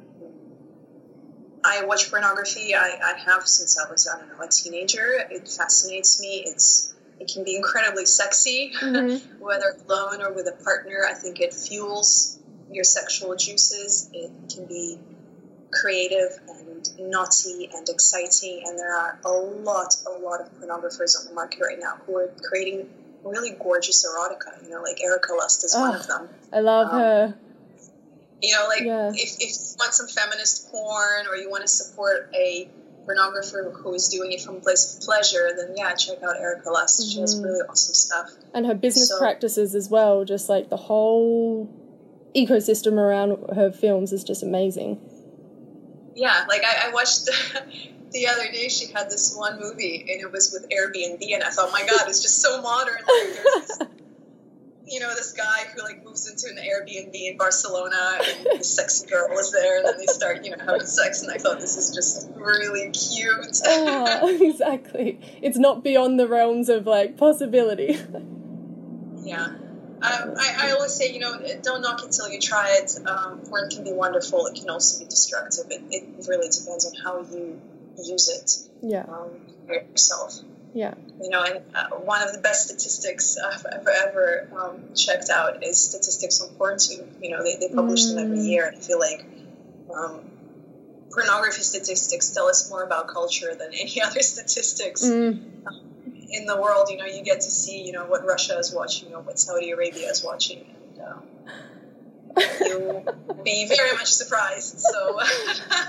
I 1.63 1.85
watch 1.85 2.11
pornography. 2.11 2.75
I, 2.75 2.99
I 3.03 3.19
have 3.19 3.47
since 3.47 3.79
I 3.79 3.91
was 3.91 4.09
I 4.09 4.19
don't 4.19 4.29
know 4.31 4.43
a 4.43 4.49
teenager. 4.49 5.13
It 5.31 5.47
fascinates 5.47 6.21
me. 6.21 6.45
It's 6.47 6.95
it 7.21 7.31
can 7.33 7.45
be 7.45 7.55
incredibly 7.55 8.07
sexy, 8.07 8.73
mm-hmm. 8.81 9.39
whether 9.43 9.77
alone 9.87 10.23
or 10.23 10.33
with 10.33 10.49
a 10.49 10.65
partner. 10.65 11.05
I 11.09 11.13
think 11.13 11.41
it 11.41 11.53
fuels 11.53 12.40
your 12.71 12.85
sexual 12.85 13.37
juices. 13.37 14.11
It 14.13 14.31
can 14.53 14.67
be 14.67 14.99
creative 15.73 16.39
and 16.49 17.11
naughty 17.11 17.71
and 17.73 17.89
exciting. 17.89 18.63
And 18.67 18.79
there 18.79 18.97
are 18.97 19.19
a 19.25 19.31
lot, 19.31 19.95
a 20.07 20.19
lot 20.19 20.41
of 20.41 20.53
pornographers 20.61 21.19
on 21.19 21.27
the 21.27 21.35
market 21.35 21.61
right 21.61 21.79
now 21.79 21.97
who 22.07 22.17
are 22.17 22.31
creating 22.43 22.89
really 23.25 23.51
gorgeous 23.51 24.07
erotica. 24.07 24.63
You 24.65 24.71
know, 24.71 24.83
like 24.83 25.03
Erika 25.03 25.33
Lust 25.33 25.65
is 25.65 25.75
oh, 25.77 25.81
one 25.81 25.95
of 25.97 26.07
them. 26.07 26.29
I 26.53 26.61
love 26.61 26.89
um, 26.93 27.01
her. 27.01 27.35
You 28.43 28.55
know, 28.55 28.67
like 28.69 28.83
yeah. 28.83 29.11
if, 29.15 29.37
if 29.39 29.41
you 29.41 29.77
want 29.79 29.93
some 29.93 30.09
feminist 30.09 30.71
porn 30.71 31.27
or 31.29 31.37
you 31.37 31.51
want 31.51 31.63
to 31.63 31.69
support 31.69 32.31
a 32.35 32.71
pornographer 33.07 33.73
who 33.75 33.95
is 33.95 34.09
doing 34.09 34.33
it 34.33 34.41
from 34.41 34.57
a 34.57 34.61
place 34.61 34.97
of 34.97 35.05
pleasure, 35.05 35.51
then 35.57 35.75
yeah, 35.77 35.95
check 35.95 36.23
out 36.23 36.37
Erika 36.37 36.71
Lust. 36.71 37.01
Mm-hmm. 37.01 37.11
She 37.11 37.21
has 37.21 37.35
mm-hmm. 37.35 37.45
really 37.45 37.61
awesome 37.69 37.95
stuff. 37.95 38.31
And 38.55 38.67
her 38.67 38.75
business 38.75 39.09
so, 39.09 39.19
practices 39.19 39.75
as 39.75 39.91
well, 39.91 40.25
just 40.25 40.49
like 40.49 40.71
the 40.71 40.77
whole 40.77 41.69
ecosystem 42.35 42.93
around 42.93 43.39
her 43.55 43.73
films 43.73 44.13
is 44.13 44.25
just 44.25 44.43
amazing. 44.43 45.01
Yeah, 46.15 46.45
like 46.49 46.63
I, 46.65 46.89
I 46.89 46.93
watched 46.93 47.29
the 48.13 48.27
other 48.29 48.51
day 48.51 48.69
she 48.69 48.93
had 48.93 49.09
this 49.09 49.35
one 49.37 49.61
movie 49.61 50.07
and 50.09 50.21
it 50.21 50.31
was 50.31 50.53
with 50.53 50.69
Airbnb 50.71 51.23
and 51.33 51.43
I 51.43 51.51
thought, 51.51 51.73
my 51.73 51.81
God, 51.81 52.09
it's 52.09 52.23
just 52.23 52.43
so 52.43 52.61
modern. 52.61 52.97
Like, 52.97 53.89
you 54.87 55.01
know, 55.01 55.15
this 55.15 55.33
guy 55.33 55.65
who 55.75 55.83
like 55.83 56.05
moves 56.05 56.29
into 56.29 56.49
an 56.49 56.63
Airbnb 56.63 57.15
in 57.15 57.37
Barcelona 57.37 58.19
and 58.19 58.61
the 58.61 58.65
sexy 58.65 59.07
girl 59.07 59.39
is 59.39 59.53
there 59.53 59.79
and 59.79 59.87
then 59.87 59.99
they 59.99 60.07
start, 60.07 60.45
you 60.45 60.51
know, 60.51 60.57
having 60.65 60.87
sex 60.87 61.23
and 61.23 61.31
I 61.31 61.39
thought 61.39 61.61
this 61.61 61.77
is 61.77 61.95
just 61.95 62.29
really 62.35 62.91
cute. 62.91 63.61
oh, 63.65 64.39
exactly. 64.43 65.21
It's 65.41 65.59
not 65.59 65.85
beyond 65.85 66.19
the 66.19 66.27
realms 66.27 66.69
of 66.69 66.87
like 66.87 67.17
possibility. 67.17 67.99
yeah. 69.23 69.55
Um, 70.03 70.35
I, 70.39 70.55
I 70.59 70.71
always 70.73 70.95
say, 70.95 71.13
you 71.13 71.21
know, 71.21 71.39
don't 71.63 71.83
knock 71.83 72.03
it 72.03 72.13
till 72.13 72.29
you 72.31 72.41
try 72.41 72.79
it. 72.81 72.97
Um, 73.07 73.41
porn 73.41 73.69
can 73.69 73.85
be 73.85 73.93
wonderful. 73.93 74.47
It 74.47 74.55
can 74.55 74.71
also 74.71 75.05
be 75.05 75.09
destructive. 75.09 75.67
It, 75.71 75.83
it 75.91 76.27
really 76.27 76.49
depends 76.49 76.87
on 76.87 76.93
how 77.05 77.21
you 77.21 77.61
use 78.03 78.29
it. 78.29 78.69
Yeah. 78.83 79.05
Um, 79.09 79.31
yourself. 79.69 80.41
Yeah. 80.73 80.95
You 81.21 81.29
know, 81.29 81.43
and 81.43 81.63
uh, 81.75 81.97
one 81.97 82.23
of 82.23 82.33
the 82.33 82.41
best 82.41 82.69
statistics 82.69 83.37
I've 83.37 83.67
ever, 83.67 83.91
ever 83.91 84.49
um, 84.59 84.95
checked 84.95 85.29
out 85.29 85.63
is 85.63 85.79
statistics 85.79 86.41
on 86.41 86.51
PornTube. 86.51 87.07
You 87.23 87.31
know, 87.31 87.43
they, 87.43 87.57
they 87.57 87.75
publish 87.75 88.05
mm. 88.05 88.15
them 88.15 88.25
every 88.25 88.39
mm. 88.39 88.49
year, 88.49 88.69
and 88.69 88.77
I 88.77 88.81
feel 88.81 88.99
like 88.99 89.25
um, 89.95 90.21
pornography 91.11 91.63
statistics 91.63 92.31
tell 92.31 92.47
us 92.47 92.71
more 92.71 92.85
about 92.85 93.09
culture 93.09 93.55
than 93.55 93.75
any 93.75 94.01
other 94.07 94.23
statistics 94.23 95.05
mm. 95.05 95.43
In 96.31 96.47
the 96.47 96.61
world. 96.61 96.89
You 96.91 96.97
know, 96.97 97.07
you 97.07 97.23
get 97.23 97.41
to 97.41 97.51
see, 97.51 97.83
you 97.83 97.93
know, 97.93 98.07
what 98.07 98.25
Russia 98.25 98.59
is 98.59 98.73
watching 98.75 99.15
or 99.15 99.21
what 99.21 99.39
Saudi 99.39 99.71
Arabia 99.71 100.09
is 100.09 100.25
watching. 100.25 100.65
And, 100.97 101.07
uh, 101.07 102.43
you'll 102.67 103.05
be 103.45 103.69
very 103.69 103.93
much 103.93 104.13
surprised. 104.13 104.81
So 104.81 105.19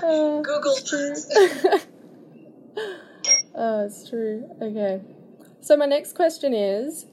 Google 0.42 0.74
that. 0.74 1.82
oh, 3.54 3.84
it's 3.86 4.08
true. 4.08 4.48
Okay. 4.60 5.00
So 5.60 5.76
my 5.76 5.86
next 5.86 6.14
question 6.14 6.54
is 6.54 7.06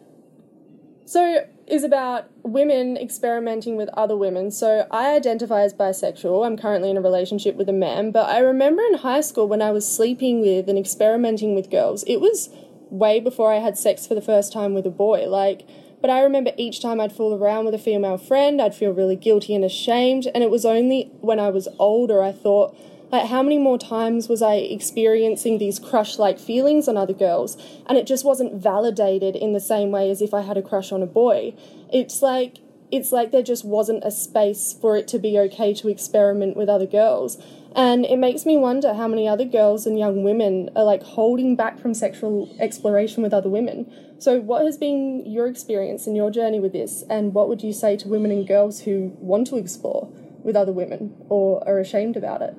so 1.05 1.45
is 1.65 1.83
about 1.83 2.29
women 2.43 2.97
experimenting 2.97 3.75
with 3.75 3.89
other 3.89 4.15
women. 4.15 4.51
So 4.51 4.87
I 4.91 5.15
identify 5.15 5.61
as 5.61 5.73
bisexual. 5.73 6.45
I'm 6.45 6.57
currently 6.57 6.91
in 6.91 6.97
a 6.97 7.01
relationship 7.01 7.55
with 7.55 7.67
a 7.67 7.73
man, 7.73 8.11
but 8.11 8.29
I 8.29 8.39
remember 8.39 8.83
in 8.83 8.95
high 8.95 9.21
school 9.21 9.47
when 9.47 9.61
I 9.61 9.71
was 9.71 9.91
sleeping 9.91 10.41
with 10.41 10.69
and 10.69 10.77
experimenting 10.77 11.55
with 11.55 11.71
girls, 11.71 12.03
it 12.03 12.17
was 12.17 12.49
way 12.89 13.19
before 13.19 13.53
I 13.53 13.59
had 13.59 13.77
sex 13.77 14.07
for 14.07 14.15
the 14.15 14.21
first 14.21 14.51
time 14.51 14.73
with 14.73 14.85
a 14.85 14.91
boy. 14.91 15.27
Like 15.27 15.67
but 16.01 16.09
I 16.09 16.21
remember 16.21 16.51
each 16.57 16.81
time 16.81 17.01
I'd 17.01 17.11
fool 17.11 17.33
around 17.33 17.65
with 17.65 17.73
a 17.73 17.79
female 17.79 18.17
friend, 18.17 18.61
I'd 18.61 18.75
feel 18.75 18.91
really 18.91 19.15
guilty 19.15 19.53
and 19.53 19.65
ashamed. 19.65 20.27
And 20.33 20.43
it 20.43 20.49
was 20.49 20.65
only 20.65 21.11
when 21.19 21.39
I 21.39 21.49
was 21.49 21.67
older 21.77 22.23
I 22.23 22.31
thought, 22.31 22.75
like, 23.11 23.27
how 23.27 23.41
many 23.41 23.57
more 23.57 23.77
times 23.77 24.29
was 24.29 24.41
I 24.41 24.55
experiencing 24.55 25.57
these 25.57 25.79
crush 25.79 26.19
like 26.19 26.39
feelings 26.39 26.87
on 26.87 26.95
other 26.95 27.13
girls? 27.13 27.57
And 27.87 27.97
it 27.97 28.05
just 28.05 28.23
wasn't 28.23 28.61
validated 28.61 29.35
in 29.35 29.53
the 29.53 29.59
same 29.59 29.91
way 29.91 30.09
as 30.09 30.21
if 30.21 30.33
I 30.33 30.41
had 30.41 30.57
a 30.57 30.61
crush 30.61 30.91
on 30.91 31.01
a 31.01 31.07
boy. 31.07 31.55
It's 31.91 32.21
like, 32.21 32.59
it's 32.91 33.11
like 33.11 33.31
there 33.31 33.43
just 33.43 33.65
wasn't 33.65 34.03
a 34.03 34.11
space 34.11 34.73
for 34.79 34.95
it 34.95 35.07
to 35.09 35.19
be 35.19 35.37
okay 35.39 35.73
to 35.73 35.89
experiment 35.89 36.55
with 36.55 36.69
other 36.69 36.85
girls. 36.85 37.37
And 37.75 38.05
it 38.05 38.17
makes 38.17 38.45
me 38.45 38.57
wonder 38.57 38.93
how 38.93 39.07
many 39.07 39.27
other 39.27 39.45
girls 39.45 39.85
and 39.85 39.97
young 39.97 40.23
women 40.23 40.69
are 40.75 40.83
like 40.83 41.03
holding 41.03 41.55
back 41.55 41.79
from 41.79 41.93
sexual 41.93 42.53
exploration 42.59 43.21
with 43.21 43.33
other 43.33 43.49
women. 43.49 43.91
So, 44.17 44.39
what 44.39 44.65
has 44.65 44.77
been 44.77 45.23
your 45.25 45.47
experience 45.47 46.07
and 46.07 46.15
your 46.15 46.31
journey 46.31 46.59
with 46.59 46.73
this? 46.73 47.03
And 47.09 47.33
what 47.33 47.47
would 47.47 47.61
you 47.61 47.71
say 47.71 47.95
to 47.97 48.07
women 48.07 48.31
and 48.31 48.47
girls 48.47 48.81
who 48.81 49.13
want 49.19 49.47
to 49.47 49.57
explore 49.57 50.11
with 50.43 50.55
other 50.55 50.73
women 50.73 51.15
or 51.29 51.65
are 51.67 51.79
ashamed 51.79 52.17
about 52.17 52.41
it? 52.41 52.55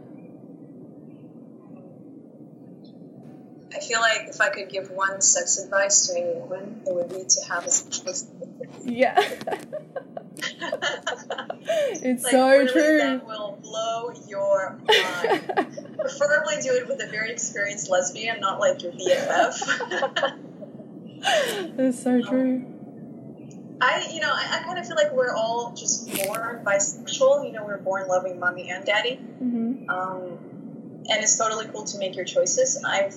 I 3.75 3.81
feel 3.81 4.01
like 4.01 4.29
if 4.29 4.41
I 4.41 4.49
could 4.51 4.69
give 4.69 4.91
one 4.91 5.21
sex 5.21 5.59
advice 5.59 6.07
to 6.07 6.19
any 6.19 6.39
woman, 6.39 6.83
it 6.87 6.95
would 6.95 7.09
be 7.09 7.25
to 7.29 7.45
have 7.49 7.67
a 7.67 7.71
sexual 7.71 8.15
Yeah. 8.85 9.21
it's 10.37 12.23
like, 12.25 12.33
so 12.33 12.67
true. 12.67 12.99
That 12.99 13.27
will 13.27 13.59
blow 13.63 14.13
your 14.29 14.79
mind. 14.87 15.97
Preferably 15.99 16.57
do 16.63 16.73
it 16.75 16.89
with 16.89 17.03
a 17.03 17.07
very 17.11 17.33
experienced 17.33 17.91
lesbian, 17.91 18.41
not 18.41 18.61
like 18.61 18.83
your 18.83 18.93
BFF. 18.93 20.39
It's 21.79 22.03
so 22.03 22.23
true. 22.23 22.67
I, 23.83 24.09
you 24.13 24.21
know, 24.21 24.31
I, 24.31 24.61
I 24.61 24.63
kind 24.65 24.79
of 24.79 24.87
feel 24.87 24.97
like 24.97 25.13
we're 25.13 25.35
all 25.35 25.75
just 25.75 26.07
born 26.25 26.63
bisexual. 26.65 27.47
You 27.47 27.53
know, 27.53 27.65
we're 27.65 27.79
born 27.79 28.09
loving 28.09 28.39
mommy 28.39 28.71
and 28.71 28.85
daddy. 28.85 29.17
Mm-hmm. 29.43 29.89
Um, 29.89 30.39
and 31.09 31.23
it's 31.23 31.37
totally 31.39 31.67
cool 31.67 31.85
to 31.85 31.99
make 31.99 32.15
your 32.15 32.27
choices. 32.27 32.83
I've 32.85 33.17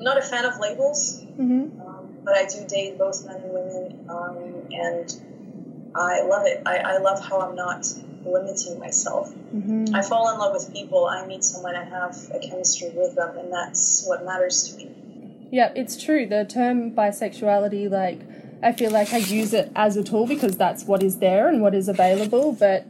I'm 0.00 0.04
not 0.04 0.16
a 0.16 0.22
fan 0.22 0.46
of 0.46 0.58
labels, 0.58 1.20
mm-hmm. 1.22 1.78
um, 1.82 2.18
but 2.24 2.34
I 2.34 2.46
do 2.46 2.66
date 2.66 2.96
both 2.96 3.26
men 3.26 3.36
and 3.36 3.52
women, 3.52 4.06
um, 4.08 4.66
and 4.70 5.22
I 5.94 6.22
love 6.22 6.46
it. 6.46 6.62
I, 6.66 6.78
I 6.78 6.98
love 6.98 7.24
how 7.24 7.40
I'm 7.40 7.54
not 7.54 7.86
limiting 8.24 8.78
myself. 8.78 9.32
Mm-hmm. 9.54 9.94
I 9.94 10.02
fall 10.02 10.32
in 10.32 10.38
love 10.38 10.52
with 10.52 10.72
people. 10.72 11.06
I 11.06 11.26
meet 11.26 11.42
someone, 11.42 11.74
I 11.74 11.84
have 11.84 12.16
a 12.32 12.38
chemistry 12.38 12.90
with 12.94 13.14
them, 13.16 13.36
and 13.38 13.52
that's 13.52 14.04
what 14.06 14.24
matters 14.24 14.68
to 14.68 14.76
me. 14.76 14.90
Yeah, 15.50 15.72
it's 15.74 16.00
true. 16.00 16.26
The 16.26 16.44
term 16.44 16.92
bisexuality, 16.92 17.90
like, 17.90 18.20
I 18.62 18.72
feel 18.72 18.90
like 18.90 19.12
I 19.12 19.18
use 19.18 19.52
it 19.52 19.72
as 19.74 19.96
a 19.96 20.04
tool 20.04 20.26
because 20.26 20.56
that's 20.56 20.84
what 20.84 21.02
is 21.02 21.18
there 21.18 21.48
and 21.48 21.62
what 21.62 21.74
is 21.74 21.88
available, 21.88 22.52
but 22.52 22.86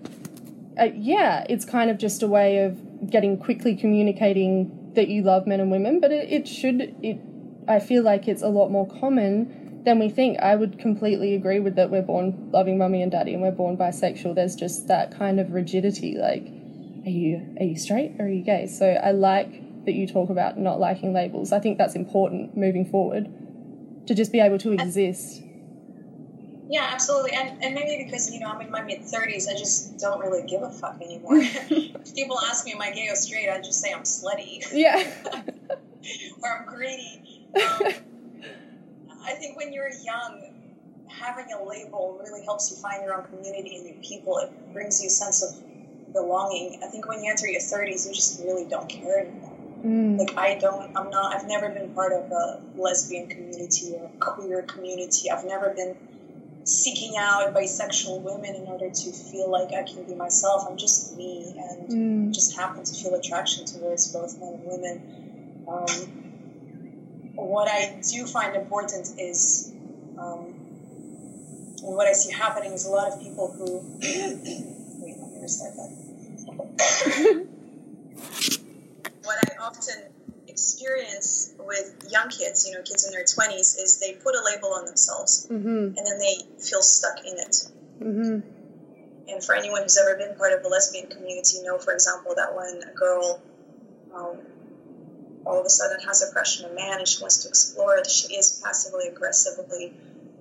uh, 0.79 0.89
yeah, 0.95 1.45
it's 1.49 1.65
kind 1.65 1.91
of 1.91 1.99
just 1.99 2.23
a 2.23 2.27
way 2.27 2.65
of 2.65 3.11
getting 3.11 3.37
quickly 3.37 3.77
communicating 3.77 4.93
that 4.95 5.09
you 5.09 5.23
love 5.23 5.47
men 5.47 5.61
and 5.61 5.71
women, 5.71 6.01
but 6.01 6.11
it, 6.11 6.31
it 6.31 6.49
should 6.49 6.95
it 7.03 7.19
I 7.69 7.79
feel 7.79 8.03
like 8.03 8.27
it's 8.27 8.43
a 8.43 8.49
lot 8.49 8.71
more 8.71 8.87
common 8.87 9.60
than 9.85 9.99
we 9.99 10.09
think. 10.09 10.39
I 10.41 10.57
would 10.57 10.79
completely 10.79 11.35
agree 11.35 11.61
with 11.61 11.77
that 11.77 11.91
we're 11.91 12.03
born 12.03 12.51
loving 12.53 12.79
mummy 12.79 13.03
and 13.03 13.11
daddy 13.11 13.33
and 13.35 13.43
we're 13.43 13.51
born 13.51 13.77
bisexual. 13.77 14.35
There's 14.35 14.57
just 14.57 14.89
that 14.89 15.17
kind 15.17 15.41
of 15.41 15.53
rigidity 15.53 16.17
like 16.17 16.47
are 17.07 17.11
you 17.11 17.57
are 17.59 17.65
you 17.65 17.77
straight 17.77 18.17
or 18.19 18.27
are 18.27 18.29
you 18.29 18.43
gay? 18.43 18.67
So 18.67 18.87
I 18.87 19.13
like 19.13 19.85
that 19.87 19.93
you 19.93 20.07
talk 20.07 20.31
about 20.31 20.59
not 20.59 20.79
liking 20.79 21.13
labels. 21.13 21.53
I 21.53 21.61
think 21.61 21.79
that's 21.79 21.95
important 21.95 22.57
moving 22.57 22.85
forward 22.85 23.29
to 24.07 24.15
just 24.15 24.33
be 24.33 24.41
able 24.41 24.59
to 24.59 24.73
exist. 24.73 25.43
Yeah, 26.69 26.89
absolutely. 26.93 27.33
And, 27.33 27.63
and 27.65 27.75
maybe 27.75 28.05
because, 28.05 28.33
you 28.33 28.39
know, 28.39 28.47
I'm 28.47 28.61
in 28.61 28.71
my 28.71 28.83
mid 28.83 29.01
30s, 29.01 29.49
I 29.49 29.59
just 29.59 29.99
don't 29.99 30.21
really 30.21 30.47
give 30.47 30.63
a 30.63 30.71
fuck 30.71 31.01
anymore. 31.03 31.37
if 31.39 32.15
people 32.15 32.39
ask 32.39 32.65
me, 32.65 32.73
am 32.73 32.81
I 32.81 32.93
gay 32.93 33.09
or 33.09 33.17
straight? 33.17 33.51
I 33.51 33.61
just 33.61 33.81
say 33.81 33.93
I'm 33.93 34.05
slutty. 34.05 34.65
Yeah. 34.73 35.11
or 36.43 36.59
I'm 36.59 36.67
greedy. 36.67 37.27
Um, 37.57 37.93
I 39.25 39.33
think 39.35 39.57
when 39.57 39.73
you're 39.73 39.91
young, 40.03 40.55
having 41.09 41.47
a 41.53 41.63
label 41.63 42.19
really 42.23 42.45
helps 42.45 42.71
you 42.71 42.77
find 42.77 43.03
your 43.03 43.15
own 43.15 43.25
community 43.25 43.77
and 43.77 43.87
your 43.87 44.03
people. 44.03 44.39
It 44.39 44.73
brings 44.73 45.01
you 45.03 45.09
a 45.09 45.11
sense 45.11 45.43
of 45.43 46.13
belonging. 46.13 46.81
I 46.83 46.87
think 46.87 47.09
when 47.09 47.23
you 47.23 47.31
enter 47.31 47.47
your 47.47 47.61
30s, 47.61 48.07
you 48.07 48.15
just 48.15 48.43
really 48.43 48.65
don't 48.65 48.89
care 48.89 49.21
anymore. 49.21 49.57
Mm. 49.85 50.19
Like 50.19 50.37
I 50.37 50.59
don't, 50.59 50.97
I'm 50.97 51.11
not, 51.11 51.35
I've 51.35 51.47
never 51.47 51.71
been 51.71 51.95
part 51.95 52.13
of 52.13 52.31
a 52.31 52.61
lesbian 52.77 53.29
community 53.29 53.95
or 53.95 54.11
queer 54.21 54.63
community. 54.63 55.31
I've 55.31 55.45
never 55.45 55.71
been 55.71 55.97
seeking 56.65 57.17
out 57.17 57.55
bisexual 57.55 58.21
women 58.21 58.55
in 58.55 58.67
order 58.67 58.91
to 58.91 59.13
feel 59.13 59.51
like 59.51 59.73
I 59.73 59.83
can 59.83 60.05
be 60.05 60.15
myself. 60.15 60.67
I'm 60.69 60.77
just 60.77 61.17
me 61.17 61.55
and 61.57 61.89
mm. 61.89 62.35
just 62.35 62.57
happen 62.57 62.85
to 62.85 62.95
feel 62.95 63.15
attraction 63.15 63.65
towards 63.65 64.13
both 64.13 64.39
men 64.39 64.55
and 64.55 64.65
women. 64.65 65.65
Um, 65.67 66.20
what 67.47 67.69
I 67.69 68.01
do 68.11 68.27
find 68.27 68.57
important 68.57 69.19
is 69.19 69.73
um, 70.19 70.55
what 71.83 72.07
I 72.07 72.13
see 72.13 72.33
happening 72.33 72.73
is 72.73 72.87
a 72.87 72.91
lot 72.91 73.13
of 73.13 73.21
people 73.21 73.53
who. 73.53 73.81
wait, 75.03 75.17
let 75.19 75.33
me 75.33 75.41
restart 75.41 75.75
that. 75.77 75.91
what 79.25 79.39
I 79.51 79.65
often 79.65 80.11
experience 80.49 81.55
with 81.59 82.07
young 82.11 82.29
kids, 82.29 82.67
you 82.67 82.75
know, 82.75 82.83
kids 82.83 83.07
in 83.07 83.13
their 83.13 83.25
20s, 83.25 83.83
is 83.83 83.99
they 84.01 84.13
put 84.15 84.35
a 84.35 84.43
label 84.45 84.75
on 84.75 84.85
themselves 84.85 85.47
mm-hmm. 85.51 85.69
and 85.69 85.97
then 85.97 86.19
they 86.19 86.37
feel 86.59 86.83
stuck 86.83 87.19
in 87.25 87.39
it. 87.39 87.69
Mm-hmm. 88.01 89.31
And 89.31 89.45
for 89.45 89.55
anyone 89.55 89.83
who's 89.83 89.97
ever 89.97 90.17
been 90.17 90.37
part 90.37 90.53
of 90.53 90.63
the 90.63 90.69
lesbian 90.69 91.09
community, 91.09 91.63
know, 91.63 91.79
for 91.79 91.93
example, 91.93 92.35
that 92.37 92.55
when 92.55 92.83
a 92.83 92.93
girl 92.95 93.41
um, 94.15 94.39
all 95.47 95.59
of 95.59 95.67
a 95.67 95.71
sudden 95.71 96.01
has 96.07 96.23
a 96.23 96.33
crush 96.33 96.63
on 96.63 96.71
a 96.71 96.75
man 96.75 96.99
and 96.99 97.09
she 97.09 97.21
wants 97.21 97.39
to 97.39 97.49
explore 97.49 97.97
it, 97.97 98.11
she 98.11 98.35
is 98.35 98.61
passively 98.65 99.09
aggressively 99.09 99.93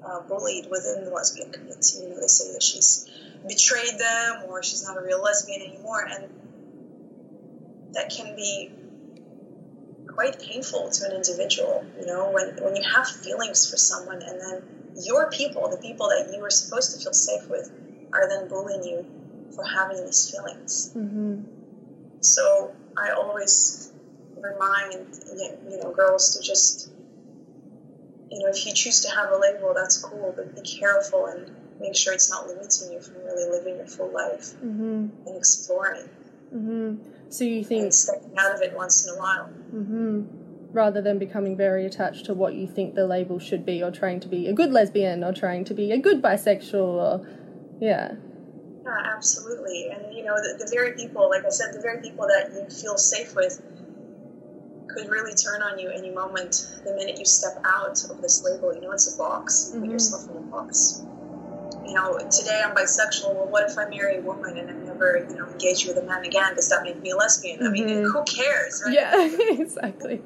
uh, 0.03 0.21
bullied 0.21 0.67
within 0.69 1.05
the 1.05 1.11
lesbian 1.11 1.51
community. 1.51 1.99
You 2.01 2.09
know, 2.09 2.19
they 2.19 2.27
say 2.27 2.53
that 2.53 2.63
she's 2.63 3.09
betrayed 3.47 3.97
them 3.97 4.43
or 4.47 4.63
she's 4.63 4.83
not 4.83 4.97
a 4.97 5.01
real 5.01 5.21
lesbian 5.21 5.61
anymore, 5.61 6.05
and 6.09 6.29
that 7.93 8.09
can 8.09 8.35
be 8.35 8.71
quite 10.07 10.39
painful 10.39 10.89
to 10.89 11.05
an 11.05 11.13
individual, 11.13 11.85
you 11.97 12.05
know, 12.05 12.29
when, 12.31 12.57
when 12.61 12.75
you 12.75 12.83
have 12.83 13.07
feelings 13.07 13.69
for 13.69 13.77
someone 13.77 14.21
and 14.21 14.39
then 14.41 14.63
your 15.03 15.29
people, 15.29 15.69
the 15.69 15.77
people 15.77 16.09
that 16.09 16.29
you 16.33 16.41
were 16.41 16.49
supposed 16.49 16.93
to 16.93 17.01
feel 17.01 17.13
safe 17.13 17.49
with, 17.49 17.71
are 18.11 18.27
then 18.27 18.49
bullying 18.49 18.83
you 18.83 19.05
for 19.55 19.63
having 19.63 20.03
these 20.03 20.29
feelings. 20.29 20.91
Mm-hmm. 20.95 21.43
So 22.21 22.73
I 22.97 23.11
always 23.11 23.88
remind, 24.41 25.19
you 25.69 25.77
know, 25.81 25.91
girls 25.91 26.35
to 26.35 26.45
just, 26.45 26.91
you 28.31 28.39
know, 28.39 28.47
if 28.47 28.65
you 28.65 28.73
choose 28.73 29.01
to 29.01 29.11
have 29.11 29.31
a 29.31 29.37
label, 29.37 29.73
that's 29.73 29.97
cool, 29.97 30.33
but 30.35 30.55
be 30.55 30.61
careful 30.61 31.25
and 31.27 31.55
make 31.79 31.95
sure 31.95 32.13
it's 32.13 32.29
not 32.29 32.47
limiting 32.47 32.91
you 32.91 32.99
from 32.99 33.15
really 33.23 33.49
living 33.49 33.77
your 33.77 33.87
full 33.87 34.11
life 34.13 34.53
mm-hmm. 34.55 35.07
and 35.25 35.37
exploring. 35.37 36.09
Mm-hmm. 36.53 36.95
So 37.29 37.43
you 37.43 37.63
think 37.63 37.83
and 37.83 37.93
stepping 37.93 38.37
out 38.37 38.55
of 38.55 38.61
it 38.61 38.75
once 38.75 39.07
in 39.07 39.13
a 39.13 39.17
while, 39.17 39.49
mm-hmm. 39.73 40.23
rather 40.71 41.01
than 41.01 41.19
becoming 41.19 41.55
very 41.55 41.85
attached 41.85 42.25
to 42.25 42.33
what 42.33 42.55
you 42.55 42.67
think 42.67 42.95
the 42.95 43.05
label 43.05 43.39
should 43.39 43.65
be, 43.65 43.83
or 43.83 43.91
trying 43.91 44.19
to 44.21 44.27
be 44.27 44.47
a 44.47 44.53
good 44.53 44.71
lesbian, 44.71 45.23
or 45.23 45.31
trying 45.31 45.63
to 45.65 45.73
be 45.73 45.91
a 45.91 45.97
good 45.97 46.21
bisexual, 46.21 46.73
or 46.73 47.27
yeah. 47.79 48.13
Yeah, 48.83 49.13
absolutely. 49.15 49.89
And 49.89 50.13
you 50.13 50.23
know, 50.23 50.35
the, 50.35 50.57
the 50.57 50.71
very 50.73 50.93
people, 50.93 51.29
like 51.29 51.45
I 51.45 51.49
said, 51.49 51.75
the 51.75 51.81
very 51.81 52.01
people 52.01 52.25
that 52.27 52.51
you 52.51 52.75
feel 52.75 52.97
safe 52.97 53.35
with 53.35 53.61
could 54.93 55.09
really 55.09 55.33
turn 55.35 55.61
on 55.61 55.77
you 55.79 55.89
any 55.89 56.09
moment 56.09 56.67
the 56.85 56.93
minute 56.93 57.19
you 57.19 57.25
step 57.25 57.61
out 57.65 57.97
of 58.09 58.21
this 58.21 58.43
label. 58.43 58.73
You 58.73 58.81
know, 58.81 58.91
it's 58.91 59.13
a 59.13 59.17
box. 59.17 59.71
Mm-hmm. 59.73 59.81
Put 59.85 59.91
yourself 59.91 60.29
in 60.29 60.37
a 60.37 60.41
box. 60.41 61.01
you 61.85 61.93
know, 61.95 62.17
today 62.29 62.61
I'm 62.63 62.75
bisexual. 62.75 63.33
Well, 63.35 63.47
what 63.49 63.69
if 63.69 63.77
I 63.77 63.85
marry 63.89 64.17
a 64.17 64.21
woman 64.21 64.57
and 64.57 64.69
I 64.69 64.73
never, 64.85 65.25
you 65.29 65.35
know, 65.37 65.47
engage 65.47 65.85
with 65.87 65.97
a 65.97 66.03
man 66.05 66.23
again? 66.25 66.53
Does 66.55 66.69
that 66.69 66.83
make 66.83 67.01
me 67.01 67.11
a 67.11 67.15
lesbian? 67.17 67.65
I 67.65 67.69
mean, 67.69 67.87
Mhm. 67.87 68.03
who 68.11 68.23
cares, 68.25 68.83
right? 68.85 68.93
Yeah, 68.93 69.11
exactly. 69.61 70.21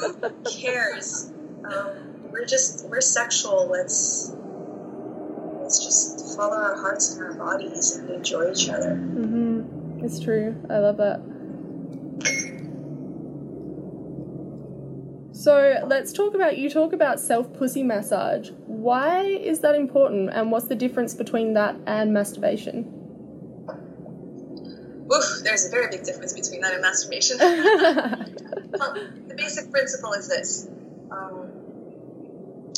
Who 0.00 0.14
cares? 0.60 1.30
Um, 1.64 1.90
we're 2.30 2.44
just 2.46 2.86
we're 2.88 3.00
sexual. 3.00 3.68
Let's 3.70 4.32
let's 5.60 5.84
just 5.84 6.36
follow 6.36 6.56
our 6.56 6.76
hearts 6.76 7.14
and 7.14 7.22
our 7.24 7.34
bodies 7.34 7.96
and 7.96 8.10
enjoy 8.10 8.50
each 8.52 8.68
other. 8.68 8.94
hmm 8.96 9.62
It's 10.04 10.20
true. 10.20 10.54
I 10.70 10.78
love 10.78 10.96
that. 10.98 11.20
So 15.48 15.82
let's 15.86 16.12
talk 16.12 16.34
about 16.34 16.58
you 16.58 16.68
talk 16.68 16.92
about 16.92 17.18
self 17.18 17.50
pussy 17.54 17.82
massage. 17.82 18.50
Why 18.66 19.22
is 19.22 19.60
that 19.60 19.74
important 19.76 20.28
and 20.28 20.52
what's 20.52 20.66
the 20.66 20.74
difference 20.74 21.14
between 21.14 21.54
that 21.54 21.74
and 21.86 22.12
masturbation? 22.12 22.80
Oof, 25.10 25.24
there's 25.44 25.64
a 25.64 25.70
very 25.70 25.88
big 25.88 26.04
difference 26.04 26.34
between 26.34 26.60
that 26.60 26.74
and 26.74 26.82
masturbation. 26.82 27.38
well, 27.38 28.92
the 29.28 29.34
basic 29.38 29.70
principle 29.70 30.12
is 30.12 30.28
this. 30.28 30.68
Um, 31.10 31.50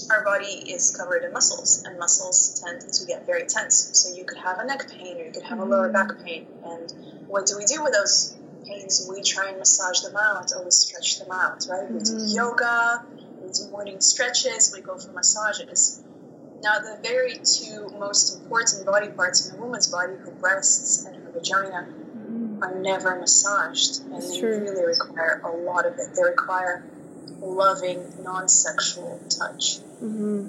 our 0.08 0.24
body 0.24 0.70
is 0.70 0.96
covered 0.96 1.24
in 1.24 1.32
muscles, 1.32 1.82
and 1.84 1.98
muscles 1.98 2.62
tend 2.64 2.82
to 2.82 3.04
get 3.04 3.26
very 3.26 3.46
tense. 3.46 3.98
So 3.98 4.14
you 4.14 4.24
could 4.24 4.38
have 4.38 4.60
a 4.60 4.64
neck 4.64 4.88
pain, 4.88 5.16
or 5.16 5.24
you 5.24 5.32
could 5.32 5.42
have 5.42 5.58
a 5.58 5.64
lower 5.64 5.88
back 5.88 6.22
pain. 6.24 6.46
And 6.64 6.94
what 7.26 7.46
do 7.46 7.56
we 7.58 7.64
do 7.64 7.82
with 7.82 7.94
those 7.94 8.36
pains? 8.66 9.06
We 9.08 9.22
try 9.22 9.48
and 9.48 9.58
massage 9.58 10.00
them 10.00 10.16
out, 10.16 10.50
or 10.56 10.64
we 10.64 10.70
stretch 10.70 11.18
them 11.18 11.28
out, 11.32 11.66
right? 11.68 11.90
We 11.90 12.00
do 12.00 12.14
Mhm. 12.16 12.34
yoga, 12.34 13.02
we 13.42 13.50
do 13.52 13.68
morning 13.70 14.00
stretches, 14.00 14.72
we 14.72 14.80
go 14.80 14.96
for 14.96 15.12
massages. 15.12 16.00
Now, 16.62 16.78
the 16.78 16.98
very 17.02 17.40
two 17.42 17.88
most 17.98 18.34
important 18.36 18.84
body 18.84 19.08
parts 19.08 19.48
in 19.48 19.56
a 19.56 19.58
woman's 19.60 19.88
body, 19.88 20.14
her 20.16 20.32
breasts 20.32 21.06
and 21.06 21.16
her 21.16 21.30
vagina, 21.32 21.88
are 22.62 22.74
never 22.74 23.16
massaged, 23.16 24.02
and 24.12 24.18
It's 24.22 24.34
they 24.34 24.40
true. 24.40 24.58
really 24.60 24.84
require 24.84 25.40
a 25.44 25.50
lot 25.50 25.86
of 25.86 25.94
it. 25.98 26.14
They 26.14 26.22
require 26.24 26.84
loving, 27.40 28.12
non-sexual 28.22 29.20
touch. 29.30 29.80
hmm 30.00 30.48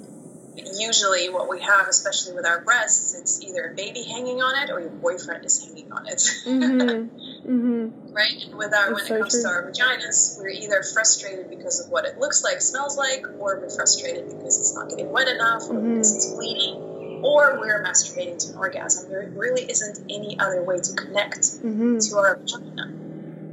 Usually, 0.56 1.30
what 1.30 1.50
we 1.50 1.62
have, 1.62 1.88
especially 1.88 2.34
with 2.34 2.46
our 2.46 2.62
breasts, 2.62 3.16
it's 3.16 3.42
either 3.42 3.72
a 3.72 3.76
baby 3.76 4.04
hanging 4.04 4.42
on 4.42 4.64
it 4.64 4.70
or 4.72 4.82
your 4.82 4.90
boyfriend 4.92 5.46
is 5.46 5.64
hanging 5.66 5.90
on 5.92 6.04
it, 6.08 6.22
hmm 6.44 7.08
hmm 7.48 7.90
right? 8.14 8.34
And 8.50 8.58
with 8.58 8.74
our, 8.74 8.88
when 8.94 8.98
That's 8.98 9.10
it 9.12 9.18
comes 9.20 9.32
true. 9.32 9.42
to 9.44 9.48
our 9.48 9.72
vaginas, 9.72 10.38
we're 10.38 10.50
either 10.50 10.84
frustrated 10.94 11.50
because 11.50 11.80
of 11.80 11.90
what 11.90 12.06
it 12.06 12.20
looks 12.20 12.44
like, 12.44 12.60
smells 12.62 12.98
like, 12.98 13.24
or 13.40 13.62
we're 13.62 13.70
frustrated 13.70 14.26
because 14.28 14.60
it's 14.60 14.76
not 14.76 14.90
getting 14.90 15.10
wet 15.12 15.30
enough, 15.30 15.64
or 15.70 15.76
Mhm. 15.80 15.94
because 15.94 16.16
it's 16.16 16.34
bleeding, 16.34 16.76
or 17.24 17.58
we're 17.60 17.82
masturbating 17.84 18.38
to 18.44 18.52
an 18.52 18.58
orgasm. 18.58 19.10
There 19.10 19.32
really 19.36 19.64
isn't 19.70 20.00
any 20.10 20.38
other 20.40 20.64
way 20.64 20.80
to 20.80 20.94
connect 20.94 21.46
hmm 21.62 22.00
to 22.00 22.18
our 22.18 22.36
vagina, 22.36 22.92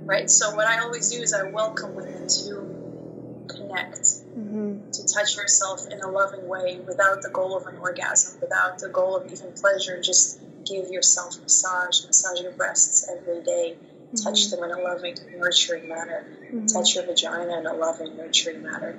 right? 0.06 0.28
So 0.30 0.54
what 0.56 0.66
I 0.66 0.80
always 0.82 1.10
do 1.10 1.22
is 1.22 1.32
I 1.32 1.44
welcome 1.44 1.94
women 1.94 2.26
to 2.26 3.44
connect, 3.46 4.08
hmm 4.48 4.78
to 4.92 5.04
touch 5.14 5.36
yourself 5.36 5.86
in 5.92 6.00
a 6.00 6.10
loving 6.10 6.48
way 6.48 6.80
without 6.86 7.22
the 7.22 7.28
goal 7.30 7.56
of 7.56 7.66
an 7.66 7.76
orgasm, 7.78 8.40
without 8.40 8.78
the 8.78 8.88
goal 8.88 9.16
of 9.16 9.30
even 9.30 9.52
pleasure. 9.52 10.00
Just 10.00 10.40
give 10.66 10.88
yourself 10.88 11.38
a 11.38 11.42
massage, 11.42 12.04
massage 12.06 12.40
your 12.40 12.52
breasts 12.52 13.08
every 13.10 13.42
day, 13.42 13.76
touch 14.22 14.50
them 14.50 14.64
in 14.64 14.70
a 14.70 14.80
loving, 14.80 15.14
nurturing 15.36 15.88
manner, 15.88 16.24
touch 16.72 16.94
your 16.94 17.04
vagina 17.04 17.58
in 17.58 17.66
a 17.66 17.74
loving, 17.74 18.16
nurturing 18.16 18.62
manner. 18.62 18.96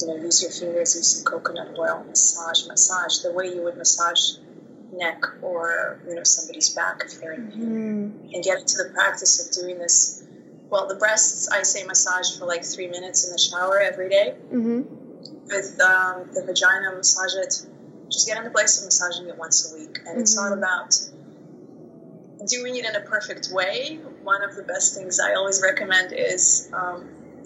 You 0.00 0.06
know, 0.08 0.16
use 0.16 0.42
your 0.42 0.50
fingers, 0.50 0.96
use 0.96 1.08
some 1.08 1.24
coconut 1.24 1.76
oil, 1.78 2.04
massage, 2.08 2.66
massage 2.66 3.18
the 3.18 3.32
way 3.32 3.52
you 3.54 3.62
would 3.64 3.76
massage 3.76 4.36
neck 4.92 5.22
or 5.40 5.98
you 6.06 6.14
know 6.14 6.22
somebody's 6.22 6.68
back 6.74 7.02
if 7.04 7.20
they're 7.20 7.32
in 7.32 7.50
pain 7.50 7.60
hmm 7.60 8.08
and 8.34 8.44
get 8.44 8.60
into 8.60 8.76
the 8.78 8.90
practice 8.94 9.44
of 9.44 9.62
doing 9.62 9.78
this. 9.78 10.21
Well, 10.72 10.86
the 10.88 10.94
breasts, 10.94 11.48
I 11.48 11.62
say 11.64 11.84
massage 11.84 12.38
for 12.38 12.46
like 12.46 12.64
three 12.64 12.86
minutes 12.88 13.26
in 13.26 13.32
the 13.32 13.38
shower 13.38 13.78
every 13.78 14.08
day. 14.08 14.30
hmm 14.48 14.80
With 15.46 15.78
um, 15.82 16.30
the 16.32 16.42
vagina, 16.46 16.96
massage 16.96 17.34
it. 17.34 17.62
Just 18.10 18.26
get 18.26 18.38
in 18.38 18.44
the 18.44 18.50
place 18.50 18.78
of 18.78 18.84
massaging 18.86 19.28
it 19.28 19.36
once 19.36 19.70
a 19.70 19.76
week. 19.78 19.98
And 20.06 20.18
it's 20.18 20.34
not 20.34 20.50
Mhm. 20.52 20.56
about 20.58 20.98
doing 22.48 22.76
it 22.76 22.86
in 22.86 22.96
a 22.96 23.00
perfect 23.00 23.50
way. 23.50 24.00
One 24.22 24.42
of 24.42 24.56
the 24.56 24.62
best 24.62 24.94
things 24.94 25.20
I 25.20 25.34
always 25.34 25.60
recommend 25.60 26.14
is 26.14 26.70
um, 26.72 27.04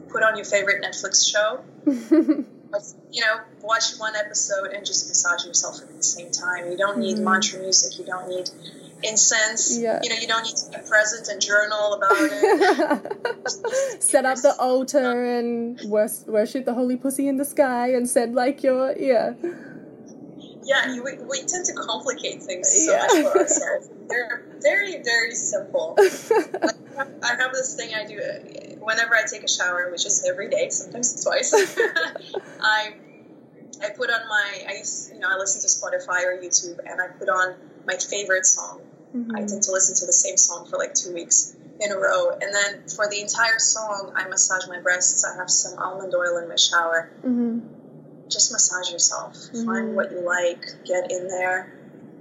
put 0.09 0.23
on 0.23 0.37
your 0.37 0.45
favorite 0.47 0.81
Netflix 0.85 1.27
show. 1.29 1.65
You 3.11 3.23
know, 3.23 3.41
watch 3.62 3.97
one 3.97 4.15
episode 4.17 4.73
and 4.73 4.85
just 4.85 5.09
massage 5.09 5.47
yourself 5.47 5.81
at 5.81 5.89
the 5.97 6.03
same 6.03 6.31
time. 6.31 6.71
You 6.71 6.77
don't 6.77 6.99
need 6.99 7.17
Mhm. 7.17 7.23
mantra 7.25 7.59
music. 7.61 7.99
You 7.99 8.05
don't 8.05 8.29
need 8.29 8.51
incense. 9.09 9.79
Yeah. 9.79 10.01
You 10.03 10.11
know, 10.11 10.16
you 10.16 10.27
don't 10.27 10.45
need 10.45 10.57
to 10.57 10.71
be 10.71 10.79
present 10.88 11.29
and 11.29 11.40
journal 11.40 11.95
about 11.95 12.12
it. 12.19 14.03
Set 14.03 14.25
up 14.25 14.38
the 14.40 14.55
altar 14.59 15.25
and 15.38 15.81
worship 15.88 16.64
the 16.64 16.75
holy 16.75 16.97
pussy 16.97 17.29
in 17.29 17.37
the 17.37 17.45
sky 17.45 17.92
and 17.92 18.09
send 18.09 18.35
like 18.35 18.62
your 18.62 18.95
yeah. 18.99 19.35
Yeah, 20.64 20.92
you, 20.95 21.05
we, 21.05 21.12
we 21.31 21.38
tend 21.45 21.64
to 21.66 21.75
complicate 21.75 22.42
things 22.42 22.66
so 22.85 22.90
Yeah. 22.92 22.99
much 23.07 23.33
for 23.33 23.38
ourselves. 23.42 23.88
They're 24.09 24.45
very, 24.61 25.01
very 25.03 25.33
simple. 25.35 25.95
Like, 25.97 26.75
I 27.23 27.37
have 27.38 27.53
this 27.53 27.77
thing 27.77 27.95
I 27.95 28.05
do 28.05 28.19
whenever 28.81 29.14
I 29.14 29.23
take 29.31 29.45
a 29.45 29.49
shower, 29.49 29.88
which 29.92 30.07
is 30.07 30.25
every 30.29 30.49
day, 30.51 30.69
sometimes 30.71 31.23
twice. 31.23 31.53
I 32.61 32.95
I 33.83 33.90
put 33.90 34.11
on 34.11 34.27
my 34.29 34.64
I 34.66 34.83
you 35.12 35.19
know 35.21 35.29
I 35.31 35.37
listen 35.37 35.61
to 35.62 35.69
Spotify 35.69 36.25
or 36.25 36.37
YouTube, 36.42 36.79
and 36.85 37.01
I 37.01 37.09
put 37.09 37.29
on 37.29 37.55
my 37.87 37.97
favorite 37.97 38.47
song. 38.47 38.81
I 39.35 39.40
Mhm. 39.42 39.48
tend 39.48 39.62
to 39.62 39.72
listen 39.72 39.94
to 39.96 40.07
the 40.07 40.12
same 40.12 40.37
song 40.37 40.66
for 40.68 40.76
like 40.79 40.94
two 40.94 41.12
weeks 41.12 41.55
in 41.81 41.92
a 41.92 41.98
row, 41.98 42.31
and 42.31 42.55
then 42.55 42.83
for 42.88 43.09
the 43.09 43.20
entire 43.20 43.59
song, 43.59 44.12
I 44.14 44.26
massage 44.29 44.66
my 44.68 44.81
breasts. 44.81 45.24
I 45.24 45.35
have 45.37 45.50
some 45.50 45.79
almond 45.79 46.14
oil 46.14 46.37
in 46.38 46.48
my 46.48 46.57
shower. 46.57 47.09
Mhm. 47.24 47.62
Just 48.29 48.50
massage 48.52 48.90
yourself. 48.90 49.35
Mhm. 49.52 49.64
Find 49.66 49.96
what 49.96 50.11
you 50.11 50.20
like. 50.20 50.64
Get 50.85 51.11
in 51.11 51.29
there. 51.29 51.72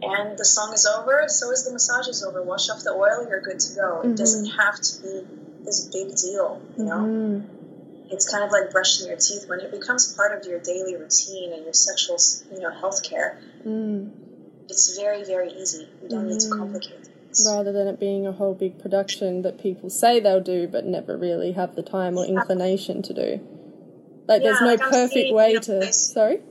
And 0.04 0.38
the 0.38 0.46
song 0.46 0.74
is 0.74 0.86
over, 0.86 1.26
so 1.28 1.52
is 1.52 1.64
the 1.64 1.72
massage 1.72 2.08
is 2.08 2.24
over. 2.24 2.42
Wash 2.44 2.70
off 2.70 2.84
the 2.84 2.92
oil, 2.92 3.26
you're 3.30 3.42
good 3.42 3.60
to 3.60 3.74
go. 3.76 4.02
It 4.02 4.16
doesn't 4.16 4.46
have 4.46 4.80
to 4.80 5.02
be 5.02 5.28
this 5.66 5.86
big 5.88 6.16
deal, 6.16 6.62
you 6.78 6.84
know? 6.84 7.00
Mhm. 7.00 7.44
It's 8.12 8.30
kind 8.30 8.44
of 8.44 8.52
like 8.52 8.72
brushing 8.72 9.08
your 9.08 9.18
teeth. 9.18 9.48
When 9.50 9.62
it 9.62 9.72
becomes 9.72 10.14
part 10.14 10.38
of 10.38 10.46
your 10.46 10.60
daily 10.60 10.96
routine 10.96 11.54
and 11.54 11.64
your 11.64 11.74
sexual, 11.74 12.18
you 12.54 12.60
know, 12.60 12.70
health 12.70 13.02
care, 13.04 13.40
Mm. 13.66 14.12
It's 14.70 14.98
very, 14.98 15.24
very 15.24 15.50
easy. 15.52 15.88
You 16.02 16.10
don't 16.10 16.28
need 16.28 16.40
to 16.42 16.48
Mhm. 16.48 16.58
complicate 16.58 17.06
things. 17.06 17.46
Rather 17.46 17.72
than 17.72 17.88
it 17.88 18.00
being 18.00 18.26
a 18.26 18.32
whole 18.32 18.54
big 18.54 18.80
production 18.80 19.42
that 19.42 19.58
people 19.60 19.90
say 19.90 20.20
they'll 20.20 20.40
do 20.42 20.68
but 20.68 20.86
never 20.86 21.18
really 21.18 21.52
have 21.54 21.76
the 21.76 21.84
time 21.84 22.18
or 22.18 22.26
inclination 22.26 23.02
to 23.04 23.14
do. 23.14 23.40
Like 24.28 24.42
there's 24.42 24.62
no 24.62 24.68
like 24.68 24.80
perfect 24.80 25.14
seeing, 25.14 25.34
way 25.36 25.50
you 25.50 25.56
know, 25.56 25.62
to 25.62 25.72
this- 25.74 26.12
sorry? 26.14 26.42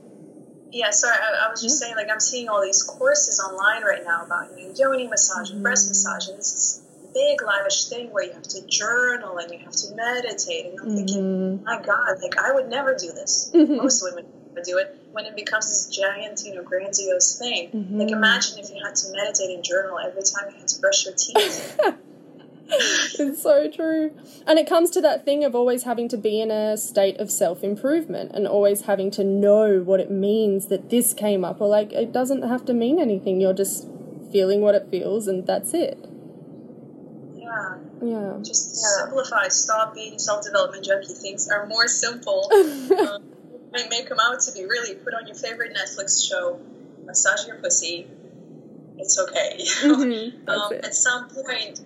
Yeah, 0.71 0.89
sorry, 0.89 1.15
I, 1.17 1.47
I 1.47 1.49
was 1.51 1.61
just 1.61 1.79
saying, 1.79 1.95
like, 1.95 2.09
I'm 2.11 2.19
seeing 2.19 2.49
all 2.49 2.61
these 2.61 2.83
courses 2.83 3.39
online 3.39 3.83
right 3.83 4.03
now 4.03 4.25
about 4.25 4.57
you 4.59 4.67
know, 4.67 4.73
yoni 4.75 5.07
massage 5.07 5.49
and 5.51 5.63
breast 5.63 5.85
Mhm. 5.85 5.89
massage, 5.89 6.27
and 6.27 6.37
this 6.37 6.53
is 6.53 6.81
a 7.03 7.13
big, 7.13 7.41
lavish 7.41 7.87
thing 7.87 8.11
where 8.11 8.25
you 8.25 8.33
have 8.33 8.43
to 8.43 8.61
journal 8.67 9.37
and 9.37 9.49
you 9.51 9.59
have 9.59 9.71
to 9.71 9.95
meditate. 9.95 10.65
And 10.65 10.79
I'm 10.81 10.95
thinking, 10.97 11.59
Mhm. 11.61 11.63
my 11.63 11.81
God, 11.81 12.21
like, 12.21 12.37
I 12.37 12.51
would 12.51 12.67
never 12.67 12.93
do 12.93 13.11
this. 13.13 13.51
Mhm. 13.53 13.77
Most 13.77 14.03
women 14.03 14.25
do 14.63 14.77
it 14.77 14.99
when 15.11 15.25
it 15.25 15.35
becomes 15.35 15.67
this 15.69 15.95
giant, 15.95 16.43
you 16.45 16.55
know, 16.55 16.63
grandiose 16.63 17.37
thing. 17.37 17.69
Like, 17.91 18.07
Mhm. 18.09 18.11
imagine 18.11 18.59
if 18.59 18.69
you 18.69 18.83
had 18.83 18.95
to 18.95 19.11
meditate 19.11 19.51
and 19.55 19.63
journal 19.63 19.97
every 19.99 20.21
time 20.23 20.49
you 20.51 20.57
had 20.59 20.67
to 20.67 20.79
brush 20.81 21.05
your 21.05 21.13
teeth. 21.15 21.77
it's 22.67 23.41
so 23.43 23.69
true. 23.69 24.11
And 24.47 24.57
it 24.59 24.67
comes 24.67 24.89
to 24.91 25.01
that 25.01 25.23
thing 25.25 25.43
of 25.43 25.55
always 25.55 25.83
having 25.83 26.07
to 26.09 26.17
be 26.17 26.41
in 26.41 26.51
a 26.51 26.77
state 26.77 27.19
of 27.19 27.29
self 27.31 27.63
improvement 27.63 28.31
and 28.33 28.47
always 28.47 28.81
having 28.81 29.11
to 29.11 29.23
know 29.23 29.79
what 29.81 29.99
it 29.99 30.09
means 30.11 30.67
that 30.67 30.89
this 30.89 31.13
came 31.13 31.45
up. 31.45 31.61
Or, 31.61 31.67
like, 31.67 31.93
it 31.93 32.11
doesn't 32.11 32.41
have 32.43 32.65
to 32.65 32.73
mean 32.73 32.99
anything. 32.99 33.39
You're 33.39 33.53
just 33.53 33.87
feeling 34.31 34.61
what 34.61 34.75
it 34.75 34.87
feels, 34.89 35.27
and 35.27 35.45
that's 35.45 35.73
it. 35.73 35.97
yeah, 37.37 37.75
Yeah. 38.01 38.33
just 38.41 38.75
simplify. 38.75 39.47
Stop 39.49 39.93
being 39.93 40.17
self-development 40.17 40.83
junkie. 40.83 41.13
Things 41.13 41.47
are 41.49 41.65
more 41.67 41.87
simple. 41.87 42.49
um, 42.99 43.23
may 43.75 43.87
may 43.89 44.03
come 44.03 44.19
out 44.19 44.39
to 44.41 44.51
be 44.53 44.65
really 44.65 44.95
put 44.95 45.13
on 45.13 45.27
your 45.27 45.35
favorite 45.35 45.75
Netflix 45.75 46.27
show, 46.27 46.59
massage 47.05 47.45
your 47.47 47.57
pussy. 47.57 48.07
It's 48.97 49.19
okay. 49.19 49.57
Mhm, 49.83 50.47
um, 50.47 50.73
it. 50.73 50.85
at 50.85 50.95
some 50.95 51.27
point, 51.29 51.81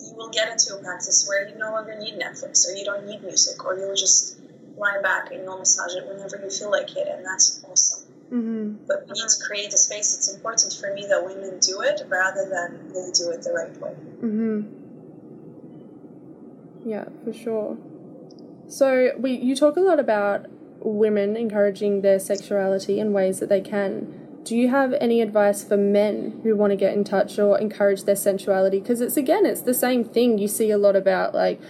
you 0.00 0.14
will 0.16 0.30
get 0.30 0.50
into 0.50 0.74
a 0.76 0.82
practice 0.82 1.26
where 1.28 1.48
you 1.48 1.56
no 1.58 1.70
longer 1.72 1.96
need 1.98 2.14
Netflix 2.18 2.66
or 2.66 2.74
you 2.76 2.84
don't 2.84 3.06
need 3.06 3.22
music, 3.22 3.64
or 3.64 3.76
you'll 3.78 3.94
just 3.94 4.38
lie 4.76 5.00
back 5.02 5.30
and 5.30 5.42
you'll 5.44 5.58
massage 5.58 5.94
it 5.94 6.06
whenever 6.08 6.40
you 6.42 6.50
feel 6.50 6.70
like 6.70 6.96
it, 6.96 7.06
and 7.06 7.24
that's 7.24 7.60
awesome. 7.68 8.04
hmm 8.30 8.74
But 8.88 9.04
we 9.06 9.12
need 9.20 9.28
to 9.28 9.44
create 9.46 9.72
a 9.74 9.76
space. 9.76 10.14
It's 10.16 10.32
important 10.32 10.72
for 10.72 10.92
me 10.94 11.06
that 11.08 11.22
women 11.24 11.58
do 11.60 11.82
it 11.82 12.02
rather 12.08 12.48
than 12.48 12.88
they 12.94 13.10
do 13.12 13.30
it 13.30 13.42
the 13.42 13.52
right 13.52 13.76
way. 13.80 13.94
hmm 14.20 14.62
Yeah, 16.84 17.04
for 17.24 17.32
sure. 17.32 17.76
So 18.68 19.10
we 19.18 19.32
you 19.32 19.54
talk 19.54 19.76
a 19.76 19.80
lot 19.80 20.00
about 20.00 20.46
women 20.80 21.36
encouraging 21.36 22.00
their 22.02 22.18
sexuality 22.18 22.98
in 22.98 23.12
ways 23.12 23.38
that 23.40 23.48
they 23.48 23.60
can. 23.60 24.28
do 24.44 24.56
you 24.56 24.68
have 24.68 24.94
any 24.94 25.20
advice 25.20 25.62
for 25.62 25.76
men 25.76 26.40
who 26.42 26.56
want 26.56 26.70
to 26.70 26.76
get 26.76 26.94
in 26.94 27.04
touch 27.04 27.38
or 27.38 27.58
encourage 27.58 28.04
their 28.04 28.16
sensuality? 28.16 28.80
Because 28.80 29.00
it's 29.00 29.16
again, 29.16 29.44
it's 29.44 29.62
the 29.62 29.74
same 29.74 30.04
thing. 30.04 30.38
You 30.38 30.48
see 30.48 30.70
a 30.70 30.78
lot 30.78 30.96
about 30.96 31.34
like, 31.34 31.60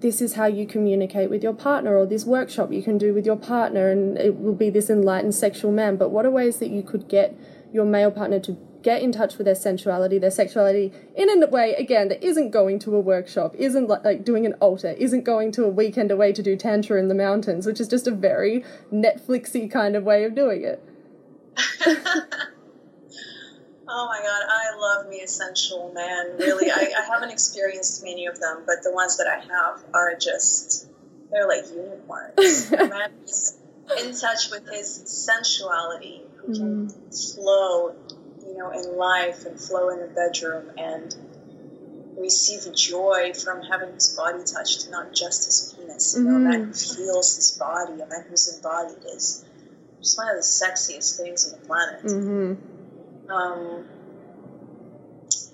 this 0.00 0.22
is 0.22 0.34
how 0.34 0.46
you 0.46 0.66
communicate 0.66 1.28
with 1.28 1.42
your 1.42 1.52
partner, 1.52 1.96
or 1.96 2.06
this 2.06 2.24
workshop 2.24 2.72
you 2.72 2.82
can 2.82 2.96
do 2.96 3.12
with 3.12 3.26
your 3.26 3.36
partner, 3.36 3.90
and 3.90 4.16
it 4.16 4.40
will 4.40 4.54
be 4.54 4.70
this 4.70 4.88
enlightened 4.88 5.34
sexual 5.34 5.70
man. 5.70 5.96
But 5.96 6.10
what 6.10 6.24
are 6.24 6.30
ways 6.30 6.58
that 6.58 6.70
you 6.70 6.82
could 6.82 7.08
get 7.08 7.36
your 7.72 7.84
male 7.84 8.10
partner 8.10 8.40
to 8.40 8.56
get 8.82 9.02
in 9.02 9.12
touch 9.12 9.36
with 9.36 9.44
their 9.44 9.54
sensuality, 9.54 10.18
their 10.18 10.30
sexuality 10.30 10.90
in 11.16 11.42
a 11.42 11.46
way, 11.46 11.74
again, 11.74 12.08
that 12.08 12.24
isn't 12.24 12.50
going 12.50 12.78
to 12.80 12.94
a 12.94 13.00
workshop, 13.00 13.54
isn't 13.56 13.88
like, 13.88 14.04
like 14.04 14.24
doing 14.24 14.46
an 14.46 14.54
altar, 14.54 14.94
isn't 14.98 15.24
going 15.24 15.52
to 15.52 15.64
a 15.64 15.68
weekend 15.68 16.10
away 16.10 16.32
to 16.32 16.42
do 16.42 16.56
tantra 16.56 16.98
in 16.98 17.08
the 17.08 17.14
mountains, 17.14 17.66
which 17.66 17.80
is 17.80 17.88
just 17.88 18.06
a 18.06 18.10
very 18.10 18.64
Netflixy 18.92 19.70
kind 19.70 19.96
of 19.96 20.04
way 20.04 20.24
of 20.24 20.34
doing 20.34 20.64
it. 20.64 20.82
oh 21.86 21.96
my 23.86 24.20
god, 24.22 24.42
I 24.48 24.76
love 24.78 25.08
me 25.08 25.20
a 25.20 25.28
sensual 25.28 25.92
man. 25.94 26.36
Really, 26.38 26.70
I, 26.70 26.92
I 26.98 27.04
haven't 27.06 27.30
experienced 27.30 28.02
many 28.02 28.26
of 28.26 28.40
them, 28.40 28.62
but 28.66 28.76
the 28.82 28.92
ones 28.92 29.18
that 29.18 29.26
I 29.26 29.40
have 29.40 29.84
are 29.92 30.14
just 30.18 30.88
they're 31.30 31.46
like 31.46 31.66
unicorns. 31.68 32.70
man 32.90 33.12
is 33.24 33.58
in 33.98 34.16
touch 34.16 34.50
with 34.50 34.68
his 34.68 35.02
sensuality, 35.04 36.22
who 36.36 36.54
can 36.54 36.88
mm. 36.88 37.34
flow, 37.34 37.94
you 38.50 38.58
know, 38.58 38.70
in 38.70 38.96
life 38.96 39.46
and 39.46 39.58
flow 39.58 39.90
in 39.90 40.00
the 40.00 40.08
bedroom 40.08 40.70
and 40.76 41.14
receive 42.18 42.62
the 42.62 42.72
joy 42.72 43.32
from 43.32 43.62
having 43.62 43.94
his 43.94 44.08
body 44.10 44.42
touched, 44.44 44.90
not 44.90 45.14
just 45.14 45.44
his 45.44 45.74
penis. 45.76 46.16
You 46.16 46.24
know, 46.24 46.30
mm. 46.32 46.36
a 46.36 46.38
man 46.38 46.64
who 46.64 46.72
feels 46.72 47.36
his 47.36 47.52
body, 47.52 47.94
a 47.94 48.06
man 48.06 48.24
who's 48.28 48.54
embodied 48.54 49.04
is 49.14 49.44
just 50.00 50.18
one 50.18 50.28
of 50.28 50.36
the 50.36 50.42
sexiest 50.42 51.16
things 51.16 51.52
on 51.52 51.60
the 51.60 51.66
planet. 51.66 52.04
Mm-hmm. 52.04 53.30
Um, 53.30 53.84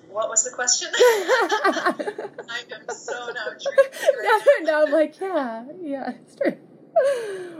what 0.09 0.29
was 0.29 0.43
the 0.43 0.51
question? 0.51 0.89
I 0.97 2.63
am 2.73 2.89
so 2.89 3.13
now 3.35 3.45
drinking. 3.49 4.63
no, 4.63 4.85
I'm 4.85 4.91
like, 4.91 5.19
yeah, 5.19 5.65
yeah, 5.81 6.13
it's 6.21 6.35
true. 6.35 6.57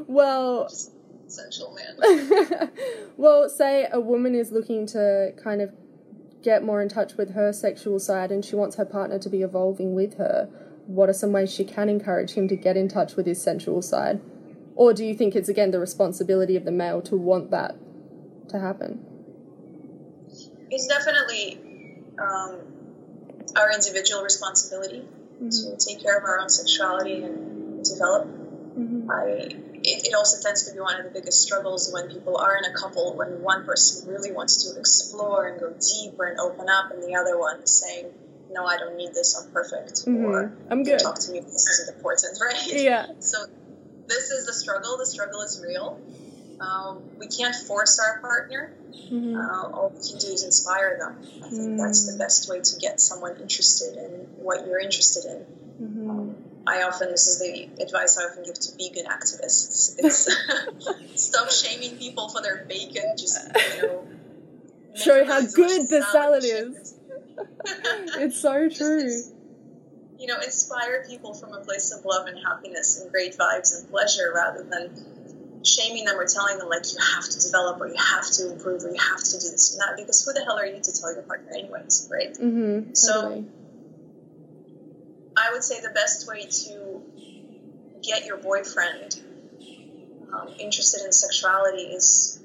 Well, 0.07 0.67
just 0.67 0.91
sensual 1.29 1.75
man. 1.75 2.71
well, 3.17 3.49
say 3.49 3.87
a 3.91 3.99
woman 3.99 4.35
is 4.35 4.51
looking 4.51 4.85
to 4.87 5.33
kind 5.41 5.61
of 5.61 5.71
get 6.43 6.63
more 6.63 6.81
in 6.81 6.89
touch 6.89 7.15
with 7.17 7.33
her 7.33 7.51
sexual 7.51 7.99
side 7.99 8.31
and 8.31 8.45
she 8.45 8.55
wants 8.55 8.75
her 8.75 8.85
partner 8.85 9.19
to 9.19 9.29
be 9.29 9.41
evolving 9.41 9.93
with 9.93 10.17
her. 10.17 10.49
What 10.85 11.09
are 11.09 11.13
some 11.13 11.33
ways 11.33 11.51
she 11.51 11.65
can 11.65 11.89
encourage 11.89 12.31
him 12.31 12.47
to 12.47 12.55
get 12.55 12.77
in 12.77 12.87
touch 12.87 13.15
with 13.15 13.25
his 13.25 13.41
sensual 13.41 13.81
side? 13.81 14.21
Or 14.75 14.93
do 14.93 15.03
you 15.03 15.13
think 15.13 15.35
it's 15.35 15.49
again 15.49 15.71
the 15.71 15.79
responsibility 15.79 16.55
of 16.55 16.63
the 16.63 16.71
male 16.71 17.01
to 17.01 17.17
want 17.17 17.51
that 17.51 17.75
to 18.49 18.59
happen? 18.59 19.03
It's 20.69 20.87
definitely 20.87 21.59
um, 22.19 22.59
our 23.55 23.71
individual 23.73 24.23
responsibility 24.23 25.03
mm-hmm. 25.41 25.49
to 25.49 25.85
take 25.85 26.01
care 26.01 26.17
of 26.17 26.23
our 26.23 26.39
own 26.39 26.49
sexuality 26.49 27.23
and 27.23 27.83
develop. 27.83 28.27
Mm-hmm. 28.27 29.09
I 29.09 29.55
it, 29.83 30.07
it, 30.07 30.13
also 30.13 30.41
tends 30.41 30.67
to 30.67 30.73
be 30.73 30.79
one 30.79 30.99
of 30.99 31.05
the 31.05 31.11
biggest 31.11 31.41
struggles 31.41 31.91
when 31.93 32.09
people 32.09 32.37
are 32.37 32.57
in 32.57 32.65
a 32.65 32.73
couple 32.73 33.15
when 33.15 33.41
one 33.41 33.65
person 33.65 34.09
really 34.09 34.31
wants 34.31 34.63
to 34.63 34.79
explore 34.79 35.47
and 35.47 35.59
go 35.59 35.73
deeper 35.73 36.25
and 36.25 36.39
open 36.39 36.69
up 36.69 36.91
and 36.91 37.03
the 37.03 37.15
other 37.15 37.39
one 37.39 37.59
is 37.61 37.71
saying 37.71 38.07
no 38.51 38.65
i 38.65 38.77
don't 38.77 38.95
need 38.95 39.13
this 39.13 39.37
i'm 39.37 39.51
perfect 39.51 40.05
mm-hmm. 40.05 40.25
or 40.25 40.57
i'm 40.69 40.83
good 40.83 40.99
talk 40.99 41.19
to 41.19 41.31
me 41.31 41.39
this 41.39 41.67
isn't 41.67 41.95
important 41.95 42.37
right 42.41 42.73
yeah 42.73 43.07
so 43.19 43.45
this 44.07 44.31
is 44.31 44.45
the 44.45 44.53
struggle. 44.53 44.97
The 44.97 45.05
struggle 45.05 45.41
is 45.41 45.63
real. 45.65 45.99
Um, 46.59 47.03
we 47.19 47.27
can't 47.27 47.55
force 47.55 47.99
our 47.99 48.19
partner. 48.19 48.73
Mm-hmm. 49.11 49.37
Uh, 49.37 49.77
all 49.77 49.89
we 49.89 50.09
can 50.09 50.17
do 50.17 50.27
is 50.27 50.43
inspire 50.43 50.97
them. 50.97 51.17
I 51.19 51.49
think 51.49 51.53
mm-hmm. 51.53 51.77
that's 51.77 52.11
the 52.11 52.17
best 52.17 52.49
way 52.49 52.61
to 52.61 52.79
get 52.79 52.99
someone 52.99 53.39
interested 53.39 53.95
in 53.97 54.11
what 54.37 54.65
you're 54.65 54.79
interested 54.79 55.25
in. 55.25 55.45
I 56.67 56.83
often, 56.83 57.11
this 57.11 57.27
is 57.27 57.39
the 57.39 57.83
advice 57.83 58.17
I 58.17 58.25
often 58.25 58.43
give 58.43 58.55
to 58.55 58.71
vegan 58.77 59.05
activists. 59.05 59.95
It's 59.97 60.29
stop 61.15 61.49
shaming 61.49 61.97
people 61.97 62.29
for 62.29 62.41
their 62.41 62.65
bacon. 62.65 63.15
Just, 63.17 63.39
you 63.75 63.81
know, 63.81 64.07
show 64.95 65.25
how 65.25 65.41
good 65.41 65.89
the 65.89 66.05
salad 66.11 66.43
is. 66.43 66.95
it's 67.65 68.39
so 68.39 68.69
true 68.69 69.23
you 70.19 70.25
know, 70.25 70.39
inspire 70.39 71.05
people 71.07 71.33
from 71.33 71.53
a 71.53 71.59
place 71.63 71.91
of 71.91 72.03
love 72.03 72.27
and 72.27 72.37
happiness 72.43 72.99
and 72.99 73.11
great 73.11 73.37
vibes 73.37 73.77
and 73.77 73.89
pleasure 73.89 74.31
rather 74.33 74.63
than 74.63 75.63
shaming 75.63 76.05
them 76.05 76.17
or 76.17 76.25
telling 76.25 76.57
them 76.57 76.69
like 76.69 76.91
you 76.91 76.99
have 77.15 77.23
to 77.23 77.39
develop 77.39 77.79
or 77.79 77.87
you 77.87 77.95
have 77.97 78.25
to 78.25 78.51
improve 78.53 78.83
or 78.83 78.89
you 78.89 78.99
have 78.99 79.21
to 79.23 79.31
do 79.39 79.49
this 79.51 79.73
and 79.73 79.81
that 79.81 79.97
because 79.97 80.25
who 80.25 80.33
the 80.33 80.43
hell 80.43 80.57
are 80.57 80.65
you 80.65 80.81
to 80.81 80.91
tell 80.91 81.13
your 81.13 81.23
partner 81.23 81.51
anyways, 81.51 82.09
right? 82.11 82.33
Mm-hmm, 82.33 82.93
so 82.93 83.45
I 85.37 85.51
would 85.53 85.63
say 85.63 85.79
the 85.81 85.91
best 85.91 86.27
way 86.27 86.45
to 86.45 87.01
get 88.01 88.25
your 88.25 88.37
boyfriend 88.37 89.21
um, 90.33 90.49
interested 90.59 91.05
in 91.05 91.11
sexuality 91.11 91.83
is 91.83 92.39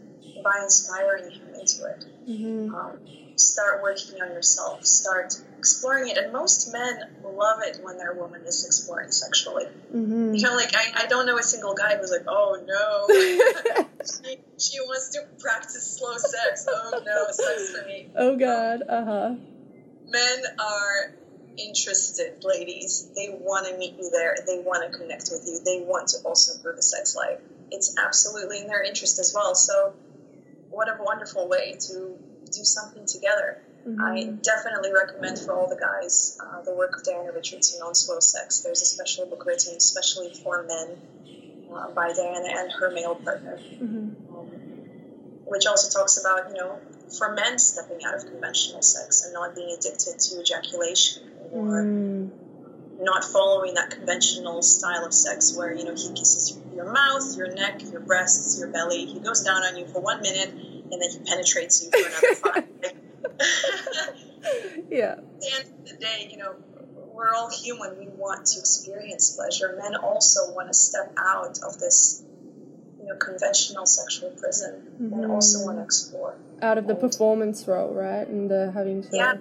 by 0.44 0.61
inspiring 0.62 1.31
him 1.31 1.48
into 1.55 1.87
it. 1.87 2.05
Mm-hmm. 2.28 2.74
Um, 2.74 2.98
start 3.37 3.83
working 3.83 4.20
on 4.20 4.28
yourself, 4.28 4.85
start 4.85 5.35
exploring 5.59 6.09
it. 6.09 6.18
And 6.18 6.33
most 6.33 6.72
men 6.72 7.11
love 7.24 7.61
it 7.64 7.81
when 7.83 7.96
their 7.96 8.14
woman 8.14 8.42
is 8.42 8.64
exploring 8.64 9.11
sexually. 9.11 9.64
Mm-hmm. 9.94 10.35
You 10.35 10.42
know, 10.42 10.55
like 10.55 10.74
I, 10.76 11.05
I 11.05 11.07
don't 11.07 11.26
know 11.26 11.38
a 11.38 11.42
single 11.42 11.74
guy 11.74 11.96
who's 11.96 12.11
like, 12.11 12.26
oh 12.28 12.62
no, 12.64 13.07
she, 14.05 14.38
she, 14.59 14.81
wants 14.81 15.11
to 15.11 15.26
practice 15.38 15.98
slow 15.98 16.16
sex. 16.16 16.66
Oh 16.68 17.02
no, 17.05 17.26
sex 17.31 17.76
for 17.76 17.87
me. 17.87 18.09
Oh 18.16 18.37
god, 18.37 18.83
uh 18.88 19.05
huh. 19.05 19.35
Men 20.09 20.42
are 20.59 21.14
interested, 21.57 22.45
ladies. 22.45 23.11
They 23.15 23.29
want 23.31 23.67
to 23.69 23.77
meet 23.77 23.95
you 23.99 24.11
there. 24.11 24.37
They 24.47 24.61
want 24.61 24.91
to 24.91 24.99
connect 24.99 25.29
with 25.31 25.45
you. 25.47 25.61
They 25.65 25.85
want 25.87 26.09
to 26.09 26.19
also 26.25 26.55
improve 26.55 26.77
the 26.77 26.83
sex 26.83 27.17
life. 27.17 27.41
It's 27.71 27.97
absolutely 27.99 28.61
in 28.61 28.67
their 28.67 28.83
interest 28.83 29.19
as 29.19 29.33
well. 29.35 29.55
So, 29.55 29.95
what 30.71 30.88
a 30.88 30.97
wonderful 31.03 31.49
way 31.49 31.77
to 31.88 32.19
do 32.47 32.65
something 32.65 33.07
together. 33.07 33.62
Mm-hmm. 33.87 34.01
I 34.01 34.25
definitely 34.43 34.93
recommend 34.93 35.38
for 35.41 35.55
all 35.55 35.69
the 35.69 35.77
guys 35.77 36.38
uh, 36.41 36.62
the 36.62 36.75
work 36.75 36.97
of 36.97 37.05
Diana 37.05 37.33
Richardson 37.33 37.83
on 37.83 37.95
slow 37.95 38.21
sex. 38.21 38.61
There's 38.61 38.81
a 38.81 38.85
special 38.85 39.27
book 39.27 39.45
written 39.45 39.75
especially 39.77 40.33
for 40.35 40.62
men 40.62 40.97
uh, 41.75 41.91
by 41.91 42.12
Diana 42.12 42.49
and 42.49 42.73
her 42.73 42.91
male 42.93 43.17
partner, 43.17 43.59
mm-hmm. 43.59 44.37
um, 44.37 44.47
which 45.47 45.67
also 45.67 45.99
talks 45.99 46.21
about, 46.21 46.51
you 46.51 46.57
know, 46.57 46.79
for 47.19 47.35
men 47.35 47.59
stepping 47.59 48.05
out 48.05 48.15
of 48.15 48.25
conventional 48.25 48.83
sex 48.83 49.25
and 49.25 49.35
not 49.35 49.55
being 49.55 49.77
addicted 49.77 50.19
to 50.19 50.41
ejaculation 50.41 51.32
or 51.53 51.85
mm. 51.85 52.31
not 53.01 53.25
following 53.25 53.75
that 53.75 53.91
conventional 53.91 54.62
style 54.62 55.05
of 55.05 55.15
sex 55.15 55.57
where, 55.57 55.73
you 55.73 55.85
know, 55.85 55.95
he 55.95 56.09
kisses 56.11 56.59
your 56.75 56.91
mouth, 56.91 57.37
your 57.37 57.53
neck, 57.55 57.83
your 57.91 58.01
breasts, 58.01 58.59
your 58.59 58.69
belly. 58.69 59.07
He 59.07 59.21
goes 59.21 59.43
down 59.43 59.62
on 59.62 59.77
you 59.77 59.87
for 59.87 60.01
one 60.01 60.23
minute 60.23 60.49
and 60.51 61.01
then 61.01 61.11
he 61.11 61.19
penetrates 61.19 61.85
you 61.85 61.91
for 61.91 61.99
another 62.09 62.35
five. 62.35 62.65
yeah. 64.91 65.12
At 65.12 65.41
the 65.41 65.51
end 65.55 65.69
of 65.69 65.88
the 65.88 65.97
day, 65.99 66.29
you 66.31 66.38
know, 66.38 66.55
we're 67.12 67.35
all 67.35 67.51
human. 67.51 67.99
We 67.99 68.09
want 68.09 68.47
to 68.47 68.59
experience 68.59 69.37
pleasure. 69.37 69.79
Men 69.81 69.95
also 69.97 70.53
want 70.55 70.69
to 70.69 70.75
step 70.75 71.15
out 71.19 71.59
of 71.62 71.79
this, 71.79 72.25
you 73.01 73.07
know, 73.07 73.17
conventional 73.17 73.87
sexual 73.87 74.31
prison 74.31 74.83
mm-hmm. 75.01 75.12
and 75.12 75.33
also 75.33 75.65
want 75.65 75.79
to 75.79 75.85
explore. 75.85 76.37
Out 76.61 76.79
of 76.79 76.87
the 76.87 76.95
performance 76.95 77.67
role, 77.67 77.93
right? 77.93 78.27
And 78.27 78.51
the 78.51 78.73
having 78.73 79.03
to. 79.03 79.09
Yeah. 79.12 79.35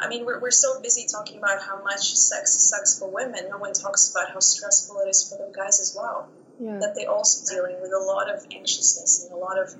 I 0.00 0.08
mean, 0.08 0.26
we're, 0.26 0.40
we're 0.40 0.50
so 0.50 0.80
busy 0.80 1.06
talking 1.10 1.38
about 1.38 1.62
how 1.62 1.82
much 1.82 2.14
sex 2.14 2.52
sucks 2.52 2.98
for 2.98 3.10
women. 3.10 3.48
No 3.50 3.58
one 3.58 3.72
talks 3.72 4.10
about 4.10 4.32
how 4.32 4.40
stressful 4.40 5.00
it 5.00 5.08
is 5.08 5.28
for 5.28 5.38
the 5.38 5.52
guys 5.56 5.80
as 5.80 5.96
well. 5.96 6.28
Yeah. 6.60 6.78
That 6.78 6.94
they're 6.94 7.10
also 7.10 7.54
dealing 7.54 7.80
with 7.80 7.92
a 7.92 8.02
lot 8.02 8.32
of 8.32 8.46
anxiousness 8.50 9.24
and 9.24 9.32
a 9.32 9.36
lot 9.36 9.58
of 9.58 9.74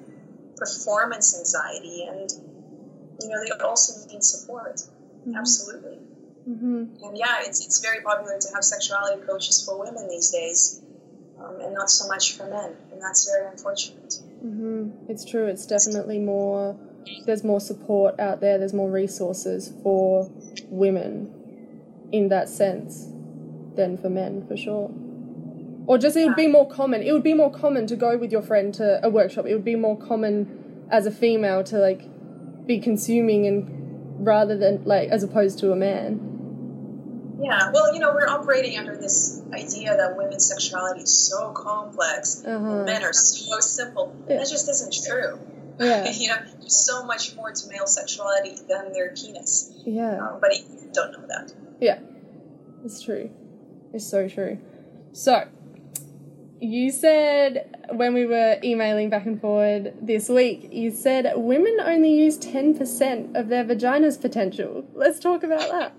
performance 0.57 1.37
anxiety 1.39 2.05
and 2.09 2.31
you 3.21 3.29
know 3.29 3.37
they 3.45 3.65
also 3.65 4.07
need 4.09 4.25
support 4.25 4.77
mm-hmm. 4.77 5.37
absolutely 5.37 5.99
mm-hmm. 6.49 6.85
and 7.05 7.17
yeah 7.17 7.41
it's, 7.41 7.64
it's 7.64 7.81
very 7.81 8.03
popular 8.03 8.39
to 8.39 8.49
have 8.55 8.64
sexuality 8.64 9.21
coaches 9.27 9.64
for 9.64 9.79
women 9.79 10.09
these 10.09 10.31
days 10.31 10.83
um, 11.39 11.61
and 11.61 11.75
not 11.75 11.91
so 11.91 12.09
much 12.09 12.37
for 12.37 12.47
men 12.49 12.75
and 12.91 13.01
that's 13.01 13.31
very 13.31 13.47
unfortunate 13.51 14.19
mm-hmm. 14.45 14.91
it's 15.09 15.25
true 15.25 15.47
it's 15.47 15.67
definitely 15.67 16.19
more 16.19 16.77
there's 17.25 17.45
more 17.45 17.61
support 17.61 18.19
out 18.19 18.41
there 18.41 18.59
there's 18.59 18.75
more 18.75 18.91
resources 18.91 19.73
for 19.83 20.31
women 20.69 21.33
in 22.13 22.29
that 22.29 22.49
sense 22.49 23.09
than 23.75 23.99
for 23.99 24.09
men 24.09 24.47
for 24.47 24.57
sure 24.57 24.91
or 25.87 25.99
just 25.99 26.17
it 26.17 26.27
would 26.27 26.37
be 26.37 26.49
more 26.49 26.69
common. 26.69 27.03
It 27.03 27.13
would 27.13 27.23
be 27.23 27.35
more 27.35 27.51
common 27.51 27.87
to 27.87 27.97
go 27.97 28.17
with 28.19 28.33
your 28.33 28.43
friend 28.43 28.75
to 28.75 29.05
a 29.05 29.09
workshop. 29.09 29.47
It 29.47 29.55
would 29.55 29.65
be 29.65 29.77
more 29.77 29.97
common 29.97 30.87
as 30.91 31.07
a 31.07 31.11
female 31.11 31.63
to 31.65 31.79
like 31.79 32.09
be 32.67 32.81
consuming 32.81 33.47
and 33.47 34.27
rather 34.27 34.57
than 34.57 34.85
like 34.85 35.09
as 35.11 35.23
opposed 35.23 35.61
to 35.61 35.73
a 35.73 35.77
man. 35.77 36.33
Yeah, 37.41 37.71
well, 37.73 37.93
you 37.95 38.01
know, 38.01 38.13
we're 38.15 38.29
operating 38.29 38.79
under 38.79 38.97
this 38.97 39.43
idea 39.53 39.97
that 39.97 40.17
women's 40.17 40.49
sexuality 40.49 41.03
is 41.03 41.29
so 41.29 41.53
complex, 41.53 42.43
uh-huh. 42.45 42.85
men 42.85 43.05
are 43.05 43.13
so 43.13 43.61
simple. 43.61 44.17
Yeah. 44.27 44.39
That 44.39 44.49
just 44.49 44.69
isn't 44.69 44.95
true. 45.07 45.39
Yeah. 45.79 46.11
you 46.14 46.29
know, 46.29 46.37
there's 46.61 46.77
so 46.77 47.05
much 47.05 47.35
more 47.37 47.53
to 47.53 47.68
male 47.68 47.87
sexuality 47.87 48.57
than 48.68 48.93
their 48.93 49.12
penis. 49.14 49.72
Yeah. 49.85 50.18
Um, 50.18 50.39
but 50.41 50.57
you 50.57 50.91
don't 50.93 51.12
know 51.12 51.27
that. 51.29 51.53
Yeah. 51.81 52.01
It's 52.85 53.03
true. 53.03 53.31
It's 53.93 54.07
so 54.07 54.29
true. 54.29 54.59
So, 55.12 55.49
you 56.61 56.91
said 56.91 57.87
when 57.91 58.14
we 58.14 58.27
were 58.27 58.59
emailing 58.62 59.11
back 59.11 59.27
and 59.27 59.41
forward 59.41 59.95
this 60.01 60.29
week, 60.29 60.68
you 60.72 60.91
said 60.91 61.33
women 61.37 61.79
only 61.83 62.14
use 62.14 62.39
10% 62.39 63.35
of 63.35 63.49
their 63.49 63.64
vagina's 63.64 64.16
potential. 64.16 64.87
Let's 64.95 65.18
talk 65.18 65.43
about 65.43 65.68
that. 65.70 65.95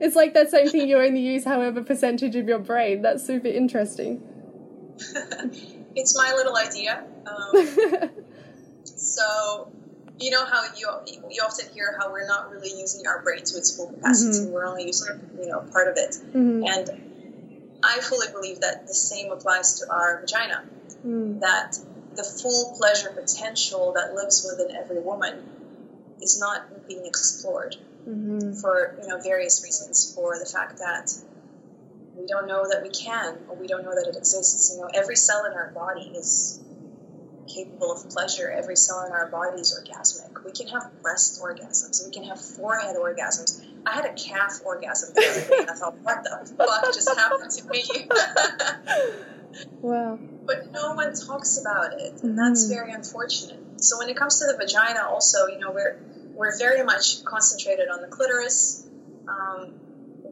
It's 0.00 0.16
like 0.16 0.34
that 0.34 0.50
same 0.50 0.68
thing 0.68 0.88
you 0.88 0.98
only 0.98 1.20
use 1.20 1.44
however 1.44 1.82
percentage 1.82 2.36
of 2.36 2.48
your 2.48 2.58
brain. 2.58 3.02
That's 3.02 3.24
super 3.24 3.48
interesting. 3.48 4.22
it's 5.94 6.16
my 6.16 6.32
little 6.34 6.56
idea. 6.56 7.04
Um, 7.26 8.10
so, 8.96 9.68
you 10.18 10.30
know 10.30 10.44
how 10.44 10.62
you 10.76 10.88
you 11.30 11.42
often 11.42 11.66
hear 11.74 11.96
how 11.98 12.12
we're 12.12 12.26
not 12.26 12.50
really 12.52 12.70
using 12.78 13.06
our 13.06 13.20
brain 13.22 13.42
to 13.44 13.56
its 13.58 13.74
full 13.76 13.88
capacity. 13.88 14.46
Mhm. 14.46 14.50
We're 14.52 14.66
only 14.66 14.86
using 14.86 15.18
you 15.40 15.46
know 15.48 15.60
part 15.72 15.88
of 15.88 15.96
it, 15.96 16.16
Mhm. 16.32 16.66
and 16.68 17.80
I 17.82 18.00
fully 18.00 18.28
believe 18.28 18.60
that 18.60 18.86
the 18.86 18.94
same 18.94 19.32
applies 19.32 19.78
to 19.80 19.90
our 19.90 20.20
vagina. 20.20 20.62
Mm. 21.04 21.40
That 21.40 21.78
the 22.14 22.22
full 22.24 22.74
pleasure 22.78 23.10
potential 23.10 23.92
that 23.96 24.14
lives 24.14 24.46
within 24.48 24.74
every 24.76 25.00
woman 25.00 25.44
is 26.22 26.38
not 26.38 26.86
being 26.86 27.04
explored 27.04 27.76
Mhm. 28.08 28.58
for 28.60 28.94
you 29.02 29.08
know 29.08 29.18
various 29.18 29.62
reasons. 29.64 30.12
For 30.14 30.38
the 30.38 30.46
fact 30.46 30.78
that 30.78 31.12
we 32.16 32.24
don't 32.26 32.46
know 32.46 32.66
that 32.68 32.82
we 32.82 32.90
can, 32.90 33.36
or 33.48 33.56
we 33.56 33.66
don't 33.66 33.82
know 33.84 33.94
that 33.94 34.06
it 34.06 34.16
exists. 34.16 34.72
You 34.72 34.82
know, 34.82 34.90
every 34.94 35.16
cell 35.16 35.44
in 35.44 35.52
our 35.54 35.72
body 35.74 36.12
is 36.16 36.60
capable 37.46 37.92
of 37.92 38.08
pleasure. 38.10 38.50
Every 38.50 38.76
cell 38.76 39.04
in 39.06 39.12
our 39.12 39.28
body 39.30 39.60
is 39.60 39.72
orgasmic. 39.78 40.44
We 40.44 40.52
can 40.52 40.66
have 40.68 40.90
breast 41.02 41.40
orgasms. 41.42 42.04
We 42.04 42.10
can 42.10 42.24
have 42.24 42.40
forehead 42.40 42.96
orgasms. 42.96 43.64
I 43.86 43.92
had 43.94 44.04
a 44.06 44.12
calf 44.14 44.60
orgasm 44.64 45.12
the 45.14 45.20
other 45.28 45.40
day, 45.48 45.56
and 45.60 45.70
I 45.70 45.74
thought, 45.74 45.96
what 46.02 46.22
the 46.24 46.54
fuck 46.56 46.84
just 46.94 47.08
happened 47.18 47.50
to 47.50 47.68
me? 47.68 48.08
Wow. 49.82 50.18
but 50.46 50.72
no 50.72 50.94
one 50.94 51.14
talks 51.14 51.60
about 51.60 51.92
it, 52.00 52.22
and 52.22 52.36
that's 52.38 52.64
Mhm. 52.66 52.68
very 52.70 52.92
unfortunate. 52.92 53.60
So 53.80 53.98
when 53.98 54.08
it 54.08 54.16
comes 54.16 54.40
to 54.40 54.46
the 54.46 54.56
vagina, 54.56 55.06
also, 55.08 55.46
you 55.46 55.58
know, 55.58 55.70
we're 55.70 55.96
we're 56.34 56.58
very 56.58 56.82
much 56.82 57.24
concentrated 57.24 57.88
on 57.88 58.00
the 58.02 58.08
clitoris. 58.08 58.82
Um, 59.28 59.74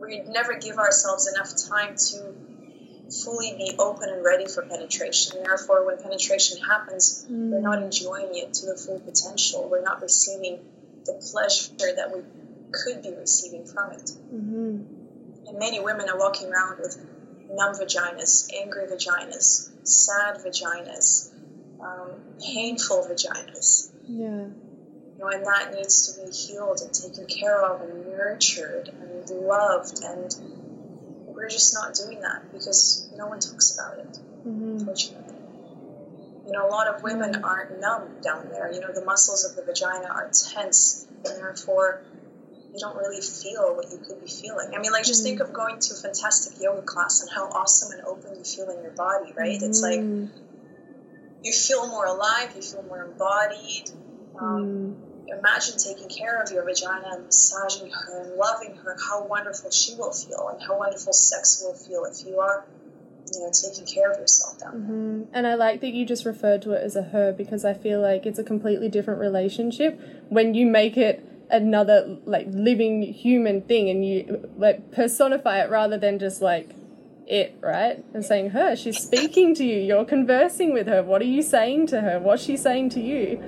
we 0.00 0.18
never 0.20 0.54
give 0.54 0.78
ourselves 0.78 1.28
enough 1.32 1.52
time 1.68 1.94
to 1.94 2.34
fully 3.12 3.54
be 3.56 3.76
open 3.78 4.08
and 4.08 4.24
ready 4.24 4.46
for 4.46 4.62
penetration. 4.62 5.42
Therefore, 5.44 5.84
when 5.86 5.98
penetration 5.98 6.58
happens, 6.62 7.26
we're 7.28 7.60
not 7.60 7.82
enjoying 7.82 8.30
it 8.32 8.54
to 8.54 8.66
the 8.66 8.76
full 8.76 9.00
potential. 9.00 9.68
We're 9.70 9.82
not 9.82 10.00
receiving 10.00 10.60
the 11.04 11.14
pleasure 11.30 11.94
that 11.96 12.10
we 12.14 12.22
could 12.70 13.02
be 13.02 13.12
receiving 13.12 13.66
from 13.66 13.92
it. 13.92 14.12
Mhm. 14.32 14.86
And 15.48 15.58
many 15.58 15.80
women 15.80 16.08
are 16.08 16.18
walking 16.18 16.48
around 16.50 16.78
with 16.78 16.96
numb 17.50 17.74
vaginas, 17.74 18.48
angry 18.54 18.86
vaginas, 18.86 19.68
sad 19.82 20.38
vaginas, 20.38 21.30
um, 21.80 22.10
painful 22.40 23.04
vaginas. 23.04 23.90
Yeah. 24.08 24.46
You 24.46 25.18
know, 25.18 25.28
and 25.28 25.44
that 25.44 25.74
needs 25.74 26.08
to 26.08 26.24
be 26.24 26.30
healed 26.32 26.80
and 26.80 26.92
taken 26.92 27.26
care 27.26 27.60
of 27.62 27.82
and 27.82 28.06
nurtured 28.06 28.88
and 28.88 29.28
loved. 29.30 30.02
And 30.02 30.34
we're 31.42 31.48
just 31.48 31.74
not 31.74 31.92
doing 31.94 32.20
that 32.20 32.40
because 32.52 33.08
no 33.18 33.26
one 33.26 33.40
talks 33.40 33.74
about 33.76 33.98
it, 33.98 34.18
Mhm. 34.46 34.78
unfortunately. 34.78 35.34
You 36.46 36.52
know, 36.52 36.66
a 36.68 36.70
lot 36.70 36.86
of 36.86 37.02
women 37.02 37.42
are 37.44 37.68
numb 37.80 38.20
down 38.22 38.48
there. 38.50 38.70
You 38.72 38.80
know, 38.80 38.92
the 38.92 39.04
muscles 39.04 39.44
of 39.44 39.56
the 39.56 39.62
vagina 39.62 40.06
are 40.06 40.30
tense, 40.32 41.04
and 41.24 41.36
therefore 41.36 42.00
you 42.72 42.78
don't 42.78 42.96
really 42.96 43.20
feel 43.20 43.74
what 43.74 43.90
you 43.90 43.98
could 43.98 44.20
be 44.20 44.28
feeling. 44.30 44.72
I 44.74 44.78
mean, 44.78 44.92
like, 44.92 45.04
just 45.04 45.22
think 45.24 45.40
of 45.40 45.52
going 45.52 45.78
to 45.80 45.94
a 45.94 45.96
fantastic 45.96 46.60
yoga 46.60 46.82
class 46.82 47.20
and 47.20 47.30
how 47.30 47.46
awesome 47.48 47.90
and 47.92 48.00
open 48.02 48.36
you 48.36 48.44
feel 48.44 48.70
in 48.70 48.80
your 48.82 48.92
body, 48.92 49.32
right? 49.36 49.60
It's 49.60 49.82
like 49.82 50.00
Mm. 50.00 50.30
you 51.42 51.52
feel 51.52 51.86
more 51.88 52.06
alive, 52.06 52.54
you 52.54 52.62
feel 52.62 52.82
more 52.84 53.02
embodied. 53.04 53.90
Um, 54.38 54.64
Mm. 54.64 55.01
Imagine 55.28 55.76
taking 55.78 56.08
care 56.08 56.42
of 56.42 56.50
your 56.50 56.64
vagina 56.64 57.10
and 57.12 57.24
massaging 57.24 57.90
her 57.90 58.22
and 58.22 58.36
loving 58.36 58.76
her, 58.76 58.96
how 59.08 59.26
wonderful 59.26 59.70
she 59.70 59.94
will 59.94 60.12
feel 60.12 60.48
and 60.52 60.62
how 60.62 60.78
wonderful 60.78 61.12
sex 61.12 61.62
will 61.64 61.74
feel 61.74 62.04
if 62.04 62.26
you 62.26 62.38
are, 62.38 62.64
you 63.32 63.40
know, 63.40 63.50
taking 63.52 63.86
care 63.86 64.10
of 64.10 64.18
yourself 64.18 64.58
down 64.58 64.72
there. 64.72 64.96
hmm 64.96 65.22
And 65.32 65.46
I 65.46 65.54
like 65.54 65.80
that 65.80 65.90
you 65.90 66.04
just 66.04 66.24
referred 66.24 66.62
to 66.62 66.72
it 66.72 66.82
as 66.82 66.96
a 66.96 67.02
her 67.02 67.32
because 67.32 67.64
I 67.64 67.74
feel 67.74 68.00
like 68.00 68.26
it's 68.26 68.38
a 68.38 68.44
completely 68.44 68.88
different 68.88 69.20
relationship 69.20 70.00
when 70.28 70.54
you 70.54 70.66
make 70.66 70.96
it 70.96 71.26
another 71.50 72.16
like 72.24 72.46
living 72.48 73.02
human 73.02 73.60
thing 73.62 73.90
and 73.90 74.04
you 74.04 74.50
like 74.56 74.90
personify 74.90 75.62
it 75.62 75.70
rather 75.70 75.98
than 75.98 76.18
just 76.18 76.40
like 76.40 76.70
it, 77.26 77.56
right? 77.60 78.04
And 78.12 78.24
saying 78.24 78.50
her, 78.50 78.74
she's 78.74 78.98
speaking 78.98 79.54
to 79.54 79.64
you, 79.64 79.78
you're 79.78 80.04
conversing 80.04 80.72
with 80.72 80.86
her. 80.86 81.02
What 81.02 81.22
are 81.22 81.26
you 81.26 81.42
saying 81.42 81.86
to 81.88 82.00
her? 82.00 82.18
What's 82.18 82.42
she 82.42 82.56
saying 82.56 82.90
to 82.90 83.00
you? 83.00 83.42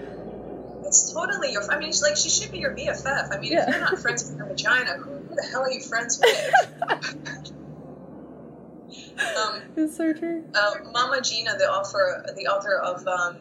It's 0.95 1.13
totally 1.13 1.51
your. 1.51 1.69
I 1.73 1.77
mean, 1.77 1.89
it's 1.89 2.03
like 2.03 2.17
she 2.17 2.31
should 2.31 2.53
be 2.53 2.59
your 2.59 2.71
BFF. 2.71 3.27
I 3.33 3.41
mean, 3.41 3.51
Yeah. 3.53 3.65
if 3.69 3.75
you're 3.75 3.81
not 3.81 3.99
friends 3.99 4.31
with 4.31 4.39
your 4.39 4.47
vagina, 4.47 4.93
who, 4.93 5.11
who 5.11 5.35
the 5.35 5.43
hell 5.51 5.63
are 5.63 5.71
you 5.71 5.81
friends 5.81 6.21
with? 6.23 6.55
um, 9.37 9.61
It's 9.77 9.97
so 9.97 10.13
true. 10.13 10.45
uh, 10.55 10.75
Mama 10.93 11.21
Gena, 11.21 11.57
the 11.59 11.65
author, 11.65 12.25
the 12.37 12.47
author 12.47 12.79
of 12.79 13.05
um, 13.09 13.37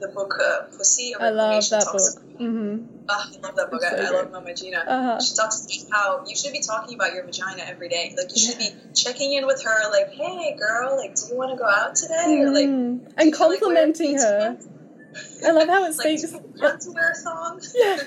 the 0.00 0.08
book 0.08 0.34
uh, 0.42 0.62
Pussy, 0.76 1.12
a 1.12 1.22
I 1.22 1.30
love 1.30 1.68
that 1.70 1.84
talks 1.84 2.14
book. 2.16 2.24
hmm 2.38 2.78
Ah, 3.08 3.28
I 3.32 3.46
love 3.46 3.56
that 3.56 3.70
book. 3.70 3.80
It's 3.84 4.00
I, 4.00 4.06
I 4.06 4.10
love 4.10 4.32
Mama 4.32 4.54
Gena. 4.54 4.78
Uh-huh. 4.78 5.20
She 5.20 5.34
talks 5.36 5.64
about 5.66 5.90
how 5.96 6.24
you 6.26 6.34
should 6.36 6.52
be 6.52 6.60
talking 6.60 6.94
about 6.94 7.12
your 7.14 7.24
vagina 7.24 7.62
every 7.66 7.88
day. 7.88 8.12
Like 8.16 8.30
you 8.34 8.40
should 8.40 8.58
be 8.58 8.70
checking 8.94 9.32
in 9.34 9.46
with 9.46 9.62
her, 9.62 9.90
like, 9.90 10.10
"Hey, 10.12 10.56
girl, 10.58 10.96
like, 10.96 11.14
do 11.14 11.22
you 11.30 11.36
want 11.36 11.50
to 11.52 11.56
go 11.56 11.68
out 11.68 11.94
today?" 11.94 12.40
Or 12.42 12.50
like, 12.50 12.66
Mm. 12.66 13.00
And 13.16 13.18
feel 13.18 13.26
like 13.26 13.34
complimenting 13.60 14.16
her. 14.18 14.56
Pants?" 15.42 15.56
I 15.56 15.58
love 15.58 15.68
how 15.68 15.84
it 15.84 15.94
speaks. 15.94 16.22
"Do 16.22 16.38
you 16.38 16.62
want 16.62 16.80
to 16.80 16.92
wear 16.92 17.10
a 17.10 17.14
thong?" 17.14 17.60
Yeah. 17.74 17.98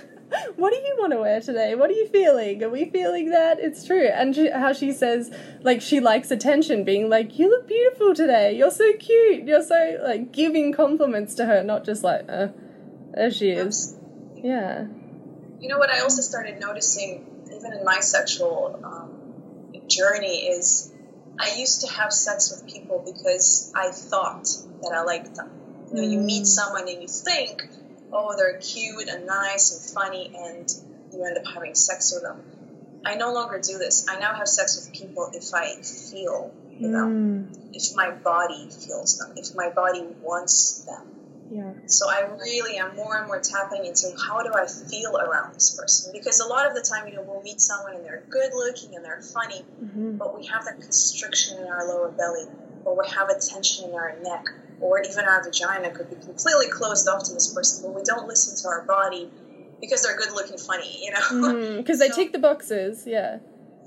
What 0.55 0.73
do 0.73 0.77
you 0.79 0.95
want 0.97 1.13
to 1.13 1.19
wear 1.19 1.39
today? 1.39 1.75
What 1.75 1.89
are 1.89 1.93
you 1.93 2.07
feeling? 2.07 2.63
Are 2.63 2.69
we 2.69 2.89
feeling 2.89 3.29
that? 3.29 3.59
It's 3.59 3.85
true. 3.85 4.07
And 4.07 4.35
she, 4.35 4.49
how 4.49 4.73
she 4.73 4.91
says, 4.91 5.31
like, 5.61 5.81
she 5.81 5.99
likes 5.99 6.31
attention, 6.31 6.83
being 6.83 7.09
like, 7.09 7.37
you 7.37 7.49
look 7.49 7.67
beautiful 7.67 8.15
today. 8.15 8.57
You're 8.57 8.71
so 8.71 8.91
cute. 8.93 9.43
You're 9.43 9.61
so, 9.61 9.99
like, 10.03 10.31
giving 10.31 10.73
compliments 10.73 11.35
to 11.35 11.45
her, 11.45 11.63
not 11.63 11.85
just 11.85 12.03
like, 12.03 12.25
uh, 12.27 12.47
there 13.13 13.31
she 13.31 13.51
is. 13.51 13.95
Yeah. 14.35 14.87
You 15.59 15.69
know 15.69 15.77
what 15.77 15.91
I 15.91 15.99
also 15.99 16.21
started 16.21 16.59
noticing, 16.59 17.25
even 17.55 17.73
in 17.73 17.83
my 17.85 17.99
sexual 17.99 18.79
um, 18.83 19.83
journey, 19.87 20.47
is 20.47 20.91
I 21.39 21.53
used 21.55 21.81
to 21.81 21.87
have 21.87 22.11
sex 22.11 22.51
with 22.51 22.71
people 22.71 23.03
because 23.05 23.71
I 23.75 23.91
thought 23.91 24.47
that 24.81 24.91
I 24.93 25.03
liked 25.03 25.35
them. 25.35 25.49
You 25.91 26.01
know, 26.01 26.07
you 26.07 26.19
meet 26.19 26.43
Mm. 26.43 26.47
someone 26.47 26.87
and 26.87 27.01
you 27.01 27.07
think, 27.07 27.67
oh, 28.11 28.35
they're 28.35 28.57
cute 28.59 29.07
and 29.07 29.25
nice 29.25 29.71
and 29.73 29.81
funny, 29.93 30.31
and 30.35 30.73
you 31.13 31.23
end 31.23 31.37
up 31.37 31.45
having 31.53 31.75
sex 31.75 32.11
with 32.13 32.23
them. 32.23 32.43
I 33.05 33.15
no 33.15 33.33
longer 33.33 33.59
do 33.59 33.77
this. 33.77 34.05
I 34.09 34.17
now 34.19 34.33
have 34.33 34.47
sex 34.47 34.75
with 34.77 34.91
people 34.93 35.29
if 35.33 35.53
I 35.53 35.75
feel 35.81 36.51
them, 36.79 37.49
Mm. 37.51 37.75
if 37.75 37.95
my 37.95 38.11
body 38.11 38.69
feels 38.69 39.17
them, 39.17 39.33
if 39.37 39.53
my 39.55 39.69
body 39.69 40.03
wants 40.21 40.79
them. 40.85 41.11
Yeah. 41.51 41.71
So 41.85 42.09
I 42.09 42.21
really 42.21 42.77
am 42.77 42.95
more 42.95 43.17
and 43.17 43.27
more 43.27 43.39
tapping 43.39 43.85
into 43.85 44.11
how 44.27 44.41
do 44.41 44.51
I 44.55 44.65
feel 44.65 45.15
around 45.17 45.53
this 45.53 45.69
person 45.75 46.11
because 46.11 46.39
a 46.39 46.47
lot 46.47 46.65
of 46.65 46.73
the 46.73 46.81
time, 46.81 47.07
you 47.07 47.13
know, 47.15 47.21
we'll 47.21 47.43
meet 47.43 47.61
someone 47.61 47.93
and 47.95 48.03
they're 48.03 48.23
good 48.29 48.51
looking 48.55 48.95
and 48.95 49.05
they're 49.05 49.21
funny, 49.21 49.63
hmm 49.79 50.17
but 50.17 50.35
we 50.37 50.45
have 50.47 50.65
that 50.65 50.81
constriction 50.81 51.59
in 51.59 51.67
our 51.67 51.87
lower 51.87 52.09
belly, 52.09 52.45
or 52.85 52.97
we 52.97 53.07
have 53.09 53.29
a 53.29 53.39
tension 53.39 53.89
in 53.89 53.93
our 53.95 54.15
neck, 54.23 54.45
or 54.81 55.01
even 55.01 55.25
our 55.25 55.43
vagina 55.43 55.89
could 55.91 56.09
be 56.09 56.15
completely 56.17 56.67
closed 56.69 57.07
off 57.07 57.23
to 57.23 57.33
this 57.33 57.53
person, 57.53 57.83
but 57.83 57.95
we 57.95 58.03
don't 58.03 58.27
listen 58.27 58.55
to 58.61 58.67
our 58.67 58.83
body 58.83 59.29
because 59.81 60.03
they're 60.03 60.17
good 60.17 60.31
looking, 60.31 60.57
funny, 60.57 61.03
you 61.03 61.11
know. 61.11 61.77
Because 61.77 61.99
they 61.99 62.09
So- 62.09 62.15
tick 62.15 62.31
the 62.31 62.39
boxes. 62.39 63.03
Yeah. 63.05 63.39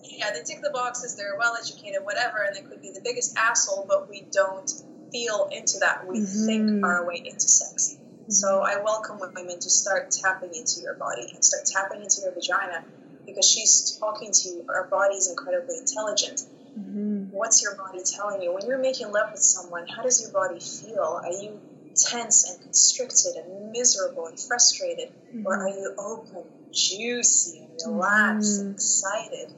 yeah, 0.05 0.30
they 0.32 0.43
tick 0.43 0.61
the 0.62 0.70
boxes, 0.72 1.16
they're 1.16 1.36
well 1.39 1.55
educated, 1.61 2.05
whatever, 2.05 2.39
and 2.47 2.57
they 2.57 2.62
could 2.68 2.80
be 2.82 2.91
the 2.93 3.01
biggest 3.03 3.36
asshole, 3.36 3.84
but 3.89 4.09
we 4.09 4.26
don't 4.32 4.70
feel 5.12 5.49
into 5.53 5.78
that. 5.80 6.07
We 6.07 6.20
Mhm. 6.20 6.47
think 6.47 6.84
our 6.84 7.07
way 7.07 7.16
into 7.24 7.49
sex. 7.49 7.97
So 8.28 8.61
I 8.61 8.76
welcome 8.82 9.18
women 9.18 9.59
to 9.59 9.70
start 9.70 10.11
tapping 10.11 10.55
into 10.55 10.80
your 10.82 10.95
body 10.95 11.30
and 11.34 11.43
start 11.43 11.64
tapping 11.64 12.03
into 12.03 12.20
your 12.22 12.32
vagina 12.32 12.84
because 13.26 13.49
she's 13.49 13.97
talking 13.99 14.32
to 14.32 14.49
you. 14.51 14.64
Our 14.68 14.84
body 14.84 15.14
is 15.16 15.28
incredibly 15.30 15.78
intelligent. 15.78 16.43
hmm 16.74 17.18
What's 17.31 17.62
your 17.62 17.74
body 17.76 18.01
telling 18.05 18.43
you? 18.43 18.53
When 18.55 18.66
you're 18.66 18.79
making 18.79 19.11
love 19.12 19.33
with 19.33 19.41
someone, 19.43 19.87
how 19.87 20.03
does 20.03 20.20
your 20.22 20.31
body 20.33 20.61
feel? 20.61 21.20
Are 21.24 21.31
you 21.31 21.61
tense 21.97 22.49
and 22.49 22.61
constricted 22.62 23.35
and 23.37 23.72
miserable 23.72 24.26
and 24.26 24.39
frustrated? 24.39 25.11
Or 25.45 25.55
are 25.55 25.68
you 25.68 25.95
open, 25.99 26.45
juicy, 26.72 27.59
and 27.61 27.70
relaxed 27.93 28.61
and 28.61 28.70
Mhm. 28.70 28.74
excited? 28.74 29.53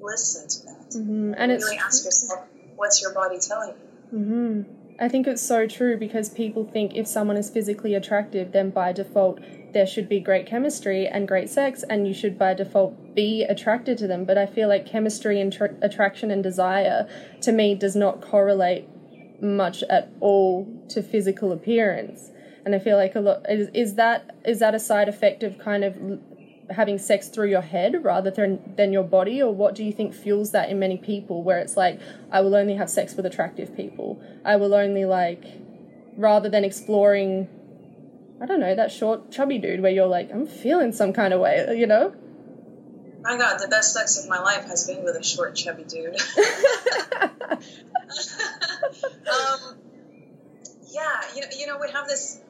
Listen 0.00 0.48
to 0.48 0.64
that. 0.66 0.98
hmm 0.98 1.34
And 1.36 1.52
it's 1.52 1.64
really 1.64 1.78
ask 1.78 2.04
yourself, 2.04 2.40
what's 2.76 3.00
your 3.00 3.12
body 3.12 3.38
telling 3.38 3.70
you? 3.70 4.18
hmm 4.18 4.62
I 4.98 5.08
think 5.08 5.26
it's 5.26 5.42
so 5.42 5.66
true 5.66 5.96
because 5.96 6.28
people 6.28 6.64
think 6.64 6.94
if 6.94 7.06
someone 7.06 7.36
is 7.36 7.50
physically 7.50 7.94
attractive, 7.94 8.52
then 8.52 8.70
by 8.70 8.92
default 8.92 9.38
there 9.72 9.86
should 9.86 10.08
be 10.08 10.20
great 10.20 10.46
chemistry 10.46 11.06
and 11.06 11.26
great 11.26 11.48
sex, 11.48 11.82
and 11.88 12.06
you 12.06 12.14
should 12.14 12.38
by 12.38 12.54
default 12.54 13.14
be 13.14 13.42
attracted 13.42 13.98
to 13.98 14.06
them. 14.06 14.24
But 14.24 14.38
I 14.38 14.46
feel 14.46 14.68
like 14.68 14.86
chemistry 14.86 15.40
and 15.40 15.52
tra- 15.52 15.74
attraction 15.82 16.30
and 16.30 16.42
desire 16.42 17.08
to 17.42 17.52
me 17.52 17.74
does 17.74 17.96
not 17.96 18.20
correlate 18.20 18.88
much 19.42 19.82
at 19.84 20.10
all 20.20 20.66
to 20.90 21.02
physical 21.02 21.52
appearance. 21.52 22.30
And 22.64 22.74
I 22.74 22.78
feel 22.78 22.96
like 22.96 23.14
a 23.16 23.20
lot 23.20 23.44
is, 23.48 23.68
is 23.74 23.94
that 23.96 24.36
is 24.44 24.60
that 24.60 24.74
a 24.74 24.78
side 24.78 25.08
effect 25.08 25.42
of 25.42 25.58
kind 25.58 25.82
of 25.82 25.96
having 26.70 26.96
sex 26.98 27.28
through 27.28 27.50
your 27.50 27.60
head 27.60 28.04
rather 28.04 28.30
than 28.30 28.74
than 28.76 28.92
your 28.92 29.02
body 29.02 29.42
or 29.42 29.52
what 29.52 29.74
do 29.74 29.84
you 29.84 29.92
think 29.92 30.14
fuels 30.14 30.52
that 30.52 30.70
in 30.70 30.78
many 30.78 30.96
people 30.96 31.42
where 31.42 31.58
it's 31.58 31.76
like 31.76 32.00
I 32.30 32.40
will 32.40 32.54
only 32.54 32.76
have 32.76 32.88
sex 32.88 33.14
with 33.14 33.26
attractive 33.26 33.76
people. 33.76 34.22
I 34.44 34.56
will 34.56 34.74
only 34.74 35.04
like 35.04 35.44
rather 36.16 36.48
than 36.48 36.64
exploring 36.64 37.48
I 38.42 38.46
don't 38.46 38.58
know, 38.58 38.74
that 38.74 38.90
short, 38.90 39.30
chubby 39.30 39.58
dude 39.58 39.80
where 39.82 39.92
you're 39.92 40.08
like, 40.08 40.32
I'm 40.32 40.48
feeling 40.48 40.90
some 40.90 41.12
kind 41.12 41.32
of 41.32 41.40
way, 41.40 41.76
you 41.78 41.86
know? 41.86 42.12
My 43.20 43.38
God, 43.38 43.60
the 43.60 43.68
best 43.68 43.94
sex 43.94 44.18
of 44.18 44.28
my 44.28 44.40
life 44.40 44.64
has 44.64 44.84
been 44.84 45.04
with 45.04 45.14
a 45.14 45.22
short, 45.22 45.54
chubby 45.54 45.84
dude. 45.84 46.16
um, 47.22 47.28
yeah, 50.90 51.20
you 51.36 51.40
know, 51.42 51.46
you 51.56 51.66
know, 51.68 51.78
we 51.80 51.88
have 51.92 52.08
this 52.08 52.40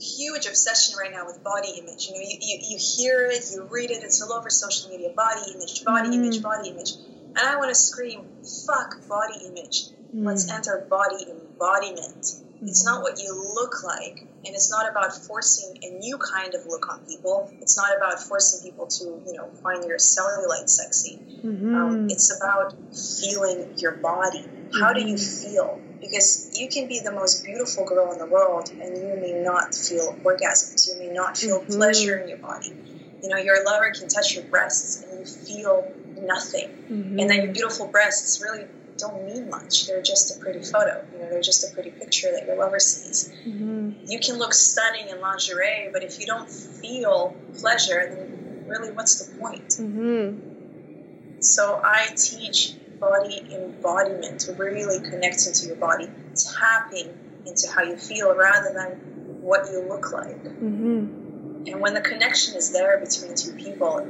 huge 0.00 0.46
obsession 0.46 0.96
right 0.98 1.12
now 1.12 1.26
with 1.26 1.44
body 1.44 1.68
image. 1.78 2.06
You 2.06 2.14
know, 2.14 2.20
you, 2.22 2.38
you, 2.40 2.58
you 2.70 2.78
hear 2.78 3.26
it, 3.26 3.44
you 3.52 3.68
read 3.70 3.90
it, 3.90 4.02
it's 4.02 4.22
all 4.22 4.32
over 4.32 4.48
social 4.48 4.88
media. 4.90 5.10
Body 5.14 5.42
image, 5.54 5.84
body 5.84 6.08
mm. 6.08 6.14
image, 6.14 6.42
body 6.42 6.70
image. 6.70 6.94
And 6.94 7.38
I 7.38 7.56
want 7.56 7.68
to 7.68 7.74
scream, 7.74 8.24
fuck 8.66 9.06
body 9.06 9.44
image. 9.46 9.88
Mm. 10.14 10.26
Let's 10.26 10.50
enter 10.50 10.86
body 10.88 11.26
embodiment. 11.30 12.22
Mm. 12.22 12.68
It's 12.68 12.84
not 12.84 13.02
what 13.02 13.20
you 13.20 13.34
look 13.54 13.82
like 13.84 14.26
and 14.44 14.54
it's 14.54 14.70
not 14.70 14.90
about 14.90 15.14
forcing 15.14 15.78
a 15.82 15.90
new 15.98 16.18
kind 16.18 16.54
of 16.54 16.66
look 16.66 16.92
on 16.92 17.00
people. 17.06 17.50
It's 17.60 17.76
not 17.76 17.96
about 17.96 18.20
forcing 18.20 18.68
people 18.68 18.86
to, 18.88 19.04
you 19.26 19.34
know, 19.34 19.48
find 19.62 19.84
your 19.84 19.98
cellulite 19.98 20.68
sexy. 20.68 21.20
Mm-hmm. 21.44 21.74
Um, 21.74 22.10
it's 22.10 22.36
about 22.36 22.74
feeling 23.20 23.78
your 23.78 23.92
body. 23.92 24.44
How 24.72 24.92
mm-hmm. 24.92 24.94
do 24.94 25.08
you 25.08 25.14
mm-hmm. 25.14 25.52
feel? 25.52 25.80
Because 26.00 26.58
you 26.58 26.68
can 26.68 26.88
be 26.88 27.00
the 27.00 27.12
most 27.12 27.44
beautiful 27.44 27.84
girl 27.84 28.10
in 28.12 28.18
the 28.18 28.26
world 28.26 28.70
and 28.70 28.96
you 28.96 29.16
may 29.20 29.40
not 29.40 29.74
feel 29.74 30.14
orgasms. 30.24 30.88
You 30.88 30.98
may 30.98 31.12
not 31.12 31.36
feel 31.36 31.60
mm-hmm. 31.60 31.72
pleasure 31.72 32.16
in 32.18 32.28
your 32.28 32.38
body. 32.38 32.74
You 33.22 33.28
know, 33.28 33.36
your 33.36 33.64
lover 33.64 33.92
can 33.92 34.08
touch 34.08 34.34
your 34.34 34.44
breasts 34.44 35.04
and 35.04 35.20
you 35.20 35.24
feel 35.24 35.92
nothing. 36.20 36.68
Mm-hmm. 36.68 37.20
And 37.20 37.30
then 37.30 37.42
your 37.44 37.52
beautiful 37.52 37.86
breasts 37.86 38.42
really 38.42 38.66
don't 39.02 39.26
mean 39.26 39.50
much. 39.50 39.86
They're 39.86 40.00
just 40.00 40.36
a 40.36 40.40
pretty 40.40 40.62
photo. 40.62 41.04
You 41.12 41.18
know, 41.18 41.28
they're 41.28 41.42
just 41.42 41.70
a 41.70 41.74
pretty 41.74 41.90
picture 41.90 42.30
that 42.32 42.46
your 42.46 42.56
lover 42.56 42.78
sees. 42.78 43.30
Mm-hmm. 43.46 44.06
You 44.06 44.18
can 44.20 44.38
look 44.38 44.54
stunning 44.54 45.08
in 45.10 45.20
lingerie, 45.20 45.90
but 45.92 46.02
if 46.02 46.18
you 46.18 46.26
don't 46.26 46.48
feel 46.48 47.36
pleasure, 47.58 48.00
then 48.08 48.64
really, 48.66 48.92
what's 48.92 49.14
the 49.22 49.38
point? 49.38 49.68
Mm-hmm. 49.68 51.40
So 51.40 51.80
I 51.84 52.08
teach 52.16 52.74
body 53.00 53.44
embodiment, 53.52 54.48
really 54.56 54.98
connecting 55.10 55.52
to 55.52 55.66
your 55.66 55.76
body, 55.76 56.08
tapping 56.34 57.12
into 57.44 57.68
how 57.68 57.82
you 57.82 57.96
feel 57.96 58.34
rather 58.34 58.72
than 58.72 59.42
what 59.42 59.70
you 59.72 59.84
look 59.88 60.12
like. 60.12 60.42
Mm-hmm. 60.44 61.66
And 61.66 61.80
when 61.80 61.94
the 61.94 62.00
connection 62.00 62.56
is 62.56 62.72
there 62.72 62.98
between 62.98 63.34
two 63.34 63.52
people, 63.54 64.06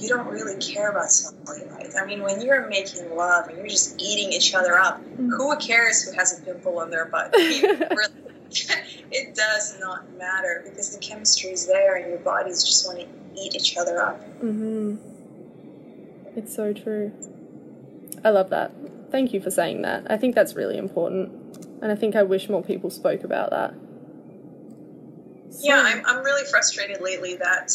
you 0.00 0.08
don't 0.08 0.26
really 0.26 0.56
care 0.56 0.90
about 0.90 1.08
cellulite. 1.08 1.94
I 1.96 2.06
mean, 2.06 2.22
when 2.22 2.40
you're 2.40 2.68
making 2.68 3.14
love 3.14 3.48
and 3.48 3.58
you're 3.58 3.68
just 3.68 4.00
eating 4.00 4.32
each 4.32 4.54
other 4.54 4.78
up, 4.78 5.00
mm-hmm. 5.00 5.30
who 5.30 5.56
cares 5.58 6.02
who 6.02 6.12
has 6.12 6.38
a 6.38 6.42
pimple 6.42 6.78
on 6.78 6.90
their 6.90 7.06
butt? 7.06 7.30
I 7.34 7.38
mean, 7.38 7.62
really, 7.64 8.12
it 9.12 9.34
does 9.34 9.78
not 9.78 10.10
matter 10.16 10.62
because 10.64 10.94
the 10.94 11.00
chemistry 11.00 11.50
is 11.50 11.66
there 11.66 11.96
and 11.96 12.08
your 12.08 12.18
bodies 12.18 12.64
just 12.64 12.86
want 12.86 13.00
to 13.00 13.06
eat 13.40 13.54
each 13.54 13.76
other 13.76 14.00
up. 14.00 14.20
Mm-hmm. 14.40 14.96
It's 16.36 16.54
so 16.54 16.72
true. 16.72 17.12
I 18.24 18.30
love 18.30 18.50
that. 18.50 18.72
Thank 19.10 19.32
you 19.32 19.40
for 19.40 19.50
saying 19.50 19.82
that. 19.82 20.10
I 20.10 20.16
think 20.16 20.34
that's 20.34 20.54
really 20.54 20.78
important. 20.78 21.32
And 21.82 21.90
I 21.90 21.94
think 21.94 22.14
I 22.14 22.22
wish 22.22 22.48
more 22.48 22.62
people 22.62 22.90
spoke 22.90 23.24
about 23.24 23.50
that. 23.50 23.74
So, 25.50 25.66
yeah, 25.66 25.82
I'm, 25.84 26.04
I'm 26.06 26.24
really 26.24 26.44
frustrated 26.48 27.00
lately 27.00 27.36
that 27.36 27.72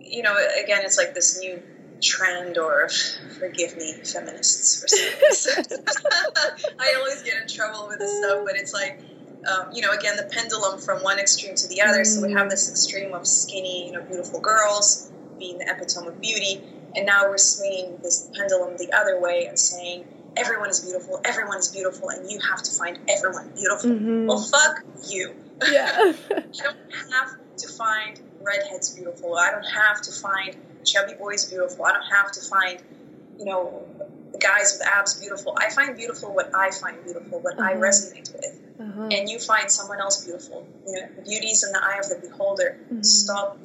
you 0.00 0.22
know, 0.22 0.36
again, 0.62 0.82
it's 0.84 0.98
like 0.98 1.14
this 1.14 1.38
new 1.40 1.62
trend, 2.00 2.58
or 2.58 2.88
forgive 3.38 3.76
me, 3.76 3.94
feminists 4.04 4.80
for 4.80 4.88
saying 4.88 5.16
this. 5.20 5.46
I 6.78 6.94
always 6.98 7.22
get 7.22 7.40
in 7.40 7.48
trouble 7.48 7.88
with 7.88 7.98
this 7.98 8.18
stuff, 8.18 8.44
but 8.44 8.56
it's 8.56 8.74
like, 8.74 9.00
um, 9.46 9.72
you 9.72 9.82
know, 9.82 9.90
again, 9.90 10.16
the 10.16 10.28
pendulum 10.32 10.80
from 10.80 11.02
one 11.02 11.18
extreme 11.18 11.54
to 11.54 11.68
the 11.68 11.82
other. 11.82 12.04
So 12.04 12.26
we 12.26 12.32
have 12.32 12.50
this 12.50 12.70
extreme 12.70 13.14
of 13.14 13.26
skinny, 13.26 13.86
you 13.86 13.92
know, 13.92 14.02
beautiful 14.02 14.40
girls 14.40 15.10
being 15.38 15.58
the 15.58 15.68
epitome 15.68 16.08
of 16.08 16.20
beauty, 16.20 16.62
and 16.94 17.06
now 17.06 17.28
we're 17.28 17.38
swinging 17.38 17.98
this 18.02 18.30
pendulum 18.34 18.76
the 18.76 18.92
other 18.92 19.20
way 19.20 19.46
and 19.46 19.58
saying 19.58 20.04
everyone 20.36 20.70
is 20.70 20.80
beautiful, 20.80 21.20
everyone 21.24 21.58
is 21.58 21.68
beautiful, 21.68 22.10
and 22.10 22.30
you 22.30 22.38
have 22.40 22.62
to 22.62 22.70
find 22.72 22.98
everyone 23.08 23.50
beautiful. 23.54 23.90
Mm-hmm. 23.90 24.26
Well, 24.26 24.38
fuck 24.38 24.84
you. 25.08 25.34
Yeah. 25.70 26.12
you 26.30 26.62
don't 26.62 26.76
have 27.12 27.36
to 27.58 27.68
find 27.68 28.20
redheads 28.42 28.94
beautiful. 28.94 29.36
I 29.36 29.50
don't 29.50 29.64
have 29.64 30.02
to 30.02 30.12
find 30.12 30.56
chubby 30.84 31.14
boys 31.14 31.44
beautiful. 31.44 31.84
I 31.84 31.92
don't 31.92 32.10
have 32.10 32.32
to 32.32 32.40
find, 32.40 32.82
you 33.38 33.44
know, 33.44 33.86
guys 34.40 34.78
with 34.78 34.88
abs 34.88 35.20
beautiful. 35.20 35.56
I 35.58 35.70
find 35.70 35.96
beautiful 35.96 36.34
what 36.34 36.54
I 36.54 36.70
find 36.70 37.02
beautiful, 37.04 37.40
what 37.40 37.58
uh-huh. 37.58 37.70
I 37.70 37.74
resonate 37.74 38.32
with. 38.32 38.60
Uh-huh. 38.80 39.08
And 39.12 39.28
you 39.28 39.38
find 39.38 39.70
someone 39.70 40.00
else 40.00 40.24
beautiful. 40.24 40.66
You 40.86 40.94
know, 40.94 41.08
beauty 41.24 41.48
is 41.48 41.64
in 41.64 41.72
the 41.72 41.80
eye 41.82 41.98
of 42.02 42.08
the 42.08 42.28
beholder. 42.28 42.78
Mm-hmm. 42.84 43.02
Stop 43.02 43.58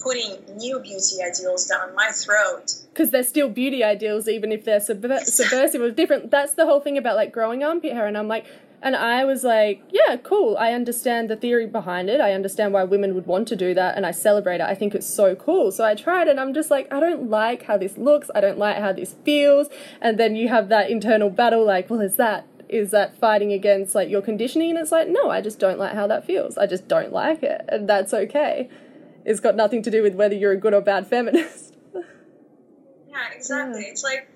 putting 0.00 0.38
new 0.56 0.80
beauty 0.80 1.16
ideals 1.26 1.66
down 1.66 1.94
my 1.94 2.10
throat. 2.10 2.72
Because 2.92 3.10
they're 3.10 3.22
still 3.22 3.48
beauty 3.48 3.82
ideals, 3.82 4.28
even 4.28 4.52
if 4.52 4.64
they're 4.64 4.80
subver- 4.80 5.24
subversive 5.24 5.80
or 5.80 5.90
different. 5.90 6.30
That's 6.30 6.54
the 6.54 6.66
whole 6.66 6.80
thing 6.80 6.98
about 6.98 7.16
like 7.16 7.32
growing 7.32 7.62
armpit 7.64 7.92
hair. 7.92 8.06
And 8.06 8.16
I'm 8.16 8.28
like, 8.28 8.46
and 8.84 8.94
I 8.94 9.24
was 9.24 9.44
like, 9.44 9.82
yeah, 9.90 10.18
cool. 10.18 10.58
I 10.58 10.74
understand 10.74 11.30
the 11.30 11.36
theory 11.36 11.66
behind 11.66 12.10
it. 12.10 12.20
I 12.20 12.34
understand 12.34 12.74
why 12.74 12.84
women 12.84 13.14
would 13.14 13.26
want 13.26 13.48
to 13.48 13.56
do 13.56 13.72
that 13.72 13.96
and 13.96 14.04
I 14.04 14.10
celebrate 14.10 14.56
it. 14.56 14.60
I 14.60 14.74
think 14.74 14.94
it's 14.94 15.06
so 15.06 15.34
cool. 15.34 15.72
So 15.72 15.86
I 15.86 15.94
tried 15.94 16.28
and 16.28 16.38
I'm 16.38 16.52
just 16.52 16.70
like, 16.70 16.92
I 16.92 17.00
don't 17.00 17.30
like 17.30 17.62
how 17.62 17.78
this 17.78 17.96
looks. 17.96 18.30
I 18.34 18.42
don't 18.42 18.58
like 18.58 18.76
how 18.76 18.92
this 18.92 19.14
feels. 19.24 19.68
And 20.02 20.20
then 20.20 20.36
you 20.36 20.48
have 20.48 20.68
that 20.68 20.90
internal 20.90 21.30
battle 21.30 21.64
like, 21.64 21.88
well, 21.88 22.02
is 22.02 22.16
that 22.16 22.46
is 22.68 22.90
that 22.90 23.16
fighting 23.16 23.54
against 23.54 23.94
like 23.94 24.10
your 24.10 24.20
conditioning 24.22 24.70
and 24.70 24.78
it's 24.78 24.90
like 24.90 25.06
no 25.06 25.28
i 25.28 25.38
just 25.38 25.58
don't 25.58 25.78
like 25.78 25.92
how 25.92 26.06
that 26.06 26.24
feels 26.24 26.56
i 26.56 26.66
just 26.66 26.88
don't 26.88 27.12
like 27.12 27.42
it 27.42 27.60
and 27.68 27.86
that's 27.86 28.14
okay 28.14 28.70
it's 29.26 29.38
got 29.38 29.54
nothing 29.54 29.82
to 29.82 29.90
do 29.90 30.02
with 30.02 30.14
whether 30.14 30.34
you're 30.34 30.52
a 30.52 30.56
good 30.56 30.72
or 30.72 30.80
bad 30.80 31.06
feminist 31.06 31.76
yeah 31.94 33.28
exactly 33.36 33.82
yeah. 33.82 33.90
it's 33.90 34.02
like 34.02 34.33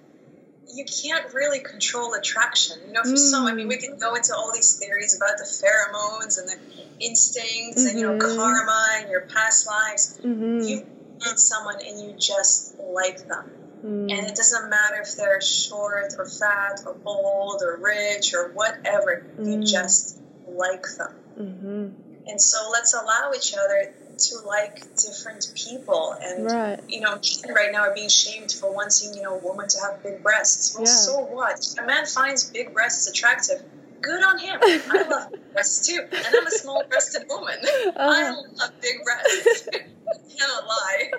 you 0.72 0.84
can't 0.84 1.32
really 1.34 1.60
control 1.60 2.14
attraction. 2.14 2.78
You 2.86 2.92
know, 2.92 3.02
for 3.02 3.10
mm. 3.10 3.18
some, 3.18 3.46
I 3.46 3.52
mean, 3.52 3.68
we 3.68 3.78
can 3.78 3.98
go 3.98 4.14
into 4.14 4.34
all 4.34 4.52
these 4.52 4.78
theories 4.78 5.16
about 5.16 5.38
the 5.38 5.44
pheromones 5.44 6.38
and 6.38 6.48
the 6.48 7.04
instincts 7.04 7.80
mm-hmm. 7.80 7.88
and, 7.88 7.98
you 7.98 8.06
know, 8.06 8.18
mm-hmm. 8.18 8.36
karma 8.36 8.88
and 9.00 9.10
your 9.10 9.22
past 9.22 9.66
lives. 9.66 10.20
Mm-hmm. 10.22 10.60
You 10.60 10.86
meet 11.24 11.38
someone 11.38 11.76
and 11.84 12.00
you 12.00 12.16
just 12.18 12.78
like 12.78 13.26
them. 13.26 13.50
Mm. 13.84 14.12
And 14.12 14.26
it 14.26 14.34
doesn't 14.34 14.68
matter 14.68 15.00
if 15.02 15.16
they're 15.16 15.40
short 15.40 16.14
or 16.18 16.28
fat 16.28 16.80
or 16.84 16.94
bold 16.94 17.62
or 17.62 17.78
rich 17.80 18.34
or 18.34 18.52
whatever, 18.52 19.26
mm. 19.38 19.52
you 19.52 19.64
just 19.64 20.20
like 20.48 20.84
them. 20.96 21.14
Mm-hmm. 21.38 21.88
And 22.26 22.40
so 22.40 22.68
let's 22.70 22.94
allow 22.94 23.32
each 23.34 23.54
other 23.54 23.94
to 24.18 24.38
like 24.46 24.82
different 24.96 25.52
people 25.54 26.14
and 26.20 26.46
right. 26.46 26.80
you 26.88 27.00
know 27.00 27.18
men 27.46 27.54
right 27.54 27.72
now 27.72 27.80
are 27.80 27.94
being 27.94 28.08
shamed 28.08 28.50
for 28.50 28.72
wanting 28.72 29.14
you 29.14 29.22
know 29.22 29.38
a 29.38 29.38
woman 29.38 29.68
to 29.68 29.78
have 29.80 30.02
big 30.02 30.22
breasts 30.22 30.74
well 30.74 30.84
yeah. 30.84 30.92
so 30.92 31.20
what 31.20 31.64
a 31.80 31.86
man 31.86 32.04
finds 32.04 32.50
big 32.50 32.72
breasts 32.72 33.08
attractive 33.08 33.62
good 34.00 34.22
on 34.24 34.38
him 34.38 34.58
i 34.62 35.02
love 35.10 35.32
big 35.32 35.52
breasts 35.52 35.86
too 35.86 36.00
and 36.00 36.26
i'm 36.36 36.46
a 36.46 36.50
small 36.50 36.82
breasted 36.88 37.22
woman 37.28 37.56
uh-huh. 37.62 37.92
i 37.98 38.30
love 38.30 38.70
big 38.80 39.02
breasts 39.04 39.68
cannot 40.38 40.66
lie 40.66 41.10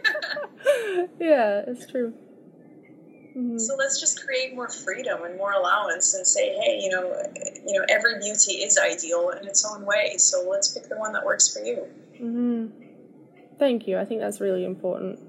yeah 1.20 1.64
it's 1.68 1.89
true 1.89 2.14
mm-hmm. 3.36 3.58
So 3.58 3.76
let's 3.76 4.00
just 4.00 4.26
create 4.26 4.56
more 4.56 4.70
freedom 4.70 5.24
and 5.24 5.38
more 5.38 5.54
allowance, 5.54 6.14
and 6.14 6.26
say, 6.26 6.56
hey, 6.56 6.80
you 6.82 6.89
know, 6.89 7.16
you 7.66 7.80
know, 7.80 7.86
every 7.88 8.20
beauty 8.20 8.54
is 8.54 8.78
ideal 8.78 9.30
in 9.30 9.47
its 9.47 9.66
own 9.66 9.86
way. 9.86 10.16
So 10.18 10.50
let's 10.50 10.70
pick 10.70 10.89
the 10.89 10.97
one 10.97 11.14
that 11.14 11.26
works 11.26 11.47
for 11.54 11.64
you. 11.64 11.88
Mm-hmm. 12.22 12.88
Thank 13.60 13.88
you. 13.88 13.99
I 13.99 14.05
think 14.05 14.22
that's 14.22 14.39
really 14.39 14.64
important. 14.64 15.20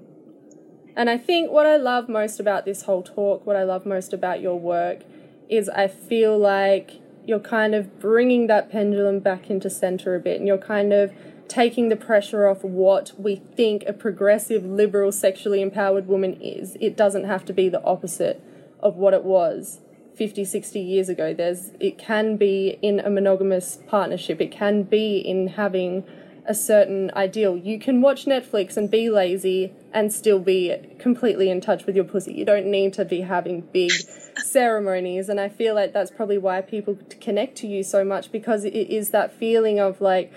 And 0.95 1.09
I 1.09 1.17
think 1.17 1.51
what 1.51 1.65
I 1.65 1.77
love 1.77 2.09
most 2.09 2.39
about 2.39 2.65
this 2.65 2.83
whole 2.83 3.03
talk, 3.03 3.45
what 3.45 3.55
I 3.55 3.63
love 3.63 3.85
most 3.85 4.13
about 4.13 4.41
your 4.41 4.59
work, 4.59 5.01
is 5.49 5.69
I 5.69 5.87
feel 5.87 6.37
like 6.37 7.01
you're 7.25 7.39
kind 7.39 7.75
of 7.75 7.99
bringing 7.99 8.47
that 8.47 8.71
pendulum 8.71 9.19
back 9.19 9.49
into 9.49 9.69
center 9.69 10.15
a 10.15 10.19
bit 10.19 10.39
and 10.39 10.47
you're 10.47 10.57
kind 10.57 10.91
of 10.91 11.13
taking 11.47 11.89
the 11.89 11.95
pressure 11.95 12.47
off 12.47 12.63
what 12.63 13.11
we 13.17 13.35
think 13.35 13.83
a 13.85 13.93
progressive, 13.93 14.65
liberal, 14.65 15.11
sexually 15.11 15.61
empowered 15.61 16.07
woman 16.07 16.33
is. 16.41 16.77
It 16.79 16.95
doesn't 16.95 17.25
have 17.25 17.43
to 17.45 17.53
be 17.53 17.67
the 17.67 17.83
opposite 17.83 18.41
of 18.79 18.95
what 18.95 19.13
it 19.13 19.23
was 19.23 19.81
50, 20.15 20.45
60 20.45 20.79
years 20.79 21.09
ago. 21.09 21.33
There's 21.33 21.71
it 21.79 21.97
can 21.97 22.37
be 22.37 22.79
in 22.81 23.01
a 23.01 23.09
monogamous 23.09 23.79
partnership. 23.87 24.39
It 24.39 24.51
can 24.51 24.83
be 24.83 25.17
in 25.17 25.49
having 25.49 26.05
a 26.45 26.55
certain 26.55 27.11
ideal. 27.15 27.55
You 27.57 27.79
can 27.79 28.01
watch 28.01 28.25
Netflix 28.25 28.77
and 28.77 28.89
be 28.89 29.09
lazy 29.09 29.73
and 29.93 30.11
still 30.11 30.39
be 30.39 30.75
completely 30.99 31.49
in 31.49 31.61
touch 31.61 31.85
with 31.85 31.95
your 31.95 32.05
pussy. 32.05 32.33
You 32.33 32.45
don't 32.45 32.65
need 32.65 32.93
to 32.93 33.05
be 33.05 33.21
having 33.21 33.61
big 33.61 33.91
ceremonies. 34.43 35.29
And 35.29 35.39
I 35.39 35.49
feel 35.49 35.75
like 35.75 35.93
that's 35.93 36.11
probably 36.11 36.37
why 36.37 36.61
people 36.61 36.97
connect 37.19 37.57
to 37.57 37.67
you 37.67 37.83
so 37.83 38.03
much 38.03 38.31
because 38.31 38.65
it 38.65 38.73
is 38.73 39.11
that 39.11 39.33
feeling 39.33 39.79
of 39.79 40.01
like, 40.01 40.31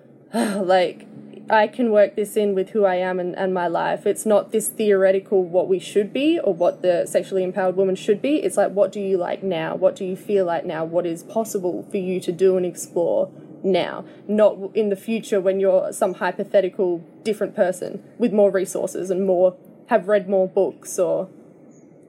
like, 0.34 1.06
I 1.50 1.66
can 1.66 1.90
work 1.90 2.14
this 2.14 2.36
in 2.36 2.54
with 2.54 2.70
who 2.70 2.84
I 2.84 2.94
am 2.96 3.18
and, 3.18 3.36
and 3.36 3.52
my 3.52 3.66
life. 3.66 4.06
It's 4.06 4.24
not 4.24 4.52
this 4.52 4.68
theoretical 4.68 5.42
what 5.42 5.66
we 5.66 5.80
should 5.80 6.12
be 6.12 6.38
or 6.38 6.54
what 6.54 6.80
the 6.80 7.06
sexually 7.06 7.42
empowered 7.42 7.74
woman 7.74 7.96
should 7.96 8.22
be. 8.22 8.36
It's 8.36 8.56
like, 8.56 8.70
what 8.70 8.92
do 8.92 9.00
you 9.00 9.18
like 9.18 9.42
now? 9.42 9.74
What 9.74 9.96
do 9.96 10.04
you 10.04 10.14
feel 10.14 10.44
like 10.44 10.64
now? 10.64 10.84
What 10.84 11.06
is 11.06 11.24
possible 11.24 11.86
for 11.90 11.96
you 11.96 12.20
to 12.20 12.30
do 12.30 12.56
and 12.56 12.64
explore 12.64 13.32
now, 13.62 14.04
not 14.28 14.74
in 14.74 14.88
the 14.88 14.96
future 14.96 15.40
when 15.40 15.60
you're 15.60 15.92
some 15.92 16.14
hypothetical 16.14 16.98
different 17.22 17.54
person 17.54 18.02
with 18.18 18.32
more 18.32 18.50
resources 18.50 19.10
and 19.10 19.26
more 19.26 19.56
have 19.88 20.08
read 20.08 20.28
more 20.28 20.48
books 20.48 20.98
or 20.98 21.28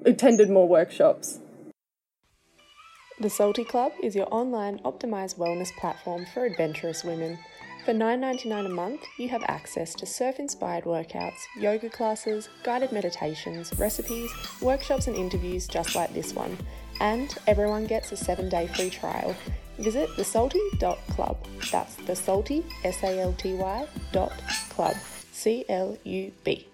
attended 0.05 0.49
more 0.49 0.67
workshops. 0.67 1.39
The 3.19 3.29
Salty 3.29 3.63
Club 3.63 3.91
is 4.01 4.15
your 4.15 4.27
online 4.31 4.79
optimized 4.79 5.37
wellness 5.37 5.71
platform 5.77 6.25
for 6.33 6.45
adventurous 6.45 7.03
women. 7.03 7.37
For 7.85 7.93
$9.99 7.93 8.65
a 8.67 8.69
month, 8.69 9.01
you 9.17 9.29
have 9.29 9.43
access 9.47 9.95
to 9.95 10.05
surf 10.05 10.39
inspired 10.39 10.83
workouts, 10.83 11.37
yoga 11.59 11.89
classes, 11.89 12.49
guided 12.63 12.91
meditations, 12.91 13.73
recipes, 13.79 14.31
workshops, 14.61 15.07
and 15.07 15.15
interviews 15.15 15.67
just 15.67 15.95
like 15.95 16.13
this 16.13 16.33
one. 16.33 16.57
And 16.99 17.35
everyone 17.47 17.87
gets 17.87 18.11
a 18.11 18.17
seven 18.17 18.49
day 18.49 18.67
free 18.67 18.91
trial 18.91 19.35
visit 19.81 20.09
thesalty.club. 20.15 21.37
That's 21.71 21.95
the 21.95 22.15
salty, 22.15 22.63
dot 24.11 24.33
club, 24.69 24.95
C 25.31 25.65
L 25.69 25.97
U 26.03 26.31
B. 26.43 26.67